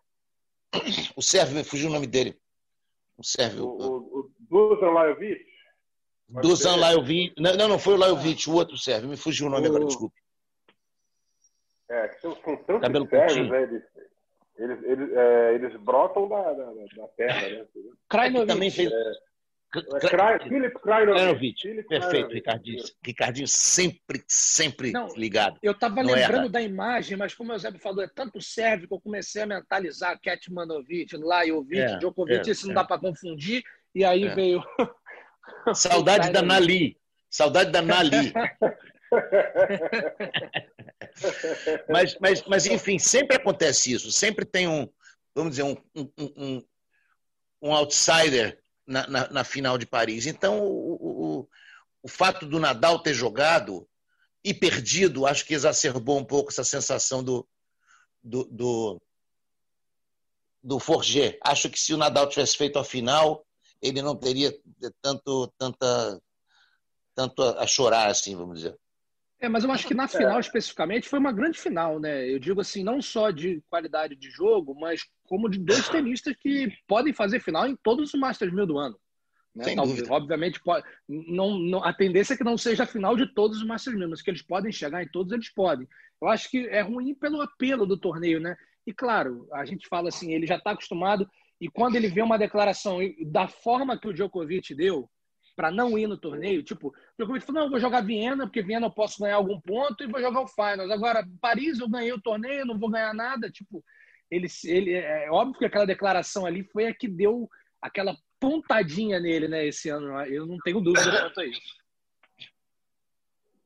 O 1.15 1.23
Sérvio, 1.23 1.55
me 1.55 1.63
fugiu 1.63 1.89
o 1.89 1.93
nome 1.93 2.09
dele. 2.09 2.37
O 3.17 3.23
Sérvio. 3.23 3.67
O, 3.67 3.77
o, 3.79 4.19
o 4.19 4.31
Dusan 4.51 4.91
Lajovic? 4.91 5.54
Dusan 6.29 6.77
Lajovic. 6.77 7.35
Não, 7.39 7.69
não 7.69 7.79
foi 7.79 7.95
o 7.95 7.97
Lajovic, 7.97 8.49
o 8.49 8.55
outro 8.55 8.77
Sérvio. 8.77 9.09
Me 9.09 9.17
fugiu 9.17 9.47
o 9.47 9.51
nome 9.51 9.67
o... 9.67 9.71
agora, 9.71 9.85
desculpe. 9.85 10.17
É, 11.89 12.09
são 12.21 12.35
tantos 12.35 12.81
Cabelo 12.81 13.09
sérvios, 13.09 13.51
né? 13.51 13.63
Eles, 13.63 13.83
eles, 14.57 14.85
eles, 14.85 15.13
é, 15.13 15.55
eles 15.55 15.77
brotam 15.81 16.29
da, 16.29 16.53
da, 16.53 16.65
da 16.65 17.09
terra, 17.17 17.49
né? 17.49 17.67
Krajinovic. 18.09 18.53
também 18.53 18.71
fez... 18.71 18.91
É. 18.91 19.13
É, 19.77 20.39
Philip 20.49 20.81
Krajinovic. 20.81 21.83
Perfeito, 21.89 22.33
Ricardinho. 22.33 22.85
Ricardinho 23.05 23.49
sempre, 23.49 24.23
sempre 24.29 24.93
não, 24.93 25.09
ligado. 25.17 25.59
Eu 25.61 25.73
estava 25.73 26.01
lembrando 26.01 26.45
erra. 26.45 26.49
da 26.49 26.63
imagem, 26.63 27.17
mas 27.17 27.35
como 27.35 27.51
o 27.51 27.55
Eusébio 27.55 27.81
falou, 27.81 28.05
é 28.05 28.09
tanto 28.09 28.41
sérvio 28.41 28.87
que 28.87 28.95
eu 28.95 29.01
comecei 29.01 29.43
a 29.43 29.47
mentalizar 29.47 30.19
Ketmanovic, 30.21 31.17
Lajovic, 31.17 31.81
é, 31.81 31.97
Djokovic, 31.99 32.49
é, 32.49 32.53
isso 32.53 32.67
não 32.67 32.73
é. 32.73 32.77
dá 32.77 32.85
para 32.85 33.01
confundir, 33.01 33.65
e 33.93 34.05
aí 34.05 34.25
é. 34.27 34.35
veio... 34.35 34.63
Saudade 35.75 36.31
da 36.31 36.43
Nali. 36.43 36.99
Saudade 37.31 37.71
da 37.71 37.81
Nali. 37.83 38.33
mas, 41.89 42.19
mas, 42.21 42.43
mas, 42.45 42.67
enfim, 42.67 42.99
sempre 42.99 43.37
acontece 43.37 43.93
isso. 43.93 44.13
Sempre 44.13 44.45
tem 44.45 44.69
um, 44.69 44.87
vamos 45.35 45.53
dizer, 45.53 45.63
um, 45.65 45.77
um, 45.95 46.11
um, 46.19 46.63
um 47.63 47.75
outsider 47.75 48.61
na, 48.87 49.07
na, 49.07 49.31
na, 49.31 49.45
final 49.45 49.79
de 49.79 49.87
Paris. 49.87 50.27
Então, 50.27 50.61
o, 50.61 51.41
o, 51.41 51.49
o 52.03 52.09
fato 52.09 52.45
do 52.47 52.61
Nadal 52.61 52.99
ter 53.01 53.15
jogado 53.15 53.89
e 54.45 54.53
perdido, 54.53 55.27
acho 55.27 55.45
que 55.45 55.55
exacerbou 55.55 56.19
um 56.19 56.25
pouco 56.25 56.51
essa 56.51 56.63
sensação 56.63 57.25
do, 57.25 57.49
do, 58.23 58.45
do, 58.45 59.03
do 60.63 60.79
Forget. 60.79 61.39
Acho 61.43 61.71
que 61.71 61.81
se 61.81 61.95
o 61.95 61.97
Nadal 61.97 62.29
tivesse 62.29 62.57
feito 62.57 62.79
a 62.79 62.85
final, 62.85 63.45
ele 63.85 64.01
não 64.01 64.17
teria 64.17 64.51
tanto, 65.03 65.53
tanta, 65.59 66.21
tanto 67.15 67.43
a 67.43 67.67
chorar, 67.67 68.09
assim, 68.09 68.35
vamos 68.35 68.61
dizer. 68.61 68.77
É, 69.39 69.49
mas 69.49 69.63
eu 69.63 69.71
acho 69.71 69.87
que 69.87 69.93
na 69.93 70.09
final, 70.09 70.41
especificamente, 70.41 71.07
foi 71.07 71.19
uma 71.19 71.33
grande 71.33 71.59
final, 71.59 72.01
né? 72.01 72.27
Eu 72.27 72.39
digo 72.39 72.63
assim, 72.63 72.83
não 72.83 73.03
só 73.03 73.31
de 73.31 73.63
qualidade 73.69 74.17
de 74.17 74.31
jogo, 74.31 74.75
mas 74.75 75.03
como 75.25 75.51
de 75.51 75.59
dois 75.59 75.87
tenistas 75.91 76.35
que 76.41 76.73
podem 76.89 77.13
fazer 77.13 77.41
final 77.41 77.69
em 77.69 77.77
todos 77.77 78.15
os 78.15 78.19
Masters 78.19 78.55
1000 78.55 78.67
do 78.67 78.79
ano. 78.79 78.99
Né? 79.55 79.75
Talvez. 79.75 80.11
Obviamente, 80.11 80.61
pode, 80.61 80.87
não, 81.07 81.59
não, 81.59 81.85
a 81.85 81.93
tendência 81.93 82.33
é 82.33 82.37
que 82.39 82.43
não 82.43 82.57
seja 82.57 82.85
a 82.85 82.87
final 82.87 83.15
de 83.17 83.27
todos 83.35 83.59
os 83.59 83.67
Masters 83.67 83.97
1000, 83.99 84.09
mas 84.09 84.23
que 84.23 84.31
eles 84.31 84.43
podem 84.43 84.73
chegar 84.73 85.03
em 85.03 85.09
todos, 85.09 85.31
eles 85.31 85.53
podem. 85.53 85.87
Eu 86.23 86.29
acho 86.29 86.51
que 86.51 86.67
é 86.69 86.81
ruim 86.81 87.15
pelo 87.15 87.43
apelo 87.43 87.85
do 87.85 87.99
torneio, 87.99 88.41
né? 88.41 88.57
E 88.87 88.95
claro, 88.95 89.47
a 89.53 89.67
gente 89.67 89.87
fala 89.89 90.09
assim, 90.09 90.33
ele 90.33 90.47
já 90.47 90.57
está 90.57 90.71
acostumado, 90.71 91.29
e 91.61 91.69
quando 91.69 91.97
ele 91.97 92.09
vê 92.09 92.23
uma 92.23 92.39
declaração 92.39 92.99
da 93.27 93.49
forma 93.49 93.99
que 93.99 94.09
o 94.09 94.13
Djokovic 94.13 94.75
deu, 94.75 95.09
para 95.57 95.71
não 95.71 95.97
ir 95.97 96.07
no 96.07 96.19
torneio. 96.19 96.63
Tipo, 96.63 96.89
o 96.89 96.93
Djokovic 97.17 97.47
falou: 97.47 97.61
não, 97.61 97.67
eu 97.67 97.71
vou 97.71 97.81
jogar 97.81 98.01
Viena, 98.03 98.47
porque 98.47 98.63
Viena 98.63 98.87
eu 98.87 98.91
posso 98.91 99.23
ganhar 99.23 99.37
algum 99.37 99.61
ponto 99.61 100.03
e 100.03 100.09
vou 100.09 100.21
jogar 100.21 100.41
o 100.41 100.49
Finals. 100.49 100.91
Agora, 100.91 101.27
Paris 101.41 101.79
eu 101.79 101.89
ganhei 101.89 102.13
o 102.13 102.21
torneio, 102.21 102.67
não 102.67 102.79
vou 102.79 102.91
ganhar 102.91 103.15
nada. 103.15 103.51
Tipo, 103.51 103.85
ele, 104.31 104.49
ele 104.65 104.93
é, 104.93 105.27
é 105.27 105.31
óbvio 105.31 105.59
que 105.59 105.65
aquela 105.65 105.87
declaração 105.87 106.45
ali 106.45 106.65
foi 106.65 106.87
a 106.87 106.95
que 106.95 107.07
deu 107.07 107.49
aquela 107.81 108.17
pontadinha 108.41 109.21
nele, 109.21 109.49
né, 109.49 109.67
esse 109.67 109.89
ano. 109.89 110.21
Eu 110.23 110.47
não 110.47 110.59
tenho 110.59 110.81
dúvida 110.81 111.21
quanto 111.21 111.41
a 111.41 111.45
isso. 111.45 111.85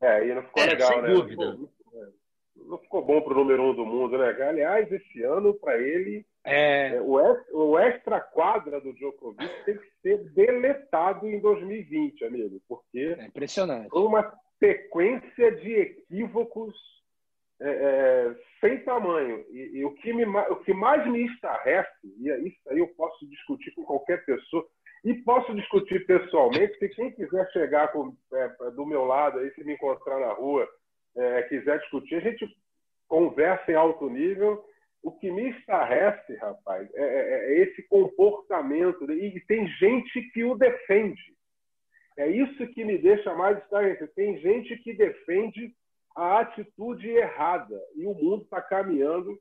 É, 0.00 0.28
e 0.28 0.34
não 0.34 0.42
ficou 0.42 0.62
é, 0.62 0.66
legal, 0.66 1.02
né? 1.02 1.14
Dúvida. 1.14 1.56
Não 1.56 1.68
ficou, 1.68 2.14
não 2.56 2.78
ficou 2.78 3.04
bom 3.04 3.20
para 3.20 3.32
o 3.32 3.36
número 3.36 3.62
um 3.62 3.74
do 3.74 3.84
mundo, 3.84 4.18
né? 4.18 4.28
Aliás, 4.42 4.90
esse 4.92 5.22
ano, 5.22 5.54
para 5.54 5.80
ele, 5.80 6.24
é... 6.48 6.94
é 6.96 7.00
o, 7.00 7.20
extra, 7.20 7.56
o 7.56 7.78
extra 7.78 8.20
quadra 8.20 8.80
do 8.80 8.92
Djokovic 8.94 9.64
tem 9.64 9.76
que 9.76 9.90
ser 10.02 10.18
deletado 10.30 11.26
em 11.26 11.40
2020, 11.40 12.24
amigo, 12.24 12.60
porque 12.68 13.16
é 13.18 13.26
impressionante. 13.26 13.88
uma 13.92 14.32
sequência 14.58 15.52
de 15.52 15.72
equívocos 15.72 16.74
é, 17.60 17.70
é, 17.70 18.34
sem 18.60 18.78
tamanho. 18.84 19.44
E, 19.50 19.78
e, 19.78 19.84
o, 19.84 19.92
que 19.94 20.12
me, 20.12 20.24
o 20.24 20.56
que 20.56 20.72
mais 20.72 21.06
me 21.10 21.26
estarrece, 21.26 21.90
e 22.20 22.30
é 22.30 22.38
isso 22.40 22.58
aí 22.68 22.78
eu 22.78 22.88
posso 22.88 23.26
discutir 23.28 23.72
com 23.72 23.84
qualquer 23.84 24.24
pessoa, 24.24 24.66
e 25.04 25.14
posso 25.14 25.54
discutir 25.54 26.06
pessoalmente, 26.06 26.78
se 26.78 26.88
quem 26.90 27.10
quiser 27.12 27.50
chegar 27.52 27.92
com, 27.92 28.14
é, 28.32 28.70
do 28.72 28.84
meu 28.84 29.04
lado, 29.04 29.38
aí, 29.38 29.50
se 29.54 29.64
me 29.64 29.74
encontrar 29.74 30.18
na 30.20 30.32
rua, 30.32 30.68
quiser 31.48 31.80
discutir, 31.80 32.14
a 32.16 32.20
gente 32.20 32.46
conversa 33.08 33.72
em 33.72 33.74
alto 33.74 34.08
nível 34.08 34.64
o 35.02 35.12
que 35.12 35.30
me 35.30 35.50
estarrece, 35.50 36.34
rapaz, 36.36 36.88
é, 36.94 37.02
é, 37.02 37.52
é 37.52 37.62
esse 37.62 37.82
comportamento. 37.84 39.10
E 39.10 39.40
tem 39.46 39.66
gente 39.66 40.20
que 40.32 40.44
o 40.44 40.56
defende. 40.56 41.36
É 42.16 42.28
isso 42.28 42.66
que 42.68 42.84
me 42.84 42.98
deixa 42.98 43.34
mais 43.34 43.58
estarrecido. 43.58 44.10
Tem 44.14 44.38
gente 44.38 44.76
que 44.78 44.92
defende 44.92 45.72
a 46.16 46.40
atitude 46.40 47.08
errada. 47.08 47.80
E 47.94 48.06
o 48.06 48.14
mundo 48.14 48.42
está 48.42 48.60
caminhando 48.60 49.38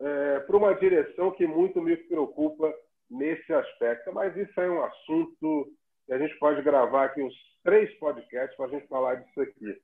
é, 0.00 0.40
para 0.40 0.56
uma 0.56 0.74
direção 0.74 1.30
que 1.30 1.46
muito 1.46 1.80
me 1.80 1.96
preocupa 1.96 2.72
nesse 3.10 3.52
aspecto. 3.52 4.12
Mas 4.12 4.36
isso 4.36 4.60
é 4.60 4.70
um 4.70 4.84
assunto 4.84 5.72
que 6.06 6.12
a 6.12 6.18
gente 6.18 6.38
pode 6.38 6.60
gravar 6.62 7.06
aqui 7.06 7.22
uns 7.22 7.34
três 7.64 7.90
podcasts 7.98 8.56
para 8.56 8.66
a 8.66 8.68
gente 8.68 8.86
falar 8.88 9.14
disso 9.14 9.40
aqui. 9.40 9.80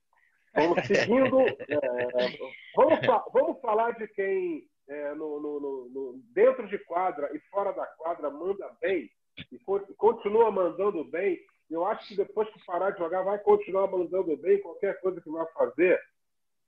Vamos 0.55 0.87
seguindo. 0.87 1.39
É, 1.71 2.39
vamos, 2.75 3.01
vamos 3.33 3.61
falar 3.61 3.93
de 3.93 4.09
quem 4.09 4.65
é, 4.89 5.15
no, 5.15 5.41
no, 5.41 5.61
no, 5.61 6.21
dentro 6.33 6.67
de 6.67 6.79
quadra 6.79 7.31
e 7.35 7.41
fora 7.51 7.73
da 7.73 7.87
quadra 7.87 8.31
manda 8.31 8.71
bem 8.81 9.11
e 9.53 9.59
continua 9.97 10.51
mandando 10.51 11.05
bem. 11.05 11.39
Eu 11.71 11.85
acho 11.85 12.09
que 12.09 12.17
depois 12.17 12.49
que 12.51 12.65
parar 12.65 12.91
de 12.91 12.99
jogar 12.99 13.23
vai 13.23 13.39
continuar 13.39 13.87
mandando 13.89 14.37
bem 14.39 14.61
qualquer 14.63 14.99
coisa 15.01 15.21
que 15.21 15.31
vai 15.31 15.47
fazer. 15.53 16.01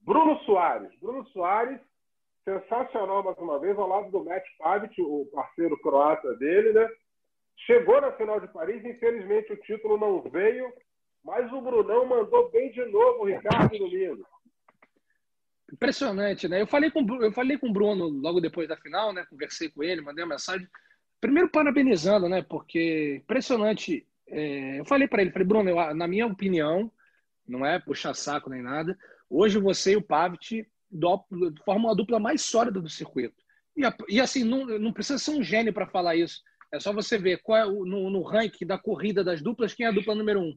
Bruno 0.03 0.39
Soares. 0.41 0.91
Bruno 1.01 1.27
Soares, 1.29 1.81
sensacional 2.45 3.23
mais 3.23 3.39
uma 3.39 3.59
vez, 3.59 3.79
ao 3.79 3.89
lado 3.89 4.11
do 4.11 4.25
Matt 4.25 4.45
Pavic, 4.59 5.01
o 5.01 5.27
parceiro 5.33 5.79
croata 5.81 6.35
dele, 6.37 6.73
né? 6.73 6.89
Chegou 7.67 8.01
na 8.01 8.13
final 8.13 8.41
de 8.41 8.49
Paris, 8.49 8.85
infelizmente 8.85 9.53
o 9.53 9.61
título 9.63 9.99
não 9.99 10.23
veio, 10.23 10.73
mas 11.25 11.51
o 11.53 11.61
Brunão 11.61 12.07
mandou 12.07 12.51
bem 12.51 12.71
de 12.71 12.85
novo, 12.87 13.25
Ricardo 13.25 13.77
Domingo. 13.77 14.25
Impressionante, 15.73 16.49
né? 16.49 16.61
Eu 16.61 16.67
falei 16.67 16.91
com 16.91 17.07
eu 17.23 17.33
falei 17.33 17.57
com 17.57 17.69
o 17.69 17.73
Bruno 17.73 18.09
logo 18.09 18.41
depois 18.41 18.69
da 18.69 18.77
final, 18.77 19.13
né? 19.13 19.25
Conversei 19.29 19.69
com 19.69 19.83
ele, 19.83 20.01
mandei 20.01 20.25
uma 20.25 20.35
mensagem. 20.35 20.67
Primeiro 21.21 21.49
parabenizando, 21.49 22.29
né? 22.29 22.43
Porque 22.43 23.17
impressionante. 23.23 24.07
É... 24.27 24.81
eu 24.81 24.85
falei 24.85 25.09
para 25.09 25.23
ele, 25.23 25.33
falei 25.33 25.47
Bruno, 25.47 25.71
eu, 25.71 25.95
na 25.95 26.07
minha 26.07 26.27
opinião, 26.27 26.91
não 27.47 27.65
é 27.65 27.79
puxar 27.79 28.15
saco 28.15 28.51
nem 28.51 28.63
nada. 28.63 28.97
Hoje 29.29 29.59
você 29.59 29.93
e 29.93 29.97
o 29.97 30.03
Pavit 30.03 30.67
formam 31.65 31.91
a 31.91 31.95
dupla 31.95 32.19
mais 32.19 32.43
sólida 32.43 32.81
do 32.81 32.89
circuito. 32.89 33.43
E, 33.77 33.83
e 34.09 34.21
assim, 34.21 34.45
não, 34.45 34.67
não 34.79 34.93
precisa 34.93 35.19
ser 35.19 35.31
um 35.31 35.43
gênio 35.43 35.73
para 35.73 35.87
falar 35.87 36.17
isso. 36.17 36.43
É 36.73 36.79
só 36.79 36.93
você 36.93 37.19
ver 37.19 37.41
qual 37.43 37.59
é 37.59 37.67
o, 37.67 37.85
no, 37.85 38.11
no 38.11 38.23
ranking 38.23 38.67
da 38.67 38.79
corrida 38.79 39.25
das 39.25 39.41
duplas 39.43 39.75
quem 39.75 39.87
é 39.87 39.89
a 39.89 39.93
dupla 39.93 40.15
número 40.15 40.41
um. 40.41 40.57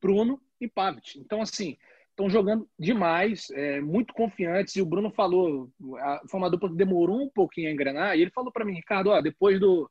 Bruno 0.00 0.40
e 0.60 0.68
Pavit. 0.68 1.18
Então, 1.18 1.42
assim, 1.42 1.76
estão 2.16 2.30
jogando 2.30 2.66
demais, 2.78 3.50
é, 3.50 3.78
muito 3.80 4.14
confiantes. 4.14 4.74
E 4.74 4.80
o 4.80 4.86
Bruno 4.86 5.10
falou, 5.10 5.70
a, 5.98 6.22
foi 6.28 6.40
uma 6.40 6.50
dupla 6.50 6.70
que 6.70 6.74
demorou 6.74 7.22
um 7.22 7.28
pouquinho 7.28 7.68
a 7.68 7.72
engrenar. 7.72 8.16
E 8.16 8.22
ele 8.22 8.30
falou 8.30 8.50
para 8.50 8.64
mim, 8.64 8.72
Ricardo, 8.72 9.10
ó, 9.10 9.20
depois 9.20 9.60
do, 9.60 9.88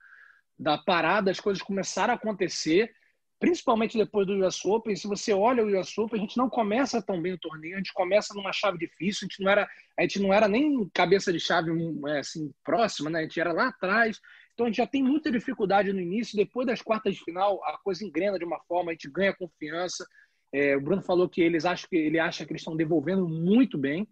da 0.57 0.77
parada, 0.77 1.29
as 1.29 1.39
coisas 1.39 1.61
começaram 1.61 2.13
a 2.13 2.17
acontecer, 2.17 2.91
principalmente 3.39 3.95
depois 3.95 4.25
do 4.25 4.43
US 4.43 4.65
Open. 4.65 4.95
Se 4.95 5.07
você 5.07 5.33
olha 5.33 5.63
o 5.63 5.79
US 5.79 5.95
Open, 5.99 6.19
a 6.19 6.23
gente 6.23 6.37
não 6.37 6.49
começa 6.49 6.99
tão 6.99 7.21
bem 7.21 7.33
o 7.33 7.39
torneio, 7.39 7.75
a 7.75 7.77
gente 7.77 7.93
começa 7.93 8.33
numa 8.33 8.51
chave 8.51 8.79
difícil, 8.79 9.27
a 9.27 9.31
gente 9.31 9.43
não 9.43 9.51
era, 9.51 9.69
a 9.97 10.01
gente 10.01 10.19
não 10.19 10.33
era 10.33 10.47
nem 10.47 10.89
cabeça 10.93 11.31
de 11.31 11.39
chave 11.39 11.69
é, 12.07 12.19
assim 12.19 12.51
próxima, 12.63 13.09
né? 13.09 13.19
A 13.19 13.21
gente 13.21 13.39
era 13.39 13.53
lá 13.53 13.67
atrás. 13.67 14.19
Então 14.55 14.65
a 14.65 14.69
gente 14.69 14.77
já 14.77 14.87
tem 14.87 15.03
muita 15.03 15.29
dificuldade 15.29 15.93
no 15.93 15.99
início, 15.99 16.35
depois 16.35 16.65
das 16.65 16.81
quartas 16.81 17.13
de 17.13 17.23
final 17.23 17.63
a 17.65 17.77
coisa 17.83 18.03
engrena 18.03 18.39
de 18.39 18.45
uma 18.45 18.59
forma, 18.61 18.89
a 18.89 18.93
gente 18.93 19.11
ganha 19.11 19.35
confiança. 19.35 20.07
É, 20.53 20.75
o 20.75 20.81
Bruno 20.81 21.01
falou 21.01 21.27
que 21.27 21.41
eles 21.41 21.65
acham 21.65 21.89
que 21.89 21.95
ele 21.95 22.19
acha 22.19 22.45
que 22.45 22.51
eles 22.51 22.61
estão 22.61 22.75
devolvendo 22.75 23.27
muito 23.27 23.77
bem 23.77 24.07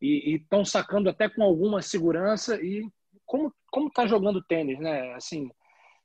e 0.00 0.36
estão 0.36 0.64
sacando 0.64 1.08
até 1.08 1.28
com 1.28 1.42
alguma 1.42 1.82
segurança 1.82 2.60
e 2.62 2.86
como 3.26 3.52
como 3.70 3.88
está 3.88 4.06
jogando 4.06 4.42
tênis, 4.42 4.78
né? 4.78 5.12
Assim, 5.14 5.50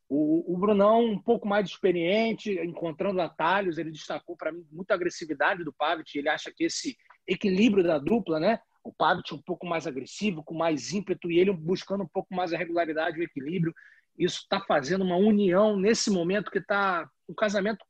o, 0.09 0.53
o 0.53 0.57
Brunão 0.57 1.05
um 1.05 1.19
pouco 1.19 1.47
mais 1.47 1.67
experiente, 1.67 2.51
encontrando 2.59 3.21
atalhos, 3.21 3.77
ele 3.77 3.91
destacou 3.91 4.35
para 4.35 4.51
mim 4.51 4.65
muita 4.71 4.93
agressividade 4.93 5.63
do 5.63 5.73
Pavic. 5.73 6.17
Ele 6.17 6.29
acha 6.29 6.51
que 6.55 6.65
esse 6.65 6.95
equilíbrio 7.27 7.83
da 7.83 7.97
dupla, 7.97 8.39
né? 8.39 8.59
O 8.83 8.93
Pavic 8.93 9.33
um 9.33 9.41
pouco 9.41 9.65
mais 9.65 9.87
agressivo, 9.87 10.43
com 10.43 10.53
mais 10.53 10.91
ímpeto 10.91 11.31
e 11.31 11.39
ele 11.39 11.51
buscando 11.51 12.03
um 12.03 12.07
pouco 12.07 12.35
mais 12.35 12.53
a 12.53 12.57
regularidade, 12.57 13.19
o 13.19 13.23
equilíbrio. 13.23 13.73
Isso 14.17 14.41
está 14.41 14.59
fazendo 14.59 15.03
uma 15.03 15.15
união 15.15 15.77
nesse 15.77 16.11
momento 16.11 16.51
que 16.51 16.59
está 16.59 17.09
um 17.27 17.33
casamento 17.33 17.83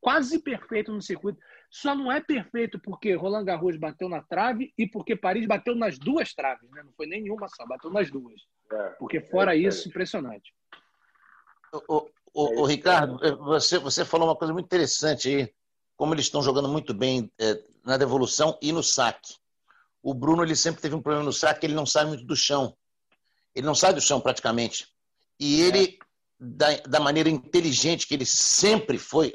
quase 0.00 0.38
perfeito 0.38 0.92
no 0.92 1.02
circuito. 1.02 1.38
Só 1.70 1.94
não 1.94 2.10
é 2.10 2.20
perfeito 2.20 2.80
porque 2.80 3.14
Roland 3.14 3.44
Garros 3.44 3.76
bateu 3.76 4.08
na 4.08 4.22
trave 4.22 4.72
e 4.76 4.88
porque 4.88 5.14
Paris 5.14 5.46
bateu 5.46 5.74
nas 5.74 5.98
duas 5.98 6.34
traves, 6.34 6.68
né? 6.70 6.82
Não 6.82 6.92
foi 6.92 7.06
nenhuma 7.06 7.48
só, 7.48 7.64
bateu 7.66 7.90
nas 7.90 8.10
duas. 8.10 8.40
É, 8.72 8.88
porque 8.98 9.20
fora 9.20 9.54
é 9.54 9.58
isso, 9.58 9.88
impressionante. 9.88 10.52
O, 11.88 12.08
o, 12.34 12.62
o, 12.62 12.64
Ricardo, 12.64 13.18
você, 13.38 13.78
você 13.78 14.04
falou 14.04 14.28
uma 14.28 14.36
coisa 14.36 14.52
muito 14.52 14.66
interessante 14.66 15.28
aí, 15.28 15.54
como 15.96 16.14
eles 16.14 16.24
estão 16.24 16.42
jogando 16.42 16.68
muito 16.68 16.92
bem 16.92 17.30
é, 17.38 17.62
na 17.84 17.96
devolução 17.96 18.58
e 18.60 18.72
no 18.72 18.82
saque. 18.82 19.36
O 20.02 20.14
Bruno 20.14 20.42
ele 20.42 20.56
sempre 20.56 20.80
teve 20.80 20.94
um 20.94 21.02
problema 21.02 21.24
no 21.24 21.32
saque, 21.32 21.66
ele 21.66 21.74
não 21.74 21.86
sai 21.86 22.06
muito 22.06 22.24
do 22.24 22.34
chão. 22.34 22.76
Ele 23.54 23.66
não 23.66 23.74
sai 23.74 23.92
do 23.92 24.00
chão 24.00 24.20
praticamente. 24.20 24.88
E 25.38 25.60
ele, 25.60 25.84
é. 25.84 25.98
da, 26.38 26.76
da 26.88 27.00
maneira 27.00 27.28
inteligente 27.28 28.06
que 28.06 28.14
ele 28.14 28.26
sempre 28.26 28.98
foi, 28.98 29.32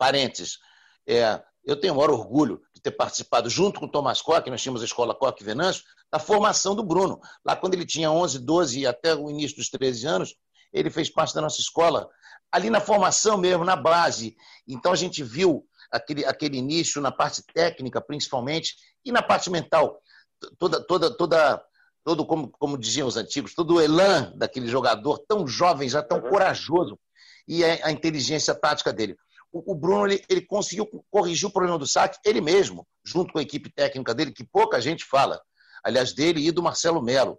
parênteses, 0.00 0.58
é, 1.06 1.42
eu 1.62 1.78
tenho 1.78 1.92
o 1.92 1.96
maior 1.98 2.10
orgulho 2.10 2.62
de 2.74 2.80
ter 2.80 2.92
participado, 2.92 3.50
junto 3.50 3.78
com 3.78 3.84
o 3.84 3.90
Tomás 3.90 4.22
Koch, 4.22 4.48
nós 4.48 4.62
tínhamos 4.62 4.80
a 4.80 4.86
escola 4.86 5.14
Koch 5.14 5.44
Venâncio, 5.44 5.84
da 6.10 6.18
formação 6.18 6.74
do 6.74 6.82
Bruno. 6.82 7.20
Lá 7.44 7.54
quando 7.54 7.74
ele 7.74 7.84
tinha 7.84 8.10
11, 8.10 8.38
12 8.38 8.80
e 8.80 8.86
até 8.86 9.14
o 9.14 9.28
início 9.28 9.58
dos 9.58 9.68
13 9.68 10.06
anos, 10.06 10.34
ele 10.72 10.88
fez 10.88 11.10
parte 11.10 11.34
da 11.34 11.42
nossa 11.42 11.60
escola, 11.60 12.08
ali 12.50 12.70
na 12.70 12.80
formação 12.80 13.36
mesmo, 13.36 13.62
na 13.62 13.76
base. 13.76 14.34
Então 14.66 14.90
a 14.90 14.96
gente 14.96 15.22
viu 15.22 15.66
aquele, 15.92 16.24
aquele 16.24 16.56
início 16.56 17.02
na 17.02 17.12
parte 17.12 17.42
técnica, 17.52 18.00
principalmente, 18.00 18.76
e 19.04 19.12
na 19.12 19.22
parte 19.22 19.50
mental. 19.50 20.00
Toda, 20.58 20.82
toda, 20.82 21.14
toda, 21.14 21.62
todo, 22.02 22.24
como, 22.24 22.48
como 22.52 22.78
diziam 22.78 23.06
os 23.06 23.18
antigos, 23.18 23.54
todo 23.54 23.74
o 23.74 23.80
elan 23.80 24.32
daquele 24.34 24.66
jogador 24.66 25.18
tão 25.28 25.46
jovem, 25.46 25.90
já 25.90 26.02
tão 26.02 26.20
uhum. 26.20 26.30
corajoso, 26.30 26.98
e 27.46 27.62
a, 27.62 27.88
a 27.88 27.92
inteligência 27.92 28.54
tática 28.54 28.92
dele 28.92 29.18
o, 29.52 29.74
Bruno 29.74 30.06
ele, 30.06 30.24
ele, 30.28 30.40
conseguiu 30.42 30.86
corrigir 31.10 31.48
o 31.48 31.52
problema 31.52 31.78
do 31.78 31.86
saque 31.86 32.18
ele 32.24 32.40
mesmo, 32.40 32.86
junto 33.04 33.32
com 33.32 33.38
a 33.38 33.42
equipe 33.42 33.70
técnica 33.70 34.14
dele, 34.14 34.32
que 34.32 34.44
pouca 34.44 34.80
gente 34.80 35.04
fala. 35.04 35.40
Aliás, 35.82 36.12
dele 36.12 36.46
e 36.46 36.52
do 36.52 36.62
Marcelo 36.62 37.02
Melo. 37.02 37.38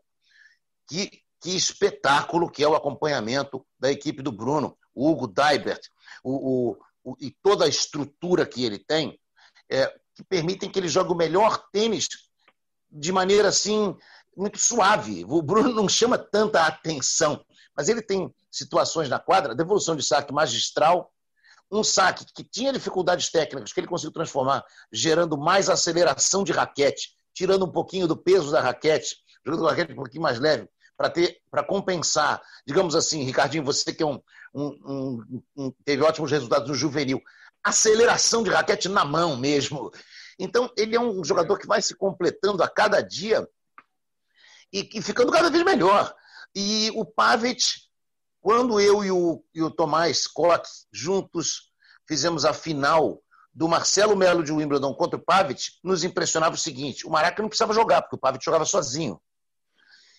Que, 0.89 1.09
que 1.39 1.55
espetáculo 1.55 2.49
que 2.49 2.63
é 2.63 2.67
o 2.67 2.75
acompanhamento 2.75 3.65
da 3.79 3.91
equipe 3.91 4.21
do 4.21 4.31
Bruno, 4.31 4.77
o 4.93 5.09
Hugo 5.09 5.27
Daibert, 5.27 5.81
o, 6.23 6.75
o, 7.03 7.15
e 7.19 7.31
toda 7.41 7.65
a 7.65 7.69
estrutura 7.69 8.45
que 8.45 8.63
ele 8.65 8.77
tem, 8.77 9.17
é, 9.69 9.87
que 10.13 10.23
permitem 10.23 10.69
que 10.69 10.77
ele 10.77 10.89
jogue 10.89 11.11
o 11.11 11.15
melhor 11.15 11.63
tênis 11.71 12.07
de 12.91 13.11
maneira 13.11 13.47
assim 13.47 13.95
muito 14.35 14.59
suave. 14.59 15.23
O 15.25 15.41
Bruno 15.41 15.73
não 15.73 15.87
chama 15.87 16.17
tanta 16.17 16.65
atenção, 16.65 17.43
mas 17.75 17.87
ele 17.87 18.01
tem 18.01 18.33
situações 18.51 19.07
na 19.07 19.19
quadra, 19.19 19.55
devolução 19.55 19.95
de 19.95 20.03
saque 20.03 20.33
magistral, 20.33 21.11
um 21.71 21.83
saque 21.83 22.25
que 22.33 22.43
tinha 22.43 22.73
dificuldades 22.73 23.29
técnicas, 23.29 23.71
que 23.71 23.79
ele 23.79 23.87
conseguiu 23.87 24.11
transformar, 24.11 24.63
gerando 24.91 25.37
mais 25.37 25.69
aceleração 25.69 26.43
de 26.43 26.51
raquete, 26.51 27.15
tirando 27.33 27.65
um 27.65 27.71
pouquinho 27.71 28.07
do 28.07 28.17
peso 28.17 28.51
da 28.51 28.59
raquete, 28.59 29.15
jogando 29.45 29.67
a 29.67 29.69
raquete 29.71 29.93
um 29.93 29.95
pouquinho 29.95 30.21
mais 30.21 30.39
leve, 30.39 30.67
para 30.97 31.09
ter 31.09 31.39
para 31.49 31.63
compensar. 31.63 32.41
Digamos 32.67 32.95
assim, 32.95 33.23
Ricardinho, 33.23 33.63
você 33.63 33.93
que 33.93 34.03
é 34.03 34.05
um, 34.05 34.21
um, 34.53 35.41
um, 35.55 35.71
teve 35.85 36.03
ótimos 36.03 36.29
resultados 36.29 36.67
no 36.67 36.75
juvenil. 36.75 37.21
Aceleração 37.63 38.43
de 38.43 38.49
raquete 38.49 38.89
na 38.89 39.05
mão 39.05 39.37
mesmo. 39.37 39.91
Então, 40.37 40.71
ele 40.75 40.95
é 40.95 40.99
um 40.99 41.23
jogador 41.23 41.57
que 41.57 41.67
vai 41.67 41.81
se 41.81 41.95
completando 41.95 42.63
a 42.63 42.67
cada 42.67 43.01
dia 43.01 43.47
e, 44.73 44.89
e 44.93 45.01
ficando 45.01 45.31
cada 45.31 45.49
vez 45.49 45.63
melhor. 45.63 46.13
E 46.55 46.91
o 46.95 47.05
Pavic 47.05 47.63
quando 48.41 48.79
eu 48.79 49.03
e 49.03 49.11
o, 49.11 49.43
e 49.53 49.61
o 49.61 49.69
Tomás 49.69 50.23
Scott 50.23 50.67
juntos 50.91 51.71
fizemos 52.07 52.43
a 52.43 52.53
final 52.53 53.21
do 53.53 53.67
Marcelo 53.67 54.15
Melo 54.15 54.43
de 54.43 54.51
Wimbledon 54.51 54.93
contra 54.95 55.19
o 55.19 55.23
Pavic, 55.23 55.73
nos 55.83 56.03
impressionava 56.03 56.55
o 56.55 56.57
seguinte: 56.57 57.05
o 57.05 57.11
Maraca 57.11 57.41
não 57.41 57.49
precisava 57.49 57.73
jogar, 57.73 58.01
porque 58.01 58.15
o 58.15 58.19
Pavic 58.19 58.43
jogava 58.43 58.65
sozinho. 58.65 59.21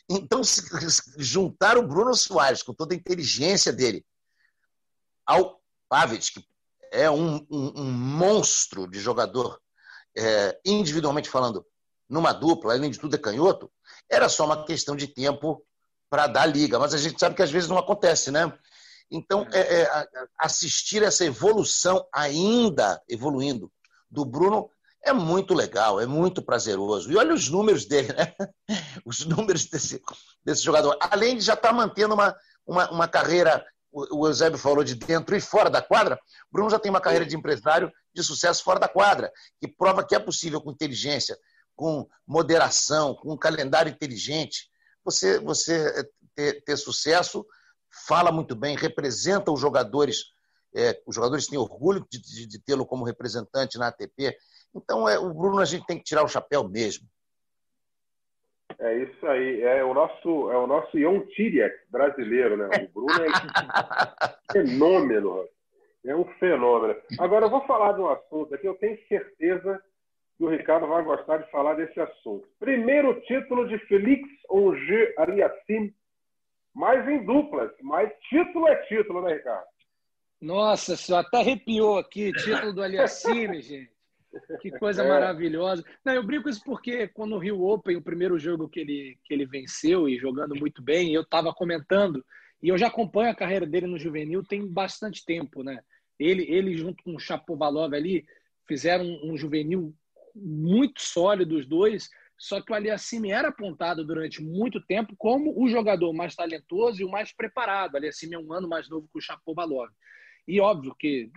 Então, 0.08 0.44
se 0.44 0.62
juntar 1.18 1.76
o 1.76 1.86
Bruno 1.86 2.14
Soares 2.14 2.62
com 2.62 2.72
toda 2.72 2.94
a 2.94 2.96
inteligência 2.96 3.72
dele 3.72 4.04
ao 5.26 5.60
Pavic, 5.88 6.32
que 6.32 6.46
é 6.92 7.10
um, 7.10 7.46
um, 7.50 7.80
um 7.80 7.90
monstro 7.90 8.86
de 8.86 9.00
jogador, 9.00 9.60
é, 10.16 10.60
individualmente 10.64 11.28
falando, 11.28 11.66
numa 12.08 12.32
dupla, 12.32 12.74
além 12.74 12.90
de 12.90 12.98
tudo 12.98 13.16
é 13.16 13.18
canhoto, 13.18 13.72
era 14.08 14.28
só 14.28 14.44
uma 14.44 14.64
questão 14.64 14.94
de 14.94 15.08
tempo 15.08 15.64
para 16.12 16.26
dar 16.26 16.44
liga, 16.44 16.78
mas 16.78 16.92
a 16.92 16.98
gente 16.98 17.18
sabe 17.18 17.34
que 17.34 17.42
às 17.42 17.50
vezes 17.50 17.70
não 17.70 17.78
acontece, 17.78 18.30
né? 18.30 18.52
Então, 19.10 19.46
é, 19.50 19.80
é, 19.80 20.06
assistir 20.38 21.02
essa 21.02 21.24
evolução 21.24 22.06
ainda 22.12 23.02
evoluindo 23.08 23.72
do 24.10 24.22
Bruno 24.22 24.68
é 25.02 25.10
muito 25.10 25.54
legal, 25.54 25.98
é 25.98 26.04
muito 26.04 26.42
prazeroso. 26.42 27.10
E 27.10 27.16
olha 27.16 27.32
os 27.32 27.48
números 27.48 27.86
dele, 27.86 28.12
né? 28.12 28.34
Os 29.06 29.24
números 29.24 29.64
desse, 29.64 30.02
desse 30.44 30.62
jogador. 30.62 30.98
Além 31.00 31.38
de 31.38 31.44
já 31.44 31.54
estar 31.54 31.70
tá 31.70 31.74
mantendo 31.74 32.12
uma, 32.12 32.36
uma, 32.66 32.90
uma 32.90 33.08
carreira, 33.08 33.64
o 33.90 34.26
Eusébio 34.26 34.58
falou 34.58 34.84
de 34.84 34.94
dentro 34.94 35.34
e 35.34 35.40
fora 35.40 35.70
da 35.70 35.80
quadra, 35.80 36.20
Bruno 36.52 36.68
já 36.68 36.78
tem 36.78 36.90
uma 36.90 37.00
carreira 37.00 37.24
de 37.24 37.34
empresário 37.34 37.90
de 38.14 38.22
sucesso 38.22 38.62
fora 38.62 38.78
da 38.78 38.86
quadra, 38.86 39.32
que 39.58 39.66
prova 39.66 40.06
que 40.06 40.14
é 40.14 40.18
possível 40.18 40.60
com 40.60 40.70
inteligência, 40.70 41.38
com 41.74 42.06
moderação, 42.26 43.14
com 43.14 43.32
um 43.32 43.38
calendário 43.38 43.90
inteligente, 43.90 44.70
você, 45.04 45.38
você 45.38 46.08
ter, 46.34 46.62
ter 46.64 46.76
sucesso, 46.76 47.46
fala 48.06 48.32
muito 48.32 48.54
bem, 48.54 48.76
representa 48.76 49.50
os 49.50 49.60
jogadores, 49.60 50.32
é, 50.74 51.00
os 51.06 51.14
jogadores 51.14 51.46
têm 51.46 51.58
orgulho 51.58 52.06
de, 52.10 52.20
de, 52.20 52.46
de 52.46 52.62
tê-lo 52.62 52.86
como 52.86 53.04
representante 53.04 53.78
na 53.78 53.88
ATP. 53.88 54.36
Então, 54.74 55.08
é, 55.08 55.18
o 55.18 55.32
Bruno 55.32 55.60
a 55.60 55.64
gente 55.64 55.86
tem 55.86 55.98
que 55.98 56.04
tirar 56.04 56.24
o 56.24 56.28
chapéu 56.28 56.68
mesmo. 56.68 57.06
É 58.78 58.96
isso 58.98 59.26
aí, 59.26 59.62
é 59.62 59.84
o 59.84 59.92
nosso, 59.92 60.50
é 60.50 60.56
o 60.56 60.66
nosso 60.66 60.98
Ion 60.98 61.20
Tiriac 61.26 61.74
brasileiro, 61.90 62.56
né? 62.56 62.68
O 62.82 62.92
Bruno 62.92 63.22
é 63.22 63.28
um 63.28 64.52
fenômeno, 64.52 65.48
é 66.04 66.16
um 66.16 66.24
fenômeno. 66.38 66.96
Agora 67.18 67.46
eu 67.46 67.50
vou 67.50 67.64
falar 67.66 67.92
de 67.92 68.00
um 68.00 68.08
assunto 68.08 68.54
aqui, 68.54 68.66
eu 68.66 68.74
tenho 68.74 68.98
certeza 69.06 69.80
que 70.36 70.44
o 70.44 70.48
Ricardo 70.48 70.86
vai 70.86 71.02
gostar 71.04 71.38
de 71.38 71.50
falar 71.50 71.74
desse 71.74 72.00
assunto. 72.00 72.46
Primeiro 72.58 73.20
título 73.22 73.68
de 73.68 73.78
Félix 73.86 74.28
Onge 74.50 75.14
Ariassim, 75.18 75.94
mais 76.74 77.06
em 77.08 77.24
duplas, 77.24 77.70
mas 77.82 78.10
título 78.28 78.66
é 78.68 78.76
título, 78.86 79.22
né, 79.22 79.34
Ricardo? 79.34 79.66
Nossa 80.40 80.96
só 80.96 81.18
até 81.18 81.38
arrepiou 81.38 81.98
aqui, 81.98 82.32
título 82.32 82.72
do 82.72 82.82
Aliassime, 82.82 83.62
gente. 83.62 83.92
Que 84.60 84.70
coisa 84.70 85.02
é. 85.02 85.08
maravilhosa. 85.08 85.84
Não, 86.04 86.14
eu 86.14 86.22
brinco 86.22 86.48
isso 86.48 86.62
porque 86.64 87.06
quando 87.08 87.34
o 87.34 87.38
Rio 87.38 87.62
Open, 87.62 87.96
o 87.96 88.02
primeiro 88.02 88.38
jogo 88.38 88.68
que 88.68 88.80
ele, 88.80 89.18
que 89.24 89.34
ele 89.34 89.46
venceu 89.46 90.08
e 90.08 90.18
jogando 90.18 90.54
muito 90.56 90.82
bem, 90.82 91.12
eu 91.12 91.22
estava 91.22 91.52
comentando, 91.52 92.24
e 92.62 92.68
eu 92.68 92.78
já 92.78 92.86
acompanho 92.86 93.30
a 93.30 93.36
carreira 93.36 93.66
dele 93.66 93.86
no 93.86 93.98
juvenil 93.98 94.42
tem 94.42 94.66
bastante 94.66 95.24
tempo, 95.24 95.62
né? 95.62 95.80
Ele, 96.18 96.44
ele 96.50 96.76
junto 96.76 97.02
com 97.02 97.14
o 97.14 97.18
Chapovalov 97.18 97.94
ali, 97.94 98.24
fizeram 98.66 99.04
um, 99.04 99.32
um 99.32 99.36
juvenil 99.36 99.94
muito 100.34 101.00
sólido 101.00 101.56
os 101.56 101.66
dois, 101.66 102.08
só 102.38 102.60
que 102.60 102.72
o 102.72 102.74
Aliassime 102.74 103.30
era 103.30 103.48
apontado 103.48 104.04
durante 104.04 104.42
muito 104.42 104.80
tempo 104.80 105.14
como 105.16 105.54
o 105.56 105.68
jogador 105.68 106.12
mais 106.12 106.34
talentoso 106.34 107.00
e 107.00 107.04
o 107.04 107.10
mais 107.10 107.32
preparado. 107.32 107.94
O 107.94 107.96
Aliassime 107.96 108.34
é 108.34 108.38
um 108.38 108.52
ano 108.52 108.68
mais 108.68 108.88
novo 108.88 109.08
que 109.12 109.18
o 109.18 109.20
Chapovalov. 109.20 109.90
E 110.46 110.60
óbvio 110.60 110.94
que 110.98 111.30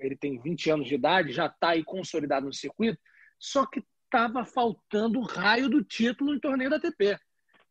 ele 0.00 0.16
tem 0.16 0.40
20 0.40 0.70
anos 0.70 0.88
de 0.88 0.94
idade, 0.94 1.32
já 1.32 1.46
está 1.46 1.70
aí 1.70 1.84
consolidado 1.84 2.46
no 2.46 2.52
circuito, 2.52 2.98
só 3.38 3.66
que 3.66 3.84
estava 4.04 4.44
faltando 4.44 5.18
o 5.18 5.22
raio 5.22 5.68
do 5.68 5.84
título 5.84 6.34
em 6.34 6.40
torneio 6.40 6.70
da 6.70 6.76
ATP. 6.76 7.18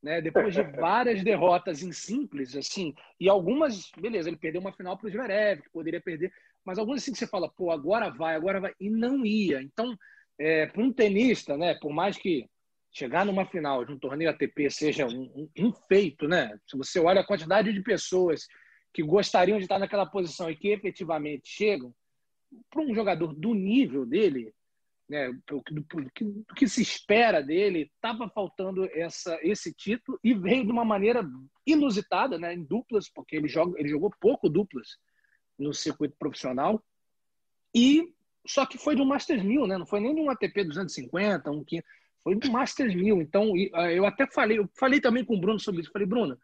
Né? 0.01 0.21
Depois 0.21 0.53
de 0.53 0.61
várias 0.79 1.23
derrotas 1.23 1.81
em 1.81 1.91
simples, 1.91 2.55
assim, 2.55 2.93
e 3.19 3.27
algumas, 3.27 3.89
beleza, 3.99 4.29
ele 4.29 4.37
perdeu 4.37 4.61
uma 4.61 4.71
final 4.71 4.97
para 4.97 5.07
o 5.07 5.09
Zverev, 5.09 5.63
que 5.63 5.69
poderia 5.71 5.99
perder, 5.99 6.31
mas 6.63 6.77
algumas 6.77 7.01
assim 7.01 7.11
que 7.11 7.17
você 7.17 7.25
fala, 7.25 7.49
pô, 7.49 7.71
agora 7.71 8.09
vai, 8.09 8.35
agora 8.35 8.59
vai, 8.59 8.73
e 8.79 8.89
não 8.89 9.25
ia. 9.25 9.61
Então, 9.61 9.97
é, 10.39 10.65
para 10.67 10.81
um 10.81 10.91
tenista, 10.91 11.57
né, 11.57 11.75
por 11.75 11.91
mais 11.91 12.17
que 12.17 12.47
chegar 12.91 13.25
numa 13.25 13.45
final 13.45 13.85
de 13.85 13.91
um 13.91 13.99
torneio 13.99 14.29
ATP 14.29 14.69
seja 14.69 15.05
um, 15.05 15.23
um, 15.35 15.49
um, 15.67 15.73
feito, 15.87 16.27
né? 16.27 16.57
Se 16.67 16.75
você 16.75 16.99
olha 16.99 17.21
a 17.21 17.25
quantidade 17.25 17.71
de 17.71 17.81
pessoas 17.81 18.47
que 18.93 19.03
gostariam 19.03 19.57
de 19.57 19.65
estar 19.65 19.77
naquela 19.77 20.05
posição 20.05 20.49
e 20.49 20.55
que 20.55 20.69
efetivamente 20.69 21.47
chegam, 21.47 21.93
para 22.69 22.81
um 22.81 22.95
jogador 22.95 23.33
do 23.33 23.53
nível 23.53 24.05
dele, 24.05 24.53
né, 25.07 25.31
do, 25.47 25.61
do, 25.69 25.81
do, 25.81 26.41
do 26.41 26.55
que 26.55 26.67
se 26.67 26.81
espera 26.81 27.41
dele, 27.41 27.91
estava 27.93 28.29
faltando 28.29 28.85
essa, 28.93 29.37
esse 29.41 29.73
título 29.73 30.19
e 30.23 30.33
veio 30.33 30.65
de 30.65 30.71
uma 30.71 30.83
maneira 30.83 31.23
inusitada, 31.65 32.37
né, 32.37 32.53
em 32.53 32.63
duplas, 32.63 33.09
porque 33.09 33.35
ele, 33.35 33.47
joga, 33.47 33.79
ele 33.79 33.89
jogou 33.89 34.11
pouco 34.19 34.49
duplas 34.49 34.97
no 35.57 35.73
circuito 35.73 36.15
profissional. 36.17 36.83
E 37.73 38.13
só 38.47 38.65
que 38.65 38.77
foi 38.77 38.95
do 38.95 39.05
Masters 39.05 39.43
1000, 39.43 39.67
né? 39.67 39.77
Não 39.77 39.85
foi 39.85 39.99
nem 39.99 40.15
de 40.15 40.21
um 40.21 40.29
ATP 40.29 40.63
250, 40.63 41.51
um 41.51 41.63
500, 41.63 41.89
foi 42.23 42.35
do 42.35 42.51
Masters 42.51 42.95
1000. 42.95 43.21
Então, 43.21 43.53
ah, 43.73 43.91
eu 43.91 44.05
até 44.05 44.25
falei, 44.27 44.59
eu 44.59 44.69
falei 44.77 44.99
também 44.99 45.23
com 45.23 45.35
o 45.35 45.39
Bruno 45.39 45.59
sobre 45.59 45.81
isso. 45.81 45.91
Falei, 45.91 46.07
Bruno, 46.07 46.37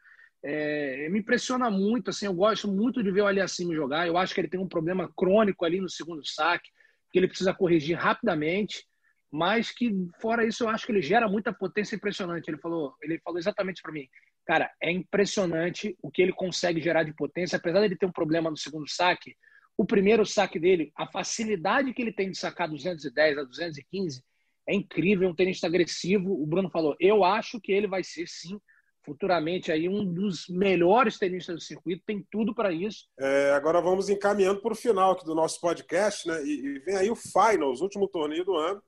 é, 0.44 1.08
me 1.10 1.20
impressiona 1.20 1.70
muito, 1.70 2.10
assim, 2.10 2.26
eu 2.26 2.34
gosto 2.34 2.68
muito 2.68 3.02
de 3.02 3.12
ver 3.12 3.22
o 3.22 3.28
Aliassime 3.28 3.74
jogar. 3.74 4.08
Eu 4.08 4.18
acho 4.18 4.34
que 4.34 4.42
ele 4.42 4.50
tem 4.50 4.60
um 4.60 4.68
problema 4.68 5.12
crônico 5.16 5.64
ali 5.64 5.80
no 5.80 5.90
segundo 5.90 6.26
saque, 6.26 6.70
que 7.12 7.18
ele 7.18 7.28
precisa 7.28 7.54
corrigir 7.54 7.98
rapidamente, 7.98 8.86
mas 9.32 9.72
que 9.72 9.92
fora 10.22 10.46
isso 10.46 10.64
eu 10.64 10.70
acho 10.70 10.86
que 10.86 10.92
ele 10.92 11.02
gera 11.02 11.28
muita 11.30 11.54
potência 11.54 11.96
impressionante. 11.96 12.50
Ele 12.50 12.58
falou, 12.58 12.96
ele 13.02 13.20
falou 13.20 13.40
exatamente 13.40 13.82
para 13.82 13.94
mim, 13.94 14.08
cara, 14.46 14.70
é 14.82 14.92
impressionante 14.92 15.98
o 16.02 16.12
que 16.12 16.22
ele 16.22 16.34
consegue 16.34 16.82
gerar 16.82 17.04
de 17.04 17.14
potência, 17.14 17.56
apesar 17.56 17.80
de 17.80 17.86
ele 17.86 17.96
ter 17.96 18.06
um 18.06 18.12
problema 18.12 18.50
no 18.50 18.58
segundo 18.58 18.88
saque. 18.90 19.36
O 19.78 19.86
primeiro 19.86 20.26
saque 20.26 20.60
dele, 20.60 20.92
a 20.96 21.08
facilidade 21.08 21.94
que 21.94 22.02
ele 22.02 22.14
tem 22.14 22.30
de 22.30 22.38
sacar 22.38 22.70
210 22.70 23.38
a 23.38 23.44
215 23.44 24.24
é 24.68 24.74
incrível, 24.74 25.30
um 25.30 25.36
tenista 25.36 25.68
agressivo. 25.68 26.32
O 26.32 26.46
Bruno 26.46 26.70
falou, 26.70 26.96
eu 27.00 27.24
acho 27.24 27.60
que 27.60 27.72
ele 27.72 27.88
vai 27.88 28.04
ser 28.04 28.28
sim 28.28 28.60
futuramente 29.04 29.72
aí 29.72 29.90
um 29.90 30.06
dos 30.06 30.48
melhores 30.48 31.18
tenistas 31.18 31.56
do 31.56 31.62
circuito, 31.62 32.04
tem 32.06 32.26
tudo 32.32 32.56
para 32.56 32.72
isso. 32.72 33.08
É, 33.20 33.52
agora 33.52 33.82
vamos 33.82 34.10
encaminhando 34.10 34.62
para 34.62 34.74
o 34.74 34.78
final 34.78 35.12
aqui 35.12 35.26
do 35.26 35.36
nosso 35.36 35.60
podcast, 35.60 36.28
né? 36.28 36.42
E, 36.44 36.66
e, 36.66 36.80
vem 36.80 36.96
aí 36.96 37.12
o 37.12 37.16
Finals, 37.16 37.82
último 37.82 38.08
torneio 38.08 38.46
do 38.46 38.56
ano. 38.56 38.82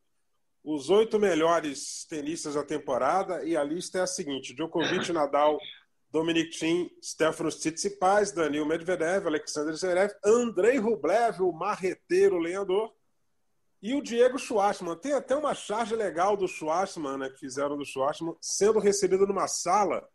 Os 0.63 0.89
oito 0.89 1.19
melhores 1.19 2.05
tenistas 2.09 2.55
da 2.55 2.63
temporada 2.63 3.43
e 3.43 3.55
a 3.55 3.63
lista 3.63 3.99
é 3.99 4.01
a 4.01 4.07
seguinte: 4.07 4.55
Djokovic, 4.55 5.11
Nadal, 5.11 5.59
Dominic 6.12 6.58
Thiem, 6.58 6.89
Stefanos 7.03 7.58
Tsitsipas, 7.58 8.32
Daniil 8.32 8.66
Medvedev, 8.66 9.28
Alexander 9.28 9.74
Zverev, 9.76 10.14
Andrei 10.24 10.78
Rublev, 10.78 11.41
o 11.41 11.51
marreteiro 11.51 12.38
lenhador, 12.38 12.93
e 13.82 13.93
o 13.93 14.01
Diego 14.01 14.39
Schwartzman. 14.39 14.95
Tem 14.95 15.14
até 15.14 15.36
uma 15.36 15.53
charge 15.53 15.95
legal 15.95 16.36
do 16.36 16.47
Schwartzman, 16.47 17.18
né, 17.18 17.30
que 17.30 17.39
fizeram 17.39 17.78
do 17.78 17.86
Schwartzman, 17.86 18.36
sendo 18.41 18.80
recebido 18.80 19.28
numa 19.28 19.47
sala 19.47 20.08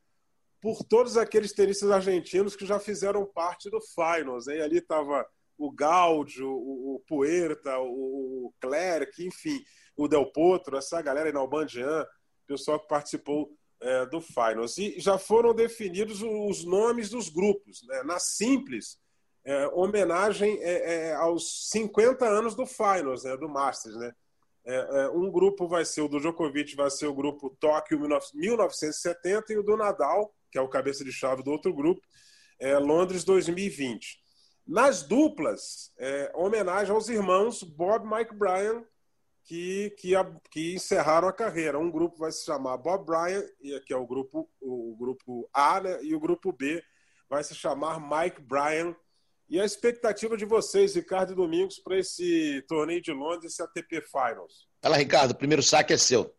por 0.60 0.82
todos 0.82 1.16
aqueles 1.16 1.52
tenistas 1.52 1.90
argentinos 1.90 2.56
que 2.56 2.66
já 2.66 2.78
fizeram 2.78 3.24
parte 3.24 3.70
do 3.70 3.80
Finals. 3.80 4.46
E 4.46 4.60
ali 4.60 4.78
estava 4.78 5.26
o 5.56 5.70
Gaudio, 5.70 6.50
o, 6.50 6.96
o 6.96 7.00
Puerta, 7.06 7.78
o, 7.78 8.46
o 8.46 8.54
Clerc, 8.60 9.24
enfim, 9.24 9.62
o 9.96 10.08
Del 10.08 10.32
Potro, 10.32 10.76
essa 10.76 11.00
galera 11.00 11.28
aí, 11.28 11.32
Nalbandian, 11.32 12.06
pessoal 12.46 12.80
que 12.80 12.88
participou 12.88 13.56
é, 13.80 14.06
do 14.06 14.20
Finals. 14.20 14.76
E 14.78 14.98
já 14.98 15.18
foram 15.18 15.54
definidos 15.54 16.22
os 16.22 16.64
nomes 16.64 17.08
dos 17.10 17.28
grupos. 17.28 17.82
Né? 17.86 18.02
Na 18.02 18.18
Simples, 18.18 18.98
é, 19.44 19.66
homenagem 19.68 20.58
é, 20.62 21.08
é, 21.08 21.14
aos 21.14 21.70
50 21.70 22.26
anos 22.26 22.54
do 22.54 22.66
Finals, 22.66 23.24
né, 23.24 23.36
do 23.36 23.48
Masters. 23.48 23.96
Né? 23.96 24.12
É, 24.66 24.74
é, 24.74 25.08
um 25.08 25.30
grupo 25.30 25.66
vai 25.66 25.84
ser 25.84 26.02
o 26.02 26.08
do 26.08 26.20
Djokovic, 26.20 26.76
vai 26.76 26.90
ser 26.90 27.06
o 27.06 27.14
grupo 27.14 27.56
Tóquio 27.58 27.98
1970 27.98 29.52
e 29.52 29.58
o 29.58 29.62
do 29.62 29.76
Nadal, 29.76 30.34
que 30.52 30.58
é 30.58 30.60
o 30.60 30.68
cabeça 30.68 31.04
de 31.04 31.12
chave 31.12 31.42
do 31.42 31.50
outro 31.50 31.72
grupo, 31.72 32.02
Londres 32.82 33.24
2020. 33.24 34.20
Nas 34.66 35.02
duplas, 35.02 35.94
homenagem 36.34 36.92
aos 36.92 37.08
irmãos 37.08 37.62
Bob 37.62 38.04
Mike 38.04 38.34
Bryan, 38.34 38.84
que, 39.50 39.90
que, 39.98 40.12
que, 40.48 40.74
encerraram 40.76 41.26
a 41.26 41.32
carreira. 41.32 41.76
Um 41.76 41.90
grupo 41.90 42.16
vai 42.18 42.30
se 42.30 42.44
chamar 42.44 42.76
Bob 42.76 43.04
Bryan, 43.04 43.42
que 43.84 43.92
é 43.92 43.96
o 43.96 44.06
grupo, 44.06 44.48
o 44.60 44.96
grupo 44.96 45.50
A, 45.52 45.80
né, 45.80 45.98
e 46.04 46.14
o 46.14 46.20
grupo 46.20 46.52
B 46.52 46.80
vai 47.28 47.42
se 47.42 47.52
chamar 47.52 47.98
Mike 47.98 48.40
Bryan 48.42 48.94
e 49.48 49.60
a 49.60 49.64
expectativa 49.64 50.36
de 50.36 50.44
vocês, 50.44 50.94
Ricardo 50.94 51.32
e 51.32 51.34
Domingos, 51.34 51.80
para 51.80 51.98
esse 51.98 52.64
torneio 52.68 53.02
de 53.02 53.10
Londres, 53.10 53.52
esse 53.52 53.60
ATP 53.60 54.02
Finals? 54.02 54.68
Fala, 54.80 54.96
Ricardo, 54.96 55.32
o 55.32 55.36
primeiro 55.36 55.64
saque 55.64 55.94
é 55.94 55.96
seu. 55.96 56.32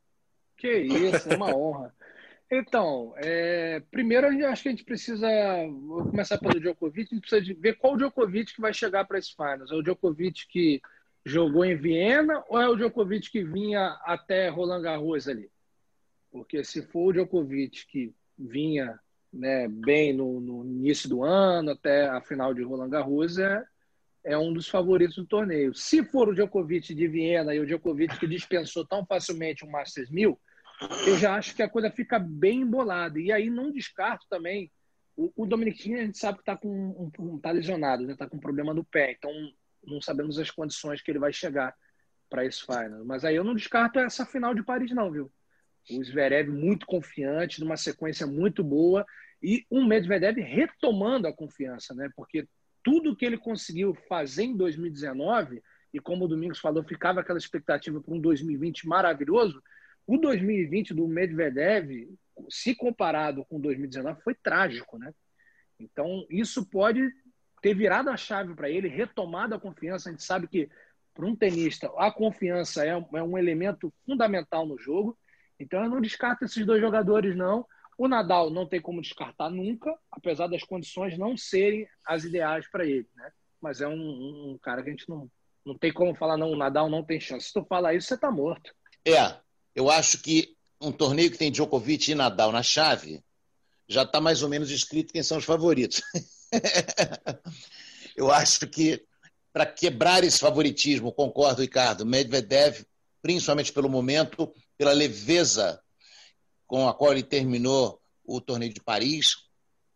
Que 0.55 0.72
isso, 0.72 1.30
é 1.30 1.36
uma 1.36 1.51
honra. 1.53 1.93
Então, 2.49 3.14
é, 3.18 3.82
primeiro 3.91 4.28
acho 4.47 4.64
que 4.64 4.70
a 4.70 4.72
gente 4.72 4.86
precisa. 4.86 5.28
Vou 5.86 6.05
começar 6.05 6.38
pelo 6.38 6.62
Djokovic, 6.62 7.09
a 7.12 7.16
gente 7.16 7.28
precisa 7.28 7.59
ver 7.59 7.78
qual 7.78 7.97
Djokovic 7.97 8.55
que 8.55 8.62
vai 8.62 8.74
chegar 8.74 9.03
para 9.03 9.20
esse 9.20 9.36
Finals. 9.36 9.70
É 9.70 9.76
o 9.76 9.84
Djokovic 9.84 10.47
que 10.47 10.82
jogou 11.26 11.63
em 11.63 11.76
Viena 11.76 12.43
ou 12.49 12.59
é 12.59 12.67
o 12.67 12.76
Djokovic 12.76 13.30
que 13.32 13.43
vinha 13.43 13.99
até 14.03 14.49
Roland 14.49 14.82
Garros 14.82 15.28
ali? 15.28 15.49
Porque 16.32 16.63
se 16.63 16.82
for 16.82 17.09
o 17.09 17.13
Djokovic 17.13 17.86
que 17.88 18.13
vinha 18.38 18.99
né, 19.32 19.67
bem 19.67 20.13
no, 20.13 20.41
no, 20.41 20.65
início 20.65 21.07
do 21.07 21.24
ano, 21.24 21.72
até 21.72 22.07
a 22.07 22.22
final 22.22 22.53
de 22.53 22.63
Roland 22.63 22.89
Garros, 22.89 23.38
é, 23.38 23.63
é 24.24 24.38
um 24.38 24.51
dos 24.51 24.67
favoritos 24.67 25.15
do 25.15 25.26
torneio. 25.26 25.74
Se 25.74 26.03
for 26.03 26.30
o 26.30 26.34
Djokovic 26.34 26.93
de 26.93 27.07
Viena 27.07 27.53
e 27.53 27.59
o 27.59 27.65
Djokovic 27.65 28.19
que 28.19 28.28
dispensou 28.28 28.86
tão 28.86 29.05
facilmente 29.05 29.63
o 29.63 29.72
Masters 29.72 30.09
1000, 30.09 30.39
eu 31.05 31.17
já 31.17 31.36
acho 31.36 31.55
que 31.55 31.61
a 31.61 31.69
coisa 31.69 31.91
fica 31.91 32.17
bem 32.17 32.61
embolada. 32.61 33.19
E 33.19 33.32
aí 33.32 33.49
não 33.49 33.72
descarto 33.72 34.26
também. 34.30 34.72
O, 35.15 35.32
o 35.36 35.45
a 35.45 35.57
gente 35.57 36.17
sabe 36.17 36.38
que 36.38 36.41
está 36.41 36.57
com 36.57 37.11
um, 37.19 37.39
tá 37.39 37.51
lesionado, 37.51 38.03
está 38.03 38.13
né? 38.13 38.17
Tá 38.17 38.28
com 38.28 38.38
um 38.38 38.39
problema 38.39 38.74
no 38.74 38.84
pé. 38.84 39.11
Então 39.11 39.32
não 39.84 40.01
sabemos 40.01 40.38
as 40.39 40.51
condições 40.51 41.01
que 41.01 41.11
ele 41.11 41.19
vai 41.19 41.34
chegar 41.34 41.75
para 42.29 42.45
esse 42.45 42.61
final. 42.61 43.03
Mas 43.05 43.25
aí 43.25 43.36
eu 43.36 43.43
não 43.43 43.53
descarto 43.53 43.99
essa 43.99 44.25
final 44.25 44.53
de 44.55 44.63
Paris, 44.63 44.91
não, 44.91 45.11
viu? 45.11 45.32
O 45.89 46.03
Zverev 46.03 46.49
muito 46.49 46.86
confiante, 46.86 47.59
numa 47.59 47.75
sequência 47.75 48.25
muito 48.25 48.63
boa, 48.63 49.05
e 49.41 49.65
um 49.71 49.86
Medvedev 49.86 50.39
retomando 50.39 51.27
a 51.27 51.34
confiança, 51.34 51.93
né? 51.93 52.09
Porque 52.15 52.47
tudo 52.84 53.15
que 53.15 53.25
ele 53.25 53.38
conseguiu 53.38 53.93
fazer 54.07 54.43
em 54.43 54.55
2019, 54.55 55.61
e 55.93 55.99
como 55.99 56.25
o 56.25 56.27
Domingos 56.27 56.59
falou, 56.59 56.84
ficava 56.84 57.19
aquela 57.19 57.39
expectativa 57.39 57.99
para 57.99 58.13
um 58.13 58.19
2020 58.19 58.88
maravilhoso, 58.88 59.61
o 60.05 60.17
2020 60.17 60.93
do 60.93 61.07
Medvedev, 61.07 62.09
se 62.49 62.75
comparado 62.75 63.43
com 63.45 63.59
2019, 63.59 64.21
foi 64.21 64.36
trágico, 64.36 64.97
né? 64.97 65.13
Então, 65.79 66.25
isso 66.29 66.65
pode 66.69 67.11
ter 67.62 67.76
virado 67.76 68.09
a 68.09 68.18
chave 68.18 68.53
para 68.55 68.70
ele, 68.70 68.88
retomado 68.88 69.53
a 69.53 69.59
confiança. 69.59 70.09
A 70.09 70.12
gente 70.12 70.24
sabe 70.24 70.47
que, 70.47 70.70
para 71.14 71.26
um 71.26 71.36
tenista, 71.36 71.91
a 71.97 72.12
confiança 72.12 72.86
é, 72.86 72.89
é 72.89 73.24
um 73.24 73.38
elemento 73.38 73.93
fundamental 74.05 74.66
no 74.66 74.78
jogo. 74.78 75.18
Então 75.59 75.84
eu 75.84 75.89
não 75.89 76.01
descarto 76.01 76.43
esses 76.43 76.66
dois 76.66 76.82
jogadores, 76.82 77.36
não. 77.36 77.66
O 77.97 78.07
Nadal 78.07 78.49
não 78.49 78.66
tem 78.66 78.82
como 78.82 79.01
descartar 79.01 79.49
nunca, 79.49 79.95
apesar 80.12 80.47
das 80.47 80.64
condições 80.64 81.18
não 81.18 81.38
serem 81.38 81.88
as 82.03 82.24
ideais 82.24 82.68
para 82.70 82.84
ele, 82.84 83.07
né? 83.16 83.32
Mas 83.62 83.80
é 83.80 83.88
um, 83.88 83.93
um, 84.53 84.59
cara 84.59 84.82
que 84.82 84.89
a 84.89 84.91
gente 84.91 85.07
não, 85.07 85.30
não 85.64 85.78
tem 85.78 85.93
como 85.93 86.16
falar, 86.16 86.36
não, 86.36 86.49
o 86.51 86.57
Nadal 86.57 86.89
não 86.89 87.03
tem 87.03 87.20
chance. 87.20 87.47
Se 87.47 87.53
tu 87.53 87.64
falar 87.64 87.93
isso, 87.93 88.07
você 88.07 88.18
tá 88.18 88.32
morto. 88.32 88.74
É, 89.05 89.38
eu 89.76 89.88
acho 89.91 90.20
que 90.20 90.55
um 90.82 90.91
torneio 90.91 91.30
que 91.30 91.38
tem 91.38 91.51
Djokovic 91.51 92.09
e 92.12 92.16
Nadal 92.16 92.51
na 92.51 92.64
chave 92.64 93.24
já 93.88 94.01
está 94.01 94.20
mais 94.20 94.41
ou 94.41 94.49
menos 94.49 94.72
escrito 94.72 95.14
quem 95.14 95.22
são 95.22 95.38
os 95.38 95.45
favoritos. 95.45 96.01
eu 98.16 98.32
acho 98.32 98.68
que 98.68 99.04
para 99.54 99.66
quebrar 99.66 100.24
esse 100.24 100.39
favoritismo, 100.39 101.12
concordo, 101.12 101.62
Ricardo, 101.62 102.06
Medvedev, 102.06 102.86
principalmente 103.22 103.72
pelo 103.72 103.89
momento, 103.89 104.52
pela 104.78 104.93
leveza 104.93 105.82
com 106.66 106.88
a 106.88 106.93
qual 106.93 107.12
ele 107.12 107.24
terminou 107.24 108.02
o 108.24 108.39
torneio 108.39 108.74
de 108.74 108.82
Paris. 108.82 109.36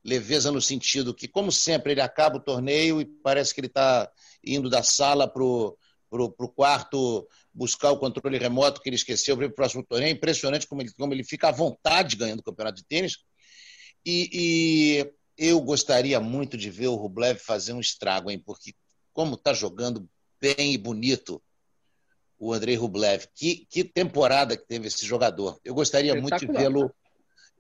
Leveza 0.04 0.52
no 0.52 0.62
sentido 0.62 1.14
que, 1.16 1.28
como 1.28 1.52
sempre, 1.52 1.94
ele 1.94 2.02
acaba 2.02 2.38
o 2.38 2.44
torneio 2.44 3.02
e 3.02 3.06
parece 3.06 3.54
que 3.54 3.62
ele 3.62 3.68
está 3.68 4.12
indo 4.44 4.70
da 4.70 4.84
sala 4.84 5.28
para 5.28 5.42
o 5.42 5.78
quarto 6.54 7.28
buscar 7.54 7.92
o 7.92 7.98
controle 7.98 8.38
remoto 8.38 8.82
que 8.82 8.90
ele 8.90 8.98
esqueceu 8.98 9.38
para 9.38 9.48
o 9.48 9.56
próximo 9.56 9.84
torneio. 9.84 10.10
É 10.10 10.12
impressionante 10.12 10.68
como 10.68 10.82
ele, 10.82 10.92
como 10.94 11.14
ele 11.14 11.24
fica 11.24 11.48
à 11.48 11.52
vontade 11.52 12.18
ganhando 12.18 12.42
o 12.42 12.44
campeonato 12.44 12.78
de 12.78 12.86
tênis. 12.86 13.18
E, 14.06 14.30
e 14.32 15.14
eu 15.38 15.60
gostaria 15.62 16.20
muito 16.20 16.58
de 16.58 16.70
ver 16.70 16.88
o 16.88 16.96
Rublev 16.96 17.40
fazer 17.40 17.74
um 17.74 17.80
estrago, 17.80 18.32
hein? 18.32 18.40
porque 18.40 18.74
como 19.14 19.36
está 19.36 19.54
jogando 19.54 20.10
bem 20.40 20.74
e 20.74 20.78
bonito 20.78 21.42
o 22.38 22.54
Andrei 22.54 22.76
Rublev. 22.76 23.28
Que, 23.34 23.66
que 23.70 23.84
temporada 23.84 24.58
que 24.58 24.68
teve 24.68 24.88
esse 24.88 25.06
jogador. 25.06 25.60
Eu 25.64 25.74
gostaria 25.74 26.14
muito 26.20 26.38
de 26.38 26.48
vê-lo 26.48 26.94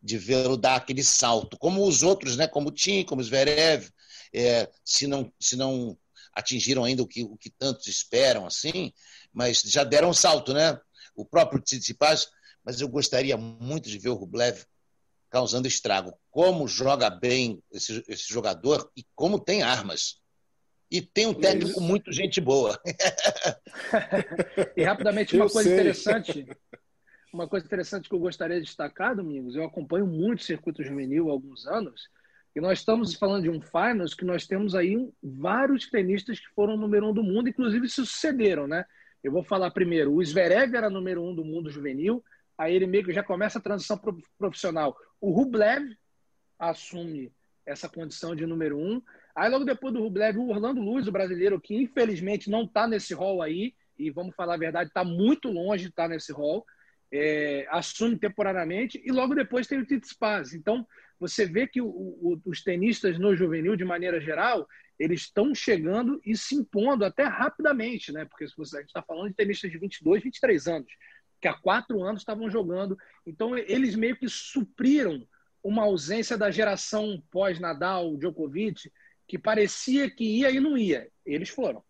de 0.03 0.19
vê-lo 0.19 0.55
dar 0.55 0.75
aquele 0.75 1.03
salto, 1.03 1.57
como 1.57 1.83
os 1.87 2.03
outros, 2.03 2.37
né? 2.37 2.47
como 2.47 2.69
o 2.69 2.71
Tim, 2.71 3.03
como 3.03 3.21
o 3.21 3.23
Zverev, 3.23 3.89
é, 4.31 4.69
se, 4.83 5.07
não, 5.07 5.33
se 5.39 5.55
não 5.55 5.97
atingiram 6.31 6.83
ainda 6.83 7.01
o 7.01 7.07
que, 7.07 7.23
o 7.23 7.35
que 7.35 7.49
tantos 7.49 7.87
esperam, 7.87 8.45
assim, 8.45 8.93
mas 9.33 9.61
já 9.65 9.83
deram 9.83 10.09
um 10.09 10.13
salto, 10.13 10.53
né? 10.53 10.79
O 11.15 11.25
próprio 11.25 11.59
Tsitsipas 11.59 12.29
mas 12.65 12.81
eu 12.81 12.89
gostaria 12.89 13.37
muito 13.37 13.87
de 13.87 13.99
ver 13.99 14.09
o 14.09 14.15
Rublev 14.15 14.65
causando 15.29 15.67
estrago. 15.67 16.13
Como 16.29 16.67
joga 16.67 17.09
bem 17.09 17.61
esse, 17.71 18.03
esse 18.07 18.27
jogador 18.27 18.91
e 18.95 19.05
como 19.15 19.39
tem 19.39 19.63
armas. 19.63 20.19
E 20.89 21.01
tem 21.01 21.25
um 21.25 21.33
técnico 21.33 21.81
muito 21.81 22.11
gente 22.11 22.39
boa. 22.39 22.79
e 24.77 24.83
rapidamente, 24.83 25.35
uma 25.35 25.45
eu 25.45 25.49
coisa 25.49 25.69
sei. 25.69 25.77
interessante. 25.77 26.47
Uma 27.33 27.47
coisa 27.49 27.65
interessante 27.65 28.07
que 28.07 28.15
eu 28.15 28.19
gostaria 28.19 28.59
de 28.59 28.65
destacar, 28.65 29.15
Domingos, 29.15 29.55
eu 29.55 29.65
acompanho 29.65 30.07
muito 30.07 30.39
o 30.39 30.43
circuito 30.43 30.83
juvenil 30.83 31.27
há 31.27 31.31
alguns 31.33 31.67
anos, 31.67 32.07
e 32.55 32.61
nós 32.61 32.79
estamos 32.79 33.13
falando 33.15 33.43
de 33.43 33.49
um 33.49 33.59
finals 33.59 34.13
que 34.13 34.23
nós 34.23 34.47
temos 34.47 34.73
aí 34.73 34.95
vários 35.21 35.89
tenistas 35.89 36.39
que 36.39 36.47
foram 36.55 36.77
número 36.77 37.09
um 37.09 37.13
do 37.13 37.21
mundo, 37.21 37.49
inclusive 37.49 37.89
se 37.89 37.95
sucederam, 37.95 38.65
né? 38.65 38.85
Eu 39.21 39.33
vou 39.33 39.43
falar 39.43 39.71
primeiro, 39.71 40.13
o 40.13 40.23
Zverev 40.23 40.73
era 40.73 40.89
número 40.89 41.21
um 41.21 41.35
do 41.35 41.43
mundo 41.43 41.69
juvenil, 41.69 42.23
aí 42.57 42.75
ele 42.75 42.87
meio 42.87 43.03
que 43.03 43.13
já 43.13 43.23
começa 43.23 43.59
a 43.59 43.61
transição 43.61 43.99
profissional. 44.37 44.95
O 45.19 45.31
Rublev 45.31 45.95
assume 46.57 47.31
essa 47.65 47.89
condição 47.89 48.35
de 48.35 48.45
número 48.45 48.77
um. 48.77 49.01
Aí 49.35 49.49
logo 49.49 49.65
depois 49.65 49.93
do 49.93 50.01
Rublev, 50.01 50.37
o 50.37 50.49
Orlando 50.49 50.81
Luz, 50.81 51.07
o 51.07 51.11
brasileiro, 51.11 51.59
que 51.59 51.75
infelizmente 51.75 52.49
não 52.49 52.63
está 52.63 52.87
nesse 52.87 53.13
rol 53.13 53.41
aí, 53.41 53.73
e 53.97 54.09
vamos 54.11 54.35
falar 54.35 54.55
a 54.55 54.57
verdade, 54.57 54.89
está 54.89 55.03
muito 55.03 55.49
longe 55.49 55.85
de 55.85 55.89
estar 55.89 56.03
tá 56.03 56.09
nesse 56.09 56.31
rol, 56.31 56.65
é, 57.11 57.65
assume 57.69 58.17
temporariamente, 58.17 59.01
e 59.03 59.11
logo 59.11 59.35
depois 59.35 59.67
tem 59.67 59.79
o 59.79 59.85
Tsitsipas. 59.85 60.53
Então, 60.53 60.85
você 61.19 61.45
vê 61.45 61.65
que 61.65 61.81
o, 61.81 61.87
o, 61.87 62.41
os 62.45 62.61
tenistas 62.61 63.17
no 63.17 63.35
juvenil, 63.35 63.75
de 63.75 63.85
maneira 63.85 64.19
geral, 64.19 64.67
eles 64.97 65.21
estão 65.21 65.53
chegando 65.53 66.21
e 66.25 66.37
se 66.37 66.55
impondo 66.55 67.03
até 67.03 67.23
rapidamente, 67.23 68.11
né? 68.11 68.25
Porque 68.25 68.47
se 68.47 68.55
você, 68.55 68.77
a 68.77 68.79
gente 68.79 68.89
está 68.89 69.01
falando 69.01 69.29
de 69.29 69.35
tenistas 69.35 69.71
de 69.71 69.77
22, 69.77 70.23
23 70.23 70.67
anos, 70.67 70.91
que 71.41 71.47
há 71.47 71.53
quatro 71.53 72.03
anos 72.03 72.21
estavam 72.21 72.49
jogando. 72.49 72.97
Então, 73.25 73.57
eles 73.57 73.95
meio 73.95 74.15
que 74.15 74.27
supriram 74.27 75.27
uma 75.63 75.83
ausência 75.83 76.37
da 76.37 76.51
geração 76.51 77.21
pós-Nadal, 77.31 78.15
Djokovic, 78.17 78.91
que 79.27 79.37
parecia 79.37 80.09
que 80.09 80.23
ia 80.23 80.51
e 80.51 80.59
não 80.59 80.77
ia. 80.77 81.09
Eles 81.25 81.49
foram. 81.49 81.83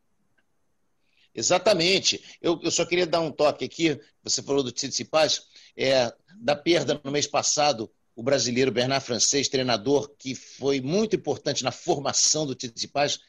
Exatamente. 1.34 2.38
Eu, 2.42 2.60
eu 2.64 2.72
só 2.72 2.86
queria 2.86 3.06
dar 3.06 3.20
um 3.20 3.32
toque 3.32 3.66
aqui. 3.66 4.00
Você 4.24 4.42
falou 4.42 4.64
do 4.64 4.72
Tsitsipas, 4.72 5.48
é, 5.76 6.14
da 6.38 6.56
perda 6.56 7.00
no 7.04 7.12
mês 7.12 7.28
passado 7.28 7.92
o 8.16 8.24
brasileiro 8.24 8.72
Bernard 8.72 9.06
Francês, 9.06 9.50
treinador 9.50 10.10
que 10.18 10.34
foi 10.34 10.80
muito 10.80 11.18
importante 11.18 11.66
na 11.66 11.72
formação 11.72 12.48
do 12.48 12.56
Tsitsipas, 12.56 13.20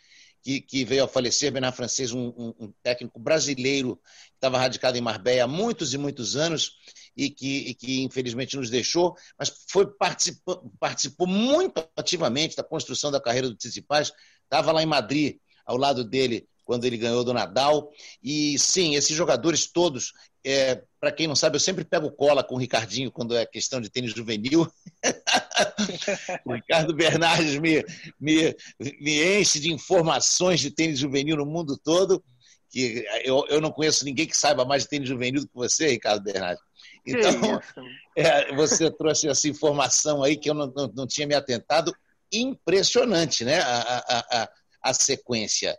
que, 0.46 0.60
que 0.60 0.84
veio 0.84 1.02
a 1.02 1.08
falecer, 1.08 1.50
Bernard 1.50 1.76
Francês, 1.76 2.12
um, 2.12 2.28
um, 2.28 2.54
um 2.60 2.72
técnico 2.80 3.18
brasileiro 3.18 3.96
que 3.96 4.36
estava 4.36 4.58
radicado 4.58 4.96
em 4.96 5.00
Marbella 5.00 5.42
há 5.42 5.48
muitos 5.48 5.92
e 5.92 5.98
muitos 5.98 6.36
anos 6.36 6.76
e 7.16 7.28
que, 7.28 7.70
e 7.70 7.74
que 7.74 8.04
infelizmente 8.04 8.56
nos 8.56 8.70
deixou, 8.70 9.16
mas 9.36 9.52
foi 9.68 9.88
participou, 9.88 10.72
participou 10.78 11.26
muito 11.26 11.84
ativamente 11.96 12.54
da 12.54 12.62
construção 12.62 13.10
da 13.10 13.20
carreira 13.20 13.48
do 13.48 13.56
Tsitsipas, 13.56 14.12
estava 14.44 14.70
lá 14.70 14.80
em 14.80 14.86
Madrid, 14.86 15.38
ao 15.64 15.76
lado 15.76 16.04
dele, 16.04 16.48
quando 16.64 16.84
ele 16.84 16.96
ganhou 16.96 17.24
do 17.24 17.34
Nadal. 17.34 17.90
E 18.22 18.56
sim, 18.56 18.94
esses 18.94 19.16
jogadores 19.16 19.66
todos, 19.66 20.12
é, 20.46 20.80
para 21.00 21.10
quem 21.10 21.26
não 21.26 21.34
sabe, 21.34 21.56
eu 21.56 21.60
sempre 21.60 21.84
pego 21.84 22.08
cola 22.08 22.44
com 22.44 22.54
o 22.54 22.58
Ricardinho 22.58 23.10
quando 23.10 23.36
é 23.36 23.44
questão 23.44 23.80
de 23.80 23.90
tênis 23.90 24.14
juvenil. 24.14 24.64
o 26.46 26.52
Ricardo 26.52 26.94
Bernardes 26.94 27.58
me, 27.58 27.84
me, 28.20 28.54
me 29.00 29.40
enche 29.40 29.58
de 29.58 29.72
informações 29.72 30.60
de 30.60 30.70
tênis 30.70 31.00
juvenil 31.00 31.36
no 31.36 31.44
mundo 31.44 31.76
todo. 31.76 32.22
Que 32.70 33.04
eu, 33.24 33.44
eu 33.48 33.60
não 33.60 33.72
conheço 33.72 34.04
ninguém 34.04 34.24
que 34.24 34.36
saiba 34.36 34.64
mais 34.64 34.84
de 34.84 34.88
tênis 34.88 35.08
juvenil 35.08 35.40
do 35.40 35.48
que 35.48 35.54
você, 35.54 35.88
Ricardo 35.88 36.22
Bernardes. 36.22 36.62
Então, 37.04 37.60
é, 38.16 38.54
você 38.54 38.88
trouxe 38.88 39.28
essa 39.28 39.48
informação 39.48 40.22
aí 40.22 40.36
que 40.36 40.48
eu 40.48 40.54
não, 40.54 40.68
não, 40.68 40.86
não 40.94 41.06
tinha 41.08 41.26
me 41.26 41.34
atentado. 41.34 41.92
Impressionante, 42.32 43.44
né? 43.44 43.60
A, 43.60 43.78
a, 43.80 44.42
a, 44.42 44.50
a 44.82 44.94
sequência. 44.94 45.76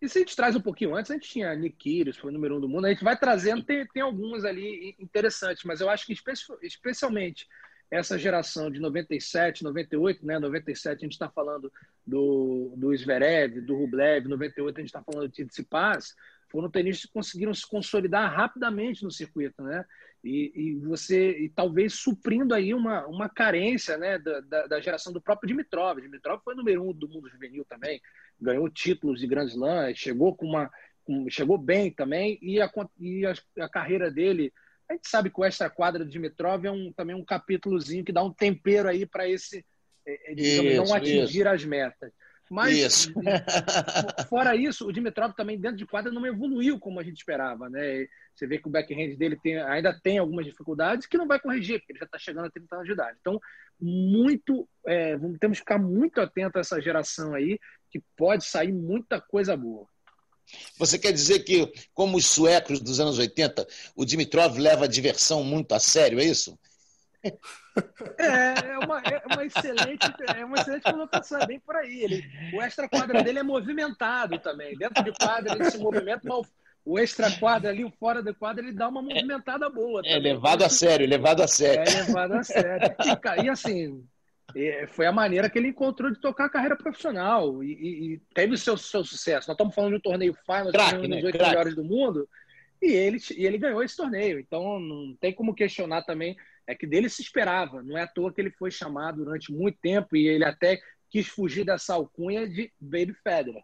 E 0.00 0.08
se 0.08 0.18
a 0.18 0.20
gente 0.20 0.34
traz 0.34 0.56
um 0.56 0.60
pouquinho 0.60 0.94
antes, 0.94 1.10
a 1.10 1.14
gente 1.14 1.28
tinha 1.28 1.54
Nick 1.54 2.12
foi 2.14 2.30
o 2.30 2.32
número 2.32 2.56
um 2.56 2.60
do 2.60 2.68
mundo, 2.68 2.86
a 2.86 2.90
gente 2.90 3.04
vai 3.04 3.16
trazendo, 3.18 3.62
tem, 3.62 3.86
tem 3.86 4.02
algumas 4.02 4.44
ali 4.44 4.96
interessantes, 4.98 5.62
mas 5.64 5.80
eu 5.80 5.90
acho 5.90 6.06
que 6.06 6.14
especialmente 6.62 7.46
essa 7.90 8.16
geração 8.16 8.70
de 8.70 8.78
97, 8.78 9.64
98, 9.64 10.24
né? 10.24 10.38
97 10.38 10.98
a 10.98 11.00
gente 11.00 11.12
está 11.12 11.28
falando 11.28 11.72
do, 12.06 12.72
do 12.76 12.96
Zverev, 12.96 13.60
do 13.60 13.76
Rublev, 13.76 14.28
98 14.28 14.76
a 14.76 14.80
gente 14.80 14.88
está 14.88 15.02
falando 15.02 15.28
do 15.28 15.32
Tsitsipas, 15.32 16.14
foram 16.48 16.70
tenistas 16.70 17.06
que 17.06 17.12
conseguiram 17.12 17.52
se 17.52 17.66
consolidar 17.66 18.32
rapidamente 18.32 19.02
no 19.02 19.10
circuito, 19.10 19.62
né? 19.62 19.84
E, 20.22 20.52
e 20.54 20.74
você, 20.76 21.30
e 21.38 21.48
talvez 21.48 21.94
suprindo 21.94 22.54
aí 22.54 22.74
uma, 22.74 23.06
uma 23.06 23.28
carência, 23.28 23.96
né, 23.96 24.18
da, 24.18 24.40
da, 24.40 24.66
da 24.66 24.80
geração 24.80 25.12
do 25.12 25.20
próprio 25.20 25.48
Dimitrov. 25.48 26.00
Dimitrov 26.00 26.42
foi 26.44 26.54
número 26.54 26.88
um 26.88 26.92
do 26.92 27.08
mundo 27.08 27.30
juvenil 27.30 27.64
também, 27.64 28.00
ganhou 28.38 28.68
títulos 28.68 29.20
de 29.20 29.26
Grand 29.26 29.46
Slam, 29.46 29.94
chegou 29.94 30.34
com 30.34 30.46
uma 30.46 30.70
com, 31.02 31.28
chegou 31.30 31.56
bem 31.56 31.90
também 31.90 32.38
e 32.42 32.60
a, 32.60 32.70
e 32.98 33.24
a, 33.24 33.32
a, 33.60 33.68
carreira 33.68 34.10
dele 34.10 34.52
a 34.88 34.92
gente 34.92 35.08
sabe 35.08 35.30
que 35.30 35.40
o 35.40 35.44
extra 35.44 35.70
quadra 35.70 36.04
de 36.04 36.10
Dimitrov 36.10 36.66
é 36.66 36.70
um, 36.70 36.92
também 36.92 37.16
um 37.16 37.24
capítulozinho 37.24 38.04
que 38.04 38.12
dá 38.12 38.22
um 38.22 38.32
tempero 38.32 38.88
aí 38.88 39.06
para 39.06 39.28
esse 39.28 39.64
é, 40.06 40.32
é, 40.32 40.34
digamos, 40.34 40.72
isso, 40.72 40.84
não 40.84 40.94
atingir 40.94 41.40
isso. 41.40 41.48
as 41.48 41.64
metas. 41.64 42.12
Mas, 42.50 42.76
isso. 42.76 43.12
fora 44.28 44.56
isso, 44.56 44.84
o 44.84 44.92
Dimitrov 44.92 45.32
também 45.36 45.56
dentro 45.56 45.76
de 45.76 45.86
quadra 45.86 46.10
não 46.10 46.26
evoluiu 46.26 46.80
como 46.80 46.98
a 46.98 47.02
gente 47.04 47.18
esperava, 47.18 47.70
né? 47.70 48.08
Você 48.34 48.44
vê 48.44 48.58
que 48.58 48.66
o 48.66 48.70
backhand 48.70 49.14
dele 49.16 49.38
tem, 49.40 49.56
ainda 49.60 49.96
tem 50.02 50.18
algumas 50.18 50.44
dificuldades 50.44 51.06
que 51.06 51.16
não 51.16 51.28
vai 51.28 51.38
corrigir, 51.38 51.78
porque 51.78 51.92
ele 51.92 52.00
já 52.00 52.06
está 52.06 52.18
chegando 52.18 52.46
a 52.46 52.50
30 52.50 52.74
anos 52.74 52.86
de 52.86 52.92
idade. 52.92 53.18
Então, 53.20 53.40
muito, 53.80 54.68
é, 54.84 55.16
temos 55.38 55.58
que 55.58 55.62
ficar 55.62 55.78
muito 55.78 56.20
atento 56.20 56.58
a 56.58 56.60
essa 56.60 56.80
geração 56.80 57.34
aí, 57.34 57.56
que 57.88 58.02
pode 58.16 58.44
sair 58.44 58.72
muita 58.72 59.20
coisa 59.20 59.56
boa. 59.56 59.86
Você 60.76 60.98
quer 60.98 61.12
dizer 61.12 61.44
que, 61.44 61.72
como 61.94 62.16
os 62.16 62.26
suecos 62.26 62.80
dos 62.80 62.98
anos 62.98 63.16
80, 63.16 63.64
o 63.94 64.04
Dimitrov 64.04 64.58
leva 64.58 64.86
a 64.86 64.88
diversão 64.88 65.44
muito 65.44 65.72
a 65.72 65.78
sério, 65.78 66.18
é 66.18 66.24
isso? 66.24 66.58
É, 68.18 68.72
é 68.72 68.78
uma, 68.78 69.00
é 69.00 69.22
uma 69.32 69.44
excelente, 69.44 70.06
é 70.36 70.44
uma 70.44 70.56
excelente 70.56 70.82
colocação, 70.82 71.40
é 71.40 71.46
bem 71.46 71.60
por 71.60 71.76
aí. 71.76 72.02
Ele, 72.02 72.24
o 72.54 72.60
extra 72.60 72.88
quadra 72.88 73.22
dele 73.22 73.38
é 73.38 73.42
movimentado 73.42 74.38
também. 74.38 74.76
Dentro 74.76 75.02
de 75.04 75.12
quadra 75.12 75.54
ele 75.54 75.70
se 75.70 75.78
movimenta, 75.78 76.20
mas 76.24 76.46
o 76.84 76.98
extra 76.98 77.30
quadra 77.32 77.70
ali, 77.70 77.84
o 77.84 77.90
fora 77.90 78.22
do 78.22 78.34
quadro, 78.34 78.64
ele 78.64 78.72
dá 78.72 78.88
uma 78.88 79.02
movimentada 79.02 79.68
boa. 79.68 80.00
É, 80.00 80.14
também. 80.14 80.30
É 80.30 80.34
levado 80.34 80.62
a 80.64 80.68
sério, 80.68 81.06
levado 81.06 81.42
a 81.42 81.48
sério. 81.48 81.84
É 81.86 82.02
levado 82.02 82.32
a 82.32 82.42
sério. 82.42 82.96
E, 83.38 83.44
e 83.44 83.48
assim, 83.48 84.04
foi 84.88 85.06
a 85.06 85.12
maneira 85.12 85.48
que 85.48 85.58
ele 85.58 85.68
encontrou 85.68 86.10
de 86.10 86.20
tocar 86.20 86.46
a 86.46 86.50
carreira 86.50 86.76
profissional 86.76 87.62
e, 87.62 87.72
e, 87.72 88.14
e 88.14 88.18
teve 88.34 88.54
o 88.54 88.58
seu, 88.58 88.76
seu 88.76 89.04
sucesso. 89.04 89.48
Nós 89.48 89.54
estamos 89.54 89.74
falando 89.74 89.92
de 89.92 89.98
um 89.98 90.00
torneio 90.00 90.34
final, 90.34 90.72
Crack, 90.72 90.96
um 90.96 91.08
dos 91.08 91.24
oito 91.24 91.38
melhores 91.38 91.74
do 91.74 91.84
mundo, 91.84 92.28
e 92.82 92.92
ele, 92.92 93.18
e 93.36 93.46
ele 93.46 93.58
ganhou 93.58 93.82
esse 93.82 93.96
torneio. 93.96 94.38
Então 94.38 94.80
não 94.80 95.14
tem 95.20 95.32
como 95.32 95.54
questionar 95.54 96.02
também, 96.02 96.36
é 96.66 96.74
que 96.74 96.86
dele 96.86 97.08
se 97.08 97.22
esperava. 97.22 97.82
Não 97.82 97.96
é 97.96 98.02
à 98.02 98.06
toa 98.06 98.32
que 98.32 98.40
ele 98.40 98.50
foi 98.50 98.70
chamado 98.70 99.24
durante 99.24 99.52
muito 99.52 99.78
tempo 99.80 100.16
e 100.16 100.26
ele 100.26 100.44
até 100.44 100.80
quis 101.08 101.26
fugir 101.26 101.64
dessa 101.64 101.94
alcunha 101.94 102.48
de 102.48 102.72
Baby 102.80 103.14
Federer. 103.22 103.62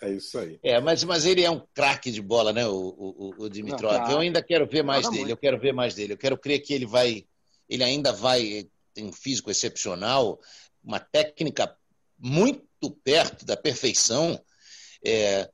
É 0.00 0.10
isso 0.10 0.38
aí. 0.38 0.58
É, 0.62 0.80
mas, 0.80 1.04
mas 1.04 1.24
ele 1.24 1.42
é 1.42 1.50
um 1.50 1.62
craque 1.72 2.10
de 2.10 2.20
bola, 2.20 2.52
né, 2.52 2.66
o, 2.66 2.72
o, 2.72 3.44
o 3.44 3.48
Dimitrov. 3.48 3.92
Não, 3.92 4.10
eu 4.12 4.18
ainda 4.18 4.42
quero 4.42 4.66
ver 4.66 4.82
mais 4.82 5.04
dele. 5.08 5.18
Muito. 5.18 5.30
Eu 5.30 5.36
quero 5.36 5.58
ver 5.58 5.72
mais 5.72 5.94
dele. 5.94 6.12
Eu 6.12 6.18
quero 6.18 6.36
crer 6.36 6.60
que 6.60 6.74
ele 6.74 6.86
vai, 6.86 7.24
ele 7.68 7.84
ainda 7.84 8.12
vai 8.12 8.68
tem 8.94 9.04
um 9.04 9.12
físico 9.12 9.50
excepcional, 9.50 10.40
uma 10.82 11.00
técnica 11.00 11.76
muito 12.18 12.90
perto 13.02 13.44
da 13.44 13.56
perfeição. 13.56 14.40
É, 15.04 15.50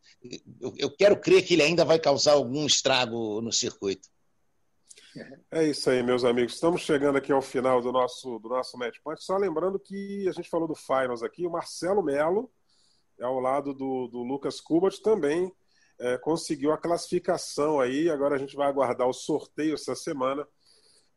eu, 0.61 0.74
eu, 0.76 0.90
quero 0.90 1.18
crer 1.18 1.42
que 1.42 1.55
ele 1.55 1.62
ainda 1.62 1.84
vai 1.84 1.98
causar 1.98 2.32
algum 2.32 2.66
estrago 2.66 3.40
no 3.40 3.51
circuito. 3.51 4.09
É 5.50 5.64
isso 5.64 5.90
aí, 5.90 6.02
meus 6.02 6.24
amigos. 6.24 6.54
Estamos 6.54 6.82
chegando 6.82 7.16
aqui 7.16 7.32
ao 7.32 7.42
final 7.42 7.80
do 7.80 7.90
nosso, 7.90 8.38
do 8.38 8.48
nosso 8.48 8.78
point. 9.02 9.22
Só 9.22 9.36
lembrando 9.36 9.78
que 9.78 10.28
a 10.28 10.32
gente 10.32 10.48
falou 10.48 10.68
do 10.68 10.74
Finals 10.74 11.22
aqui, 11.22 11.46
o 11.46 11.50
Marcelo 11.50 12.02
Melo, 12.02 12.50
ao 13.20 13.40
lado 13.40 13.74
do, 13.74 14.06
do 14.08 14.22
Lucas 14.22 14.61
Kubat, 14.61 15.02
também 15.02 15.52
é, 15.98 16.16
conseguiu 16.18 16.72
a 16.72 16.78
classificação 16.78 17.80
aí. 17.80 18.08
Agora 18.08 18.36
a 18.36 18.38
gente 18.38 18.54
vai 18.54 18.68
aguardar 18.68 19.08
o 19.08 19.12
sorteio 19.12 19.74
essa 19.74 19.94
semana 19.94 20.46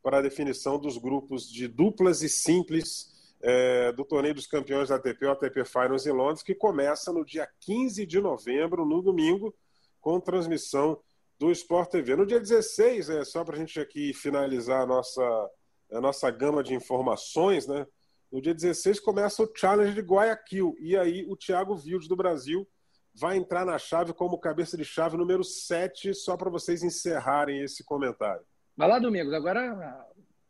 para 0.02 0.18
a 0.18 0.22
definição 0.22 0.78
dos 0.78 0.98
grupos 0.98 1.48
de 1.48 1.68
duplas 1.68 2.22
e 2.22 2.28
simples 2.28 3.12
é, 3.40 3.92
do 3.92 4.04
Torneio 4.04 4.34
dos 4.34 4.46
Campeões 4.46 4.88
da 4.88 4.96
ATP, 4.96 5.24
o 5.24 5.30
ATP 5.30 5.64
Finals 5.64 6.06
em 6.06 6.12
Londres, 6.12 6.42
que 6.42 6.54
começa 6.54 7.12
no 7.12 7.24
dia 7.24 7.48
15 7.60 8.04
de 8.04 8.20
novembro, 8.20 8.84
no 8.84 9.00
domingo, 9.00 9.54
com 10.00 10.20
transmissão 10.20 11.00
do 11.38 11.50
Sport 11.50 11.90
TV. 11.90 12.16
No 12.16 12.26
dia 12.26 12.40
16, 12.40 13.10
é, 13.10 13.24
só 13.24 13.44
para 13.44 13.56
a 13.56 13.58
gente 13.58 13.78
aqui 13.80 14.12
finalizar 14.12 14.82
a 14.82 14.86
nossa, 14.86 15.50
a 15.92 16.00
nossa 16.00 16.30
gama 16.30 16.62
de 16.62 16.74
informações, 16.74 17.66
né? 17.66 17.86
No 18.30 18.40
dia 18.40 18.54
16 18.54 19.00
começa 19.00 19.42
o 19.42 19.52
Challenge 19.54 19.94
de 19.94 20.00
Guayaquil. 20.00 20.74
E 20.80 20.96
aí 20.96 21.24
o 21.28 21.36
Thiago 21.36 21.74
Wilde 21.74 22.08
do 22.08 22.16
Brasil 22.16 22.66
vai 23.14 23.36
entrar 23.36 23.64
na 23.64 23.78
chave 23.78 24.12
como 24.12 24.38
cabeça 24.38 24.76
de 24.76 24.84
chave 24.84 25.16
número 25.16 25.44
7, 25.44 26.12
só 26.14 26.36
para 26.36 26.50
vocês 26.50 26.82
encerrarem 26.82 27.62
esse 27.62 27.84
comentário. 27.84 28.44
Vai 28.76 28.88
lá, 28.88 28.98
Domingos. 28.98 29.32
Agora, 29.32 30.04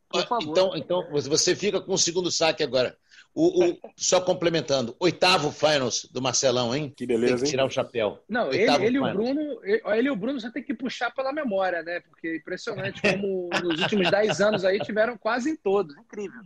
por 0.09 0.23
ah, 0.23 0.27
favor. 0.27 0.51
Então, 0.51 0.77
então 0.77 1.07
você 1.11 1.55
fica 1.55 1.81
com 1.81 1.93
o 1.93 1.99
segundo 1.99 2.31
saque 2.31 2.63
agora. 2.63 2.97
O, 3.35 3.65
o, 3.65 3.79
só 3.97 4.21
complementando, 4.21 4.95
oitavo 5.01 5.51
finals 5.51 6.09
do 6.11 6.23
Marcelão, 6.23 6.73
hein? 6.73 6.93
Que 6.97 7.05
beleza. 7.05 7.35
Tem 7.35 7.45
que 7.45 7.51
tirar 7.51 7.65
hein? 7.65 7.69
o 7.69 7.73
chapéu. 7.73 8.23
Não, 8.29 8.53
ele, 8.53 8.87
ele, 8.87 8.99
o 9.01 9.13
Bruno, 9.13 9.61
ele, 9.65 9.83
ele 9.85 10.09
e 10.09 10.11
o 10.11 10.17
Bruno 10.17 10.41
você 10.41 10.53
tem 10.53 10.63
que 10.63 10.73
puxar 10.73 11.11
pela 11.11 11.33
memória, 11.33 11.83
né? 11.83 11.99
Porque 11.99 12.29
é 12.29 12.37
impressionante 12.37 13.03
como 13.03 13.51
nos 13.61 13.81
últimos 13.81 14.09
10 14.09 14.41
anos 14.41 14.65
aí 14.65 14.79
tiveram 14.79 15.19
quase 15.19 15.51
em 15.51 15.57
todos. 15.57 15.97
Incrível. 15.97 16.41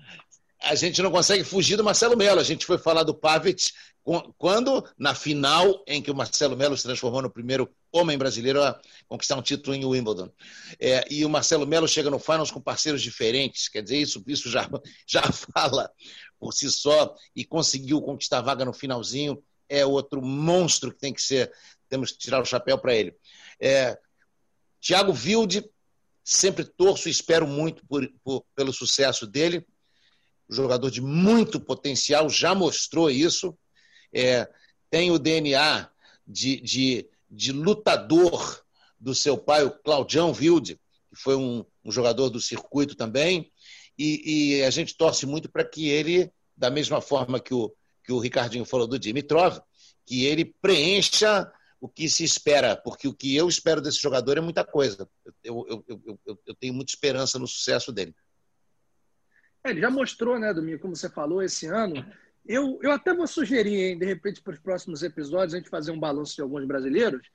A 0.63 0.75
gente 0.75 1.03
não 1.03 1.11
consegue 1.11 1.45
fugir 1.45 1.77
do 1.77 1.85
Marcelo 1.85 2.17
Melo. 2.17 2.41
A 2.41 2.45
gente 2.45 2.65
foi 2.65 2.79
falar 2.79 3.03
do 3.03 3.15
Pavic 3.15 3.71
quando, 4.39 4.83
na 4.99 5.15
final, 5.15 5.85
em 5.87 6.01
que 6.01 6.11
o 6.11 6.15
Marcelo 6.15 6.57
Melo 6.57 6.77
se 6.77 6.83
transformou 6.83 7.21
no 7.21 7.31
primeiro 7.31 7.69
homem 7.93 8.17
brasileiro 8.17 8.63
a 8.63 8.81
conquistar 9.07 9.37
um 9.37 9.43
título 9.43 9.77
em 9.77 9.85
Wimbledon. 9.85 10.31
É, 10.81 11.05
e 11.11 11.25
o 11.25 11.29
Marcelo 11.29 11.67
Melo 11.67 11.87
chega 11.87 12.11
no 12.11 12.19
finals 12.19 12.51
com 12.51 12.61
parceiros 12.61 13.03
diferentes, 13.03 13.69
quer 13.69 13.83
dizer, 13.83 13.99
isso, 13.99 14.23
isso 14.27 14.51
já, 14.51 14.69
já 15.07 15.23
fala 15.55 15.91
por 16.39 16.53
si 16.53 16.71
só 16.71 17.15
e 17.35 17.45
conseguiu 17.45 18.01
conquistar 18.01 18.39
a 18.39 18.43
vaga 18.43 18.65
no 18.65 18.73
finalzinho, 18.73 19.43
é 19.69 19.85
outro 19.85 20.23
monstro 20.23 20.93
que 20.93 20.99
tem 20.99 21.13
que 21.13 21.23
ser, 21.23 21.53
temos 21.89 22.13
que 22.13 22.19
tirar 22.19 22.41
o 22.41 22.47
chapéu 22.47 22.79
para 22.79 22.95
ele. 22.95 23.15
É, 23.61 23.99
Tiago 24.81 25.13
Wilde, 25.13 25.69
sempre 26.25 26.65
torço 26.65 27.09
e 27.09 27.11
espero 27.11 27.47
muito 27.47 27.85
por, 27.87 28.09
por, 28.23 28.45
pelo 28.55 28.73
sucesso 28.73 29.27
dele, 29.27 29.67
jogador 30.49 30.91
de 30.91 31.01
muito 31.01 31.61
potencial, 31.61 32.29
já 32.29 32.55
mostrou 32.55 33.11
isso, 33.11 33.57
é, 34.13 34.49
tem 34.91 35.11
o 35.11 35.19
DNA 35.19 35.91
de, 36.27 36.61
de, 36.61 37.11
de, 37.31 37.53
lutador 37.53 38.63
do 38.99 39.15
seu 39.15 39.37
pai, 39.37 39.65
o 39.65 39.71
Claudião 39.71 40.33
Wilde, 40.33 40.81
que 41.11 41.17
foi 41.17 41.37
um, 41.37 41.65
um 41.85 41.91
jogador 41.91 42.31
do 42.31 42.41
circuito 42.41 42.95
também, 42.95 43.53
e, 43.99 44.59
e 44.59 44.63
a 44.63 44.71
gente 44.71 44.97
torce 44.97 45.27
muito 45.27 45.51
para 45.51 45.65
que 45.65 45.89
ele, 45.89 46.31
da 46.57 46.71
mesma 46.71 47.01
forma 47.01 47.41
que 47.41 47.53
o, 47.53 47.75
que 48.05 48.13
o 48.13 48.19
Ricardinho 48.19 48.65
falou 48.65 48.87
do 48.87 48.99
Dimitrov, 48.99 49.59
que 50.07 50.25
ele 50.25 50.55
preencha 50.63 51.51
o 51.81 51.89
que 51.89 52.09
se 52.09 52.25
espera, 52.25 52.77
porque 52.77 53.07
o 53.07 53.15
que 53.15 53.37
eu 53.37 53.49
espero 53.49 53.81
desse 53.81 54.01
jogador 54.01 54.37
é 54.37 54.41
muita 54.41 54.65
coisa. 54.65 55.09
Eu, 55.45 55.65
eu, 55.69 55.85
eu, 56.27 56.39
eu, 56.47 56.55
tenho 56.55 56.75
muita 56.75 56.91
esperança 56.91 57.39
no 57.39 57.47
sucesso 57.47 57.93
dele. 57.93 58.15
É, 59.63 59.71
ele 59.71 59.81
já 59.81 59.91
mostrou, 59.91 60.39
né, 60.39 60.53
Domingo, 60.53 60.81
como 60.81 60.97
você 60.97 61.09
falou, 61.09 61.43
esse 61.43 61.67
ano. 61.67 62.05
Eu, 62.47 62.79
eu 62.83 62.91
até 62.91 63.15
vou 63.15 63.27
sugerir, 63.27 63.91
hein, 63.91 63.99
de 63.99 64.07
repente, 64.07 64.41
para 64.41 64.55
os 64.55 64.59
próximos 64.59 65.03
episódios, 65.03 65.55
a 65.55 65.59
gente 65.59 65.69
fazer 65.69 65.91
um 65.91 66.01
balanço 66.01 66.35
de 66.35 66.43
alguns 66.43 66.65
brasileiros 66.65 67.29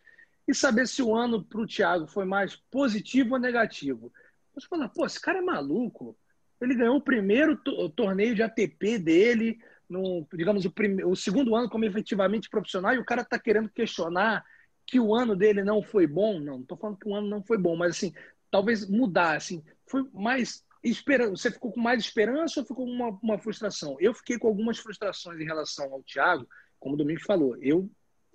e 0.47 0.53
saber 0.53 0.87
se 0.87 1.01
o 1.01 1.15
ano 1.15 1.43
para 1.43 1.61
o 1.61 1.67
Thiago 1.67 2.07
foi 2.07 2.25
mais 2.25 2.55
positivo 2.69 3.35
ou 3.35 3.39
negativo. 3.39 4.11
Você 4.55 4.67
fala, 4.67 4.89
pô, 4.89 5.05
esse 5.05 5.19
cara 5.19 5.39
é 5.39 5.41
maluco. 5.41 6.17
Ele 6.63 6.75
ganhou 6.75 6.97
o 6.97 7.01
primeiro 7.01 7.57
torneio 7.95 8.35
de 8.35 8.43
ATP 8.43 8.97
dele, 8.97 9.59
no, 9.89 10.27
digamos, 10.33 10.65
o, 10.65 10.73
o 11.05 11.15
segundo 11.15 11.55
ano 11.55 11.69
como 11.69 11.85
efetivamente 11.85 12.49
profissional, 12.49 12.93
e 12.93 12.99
o 12.99 13.05
cara 13.05 13.21
está 13.21 13.37
querendo 13.37 13.69
questionar 13.69 14.43
que 14.85 14.99
o 14.99 15.13
ano 15.15 15.35
dele 15.35 15.63
não 15.63 15.81
foi 15.81 16.07
bom. 16.07 16.39
Não, 16.39 16.55
não 16.55 16.61
estou 16.61 16.77
falando 16.77 16.97
que 16.97 17.07
o 17.07 17.15
ano 17.15 17.27
não 17.27 17.43
foi 17.43 17.57
bom, 17.57 17.75
mas 17.75 17.95
assim, 17.95 18.13
talvez 18.49 18.87
mudar, 18.89 19.37
assim, 19.37 19.63
foi 19.87 20.07
mais 20.13 20.63
esperança. 20.83 21.35
Você 21.35 21.51
ficou 21.51 21.71
com 21.71 21.79
mais 21.79 22.01
esperança 22.01 22.59
ou 22.59 22.65
ficou 22.65 22.85
com 22.85 22.91
uma, 22.91 23.19
uma 23.21 23.39
frustração? 23.39 23.95
Eu 23.99 24.13
fiquei 24.13 24.37
com 24.37 24.47
algumas 24.47 24.77
frustrações 24.77 25.39
em 25.39 25.45
relação 25.45 25.91
ao 25.91 26.03
Thiago, 26.03 26.47
como 26.79 26.95
o 26.95 26.97
Domingos 26.97 27.23
falou. 27.23 27.55
Eu 27.61 27.89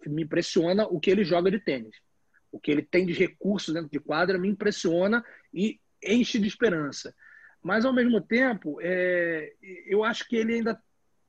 me 0.06 0.22
impressiona 0.22 0.86
o 0.86 0.98
que 0.98 1.10
ele 1.10 1.24
joga 1.24 1.50
de 1.50 1.60
tênis. 1.60 1.96
O 2.50 2.58
que 2.58 2.70
ele 2.70 2.82
tem 2.82 3.04
de 3.04 3.12
recursos 3.12 3.74
dentro 3.74 3.90
de 3.90 4.00
quadra 4.00 4.38
me 4.38 4.48
impressiona 4.48 5.24
e 5.52 5.78
enche 6.02 6.38
de 6.38 6.48
esperança. 6.48 7.14
Mas, 7.62 7.84
ao 7.84 7.92
mesmo 7.92 8.20
tempo, 8.20 8.78
é, 8.80 9.52
eu 9.86 10.04
acho 10.04 10.26
que 10.28 10.36
ele 10.36 10.54
ainda 10.54 10.80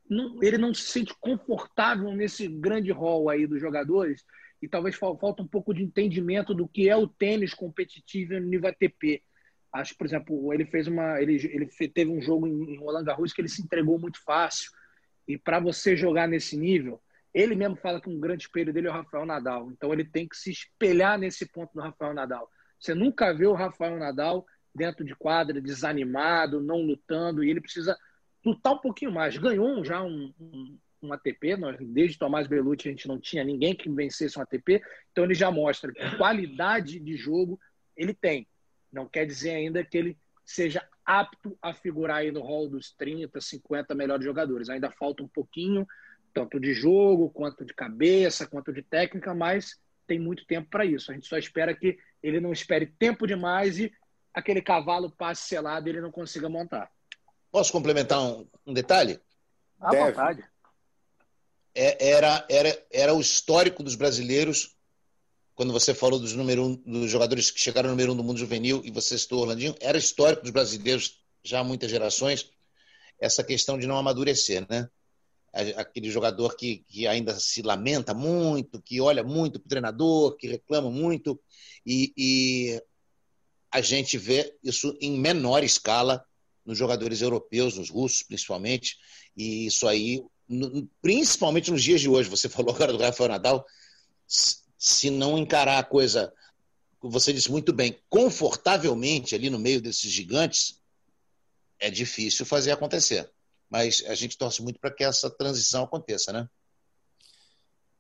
não, 0.10 0.42
ele 0.42 0.58
não 0.58 0.74
se 0.74 0.84
sente 0.84 1.14
confortável 1.20 2.12
nesse 2.14 2.48
grande 2.48 2.92
rol 2.92 3.30
aí 3.30 3.46
dos 3.46 3.60
jogadores 3.62 4.24
e 4.62 4.68
talvez 4.68 4.96
falta 4.96 5.42
um 5.42 5.48
pouco 5.48 5.74
de 5.74 5.84
entendimento 5.84 6.54
do 6.54 6.68
que 6.68 6.90
é 6.90 6.96
o 6.96 7.08
tênis 7.08 7.54
competitivo 7.54 8.34
no 8.34 8.42
nível 8.42 8.70
ATP. 8.70 9.24
Acho, 9.72 9.96
por 9.96 10.06
exemplo, 10.06 10.52
ele 10.54 10.66
fez 10.66 10.88
uma, 10.88 11.22
ele, 11.22 11.36
ele 11.36 11.68
teve 11.90 12.12
um 12.12 12.22
jogo 12.22 12.48
em 12.48 12.78
Roland 12.78 13.04
Garros 13.04 13.32
que 13.32 13.40
ele 13.40 13.48
se 13.48 13.62
entregou 13.62 14.00
muito 14.00 14.22
fácil. 14.24 14.72
E 15.28 15.38
para 15.38 15.60
você 15.60 15.96
jogar 15.96 16.28
nesse 16.28 16.58
nível, 16.58 17.00
ele 17.34 17.56
mesmo 17.56 17.76
fala 17.76 18.02
que 18.02 18.10
um 18.10 18.20
grande 18.20 18.44
espelho 18.44 18.74
dele 18.74 18.88
é 18.88 18.90
o 18.90 18.94
Rafael 18.94 19.26
Nadal. 19.26 19.72
Então 19.72 19.94
ele 19.94 20.04
tem 20.04 20.28
que 20.28 20.36
se 20.36 20.52
espelhar 20.52 21.20
nesse 21.20 21.48
ponto 21.48 21.72
do 21.74 21.82
Rafael 21.82 22.14
Nadal. 22.14 22.50
Você 22.80 22.96
nunca 22.96 23.32
vê 23.32 23.46
o 23.46 23.54
Rafael 23.54 23.98
Nadal 23.98 24.46
dentro 24.74 25.04
de 25.04 25.16
quadra, 25.16 25.62
desanimado, 25.62 26.62
não 26.62 26.82
lutando, 26.82 27.44
e 27.44 27.50
ele 27.50 27.62
precisa 27.62 27.98
lutar 28.46 28.74
um 28.74 28.80
pouquinho 28.80 29.12
mais. 29.12 29.38
Ganhou 29.38 29.84
já 29.84 30.02
um, 30.02 30.34
um, 30.40 30.78
um 31.04 31.14
ATP, 31.14 31.58
nós, 31.58 31.78
desde 31.80 32.18
Tomás 32.18 32.48
Belucci 32.48 32.88
a 32.88 32.92
gente 32.92 33.08
não 33.08 33.20
tinha 33.20 33.44
ninguém 33.44 33.76
que 33.76 33.90
vencesse 33.90 34.38
um 34.38 34.42
ATP, 34.42 34.82
então 35.12 35.24
ele 35.24 35.34
já 35.34 35.52
mostra 35.52 35.92
que 35.92 36.18
qualidade 36.18 37.00
de 37.00 37.16
jogo 37.16 37.60
ele 37.96 38.14
tem. 38.14 38.48
Não 38.92 39.08
quer 39.08 39.26
dizer 39.26 39.52
ainda 39.52 39.84
que 39.84 39.98
ele 39.98 40.18
seja 40.46 40.84
apto 41.06 41.58
a 41.62 41.74
figurar 41.74 42.18
aí 42.18 42.32
no 42.32 42.42
hall 42.42 42.68
dos 42.68 42.92
30, 42.92 43.40
50 43.40 43.94
melhores 43.94 44.26
jogadores. 44.26 44.70
Ainda 44.70 44.90
falta 44.92 45.22
um 45.22 45.28
pouquinho, 45.28 45.88
tanto 46.34 46.60
de 46.60 46.74
jogo, 46.74 47.30
quanto 47.30 47.66
de 47.66 47.74
cabeça, 47.74 48.48
quanto 48.48 48.74
de 48.74 48.82
técnica, 48.82 49.34
mas 49.34 49.80
tem 50.08 50.20
muito 50.20 50.46
tempo 50.46 50.68
para 50.70 50.86
isso. 50.86 51.12
A 51.12 51.14
gente 51.14 51.28
só 51.28 51.38
espera 51.38 51.76
que 51.76 51.98
ele 52.22 52.40
não 52.40 52.52
espere 52.52 52.88
tempo 52.88 53.28
demais 53.28 53.80
e 53.80 53.92
aquele 54.34 54.62
cavalo 54.62 55.10
passe 55.10 55.48
selado 55.48 55.88
e 55.88 55.92
ele 55.92 56.02
não 56.02 56.12
consiga 56.12 56.50
montar. 56.50 56.92
Posso 57.52 57.72
complementar 57.72 58.22
um, 58.22 58.48
um 58.66 58.74
detalhe? 58.74 59.20
À 59.80 59.90
Deve. 59.90 60.12
vontade. 60.12 60.46
É, 61.74 62.12
era, 62.12 62.46
era, 62.50 62.86
era 62.92 63.14
o 63.14 63.22
histórico 63.22 63.84
dos 63.84 63.96
brasileiros, 63.96 64.76
quando 65.56 65.72
você 65.72 65.94
falou 65.94 66.20
dos, 66.20 66.34
número 66.34 66.64
um, 66.64 66.76
dos 66.76 67.10
jogadores 67.10 67.52
que 67.52 67.60
chegaram 67.60 67.90
no 67.90 67.96
número 67.96 68.14
um 68.14 68.16
do 68.16 68.24
mundo 68.24 68.40
juvenil 68.40 68.82
e 68.84 68.92
você 68.92 69.18
citou 69.18 69.42
Orlandinho, 69.42 69.76
era 69.80 69.98
histórico 69.98 70.42
dos 70.42 70.52
brasileiros 70.52 71.20
já 71.44 71.60
há 71.60 71.64
muitas 71.64 71.90
gerações 71.90 72.52
essa 73.20 73.44
questão 73.44 73.78
de 73.78 73.86
não 73.86 73.98
amadurecer, 73.98 74.66
né? 74.70 74.90
Aquele 75.76 76.10
jogador 76.10 76.56
que, 76.56 76.86
que 76.88 77.08
ainda 77.08 77.38
se 77.40 77.62
lamenta 77.62 78.14
muito, 78.14 78.82
que 78.82 79.02
olha 79.02 79.24
muito 79.24 79.60
para 79.60 79.66
o 79.66 79.70
treinador, 79.70 80.36
que 80.38 80.48
reclama 80.48 80.90
muito, 80.90 81.40
e, 81.86 82.14
e 82.16 82.84
a 83.72 83.82
gente 83.82 84.18
vê 84.18 84.56
isso 84.64 84.98
em 85.00 85.20
menor 85.20 85.64
escala 85.64 86.24
nos 86.66 86.78
jogadores 86.78 87.22
europeus, 87.22 87.78
nos 87.78 87.90
russos 87.90 88.24
principalmente, 88.24 88.98
e 89.36 89.66
isso 89.66 89.88
aí, 89.88 90.24
principalmente 91.02 91.72
nos 91.72 91.84
dias 91.84 92.02
de 92.02 92.10
hoje, 92.10 92.30
você 92.30 92.48
falou 92.50 92.74
agora 92.74 92.94
do 92.94 93.00
Rafael 93.00 93.30
Nadal, 93.30 93.66
se 94.28 95.10
não 95.10 95.38
encarar 95.38 95.80
a 95.80 95.84
coisa, 95.84 96.34
você 97.02 97.32
disse 97.32 97.52
muito 97.52 97.74
bem, 97.74 97.98
confortavelmente 98.10 99.36
ali 99.36 99.50
no 99.50 99.60
meio 99.60 99.82
desses 99.82 100.12
gigantes, 100.12 100.80
é 101.80 101.90
difícil 101.90 102.46
fazer 102.46 102.72
acontecer. 102.72 103.30
Mas 103.70 104.04
a 104.08 104.16
gente 104.16 104.38
torce 104.38 104.62
muito 104.62 104.80
para 104.80 104.92
que 104.92 105.04
essa 105.04 105.30
transição 105.30 105.84
aconteça, 105.84 106.34
né? 106.34 106.50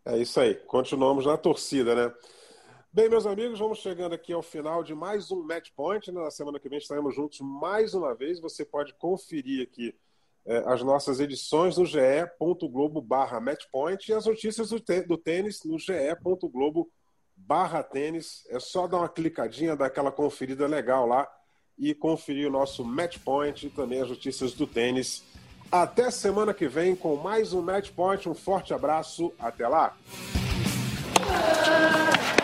É 0.06 0.18
isso 0.18 0.40
aí. 0.40 0.56
Continuamos 0.56 1.26
na 1.26 1.38
torcida, 1.38 1.94
né? 1.94 2.14
Bem, 3.00 3.08
meus 3.08 3.26
amigos, 3.26 3.58
vamos 3.58 3.78
chegando 3.78 4.14
aqui 4.14 4.34
ao 4.34 4.42
final 4.42 4.84
de 4.84 4.94
mais 4.94 5.32
um 5.32 5.42
Match 5.42 5.70
Point. 5.74 6.12
Né? 6.12 6.22
Na 6.22 6.30
semana 6.30 6.60
que 6.60 6.68
vem 6.68 6.80
estaremos 6.80 7.16
juntos 7.16 7.40
mais 7.40 7.94
uma 7.94 8.14
vez. 8.14 8.42
Você 8.42 8.66
pode 8.66 8.94
conferir 8.96 9.64
aqui 9.64 9.96
é, 10.46 10.58
as 10.66 10.84
nossas 10.84 11.22
edições 11.22 11.78
no 11.78 11.86
ge.globo 11.86 13.02
barra 13.02 13.40
matchpoint 13.40 14.06
e 14.06 14.14
as 14.14 14.26
notícias 14.26 14.72
do 15.08 15.18
tênis 15.18 15.64
no 15.64 15.80
ge.globo 15.80 16.92
barra 17.38 17.82
tênis. 17.82 18.46
É 18.50 18.60
só 18.60 18.86
dar 18.86 18.98
uma 18.98 19.08
clicadinha, 19.08 19.78
dar 19.78 19.86
aquela 19.86 20.12
conferida 20.12 20.68
legal 20.68 21.08
lá 21.08 21.26
e 21.78 21.96
conferir 21.96 22.50
o 22.50 22.52
nosso 22.52 22.84
Match 22.84 23.18
Point 23.20 23.68
e 23.68 23.70
também 23.70 24.02
as 24.02 24.10
notícias 24.10 24.52
do 24.52 24.68
tênis. 24.68 25.24
Até 25.72 26.12
semana 26.12 26.54
que 26.54 26.68
vem 26.68 26.98
com 26.98 27.16
mais 27.16 27.54
um 27.54 27.62
Match 27.62 27.92
Point. 27.92 28.28
Um 28.28 28.36
forte 28.36 28.74
abraço. 28.74 29.32
Até 29.40 29.70
lá. 29.70 29.96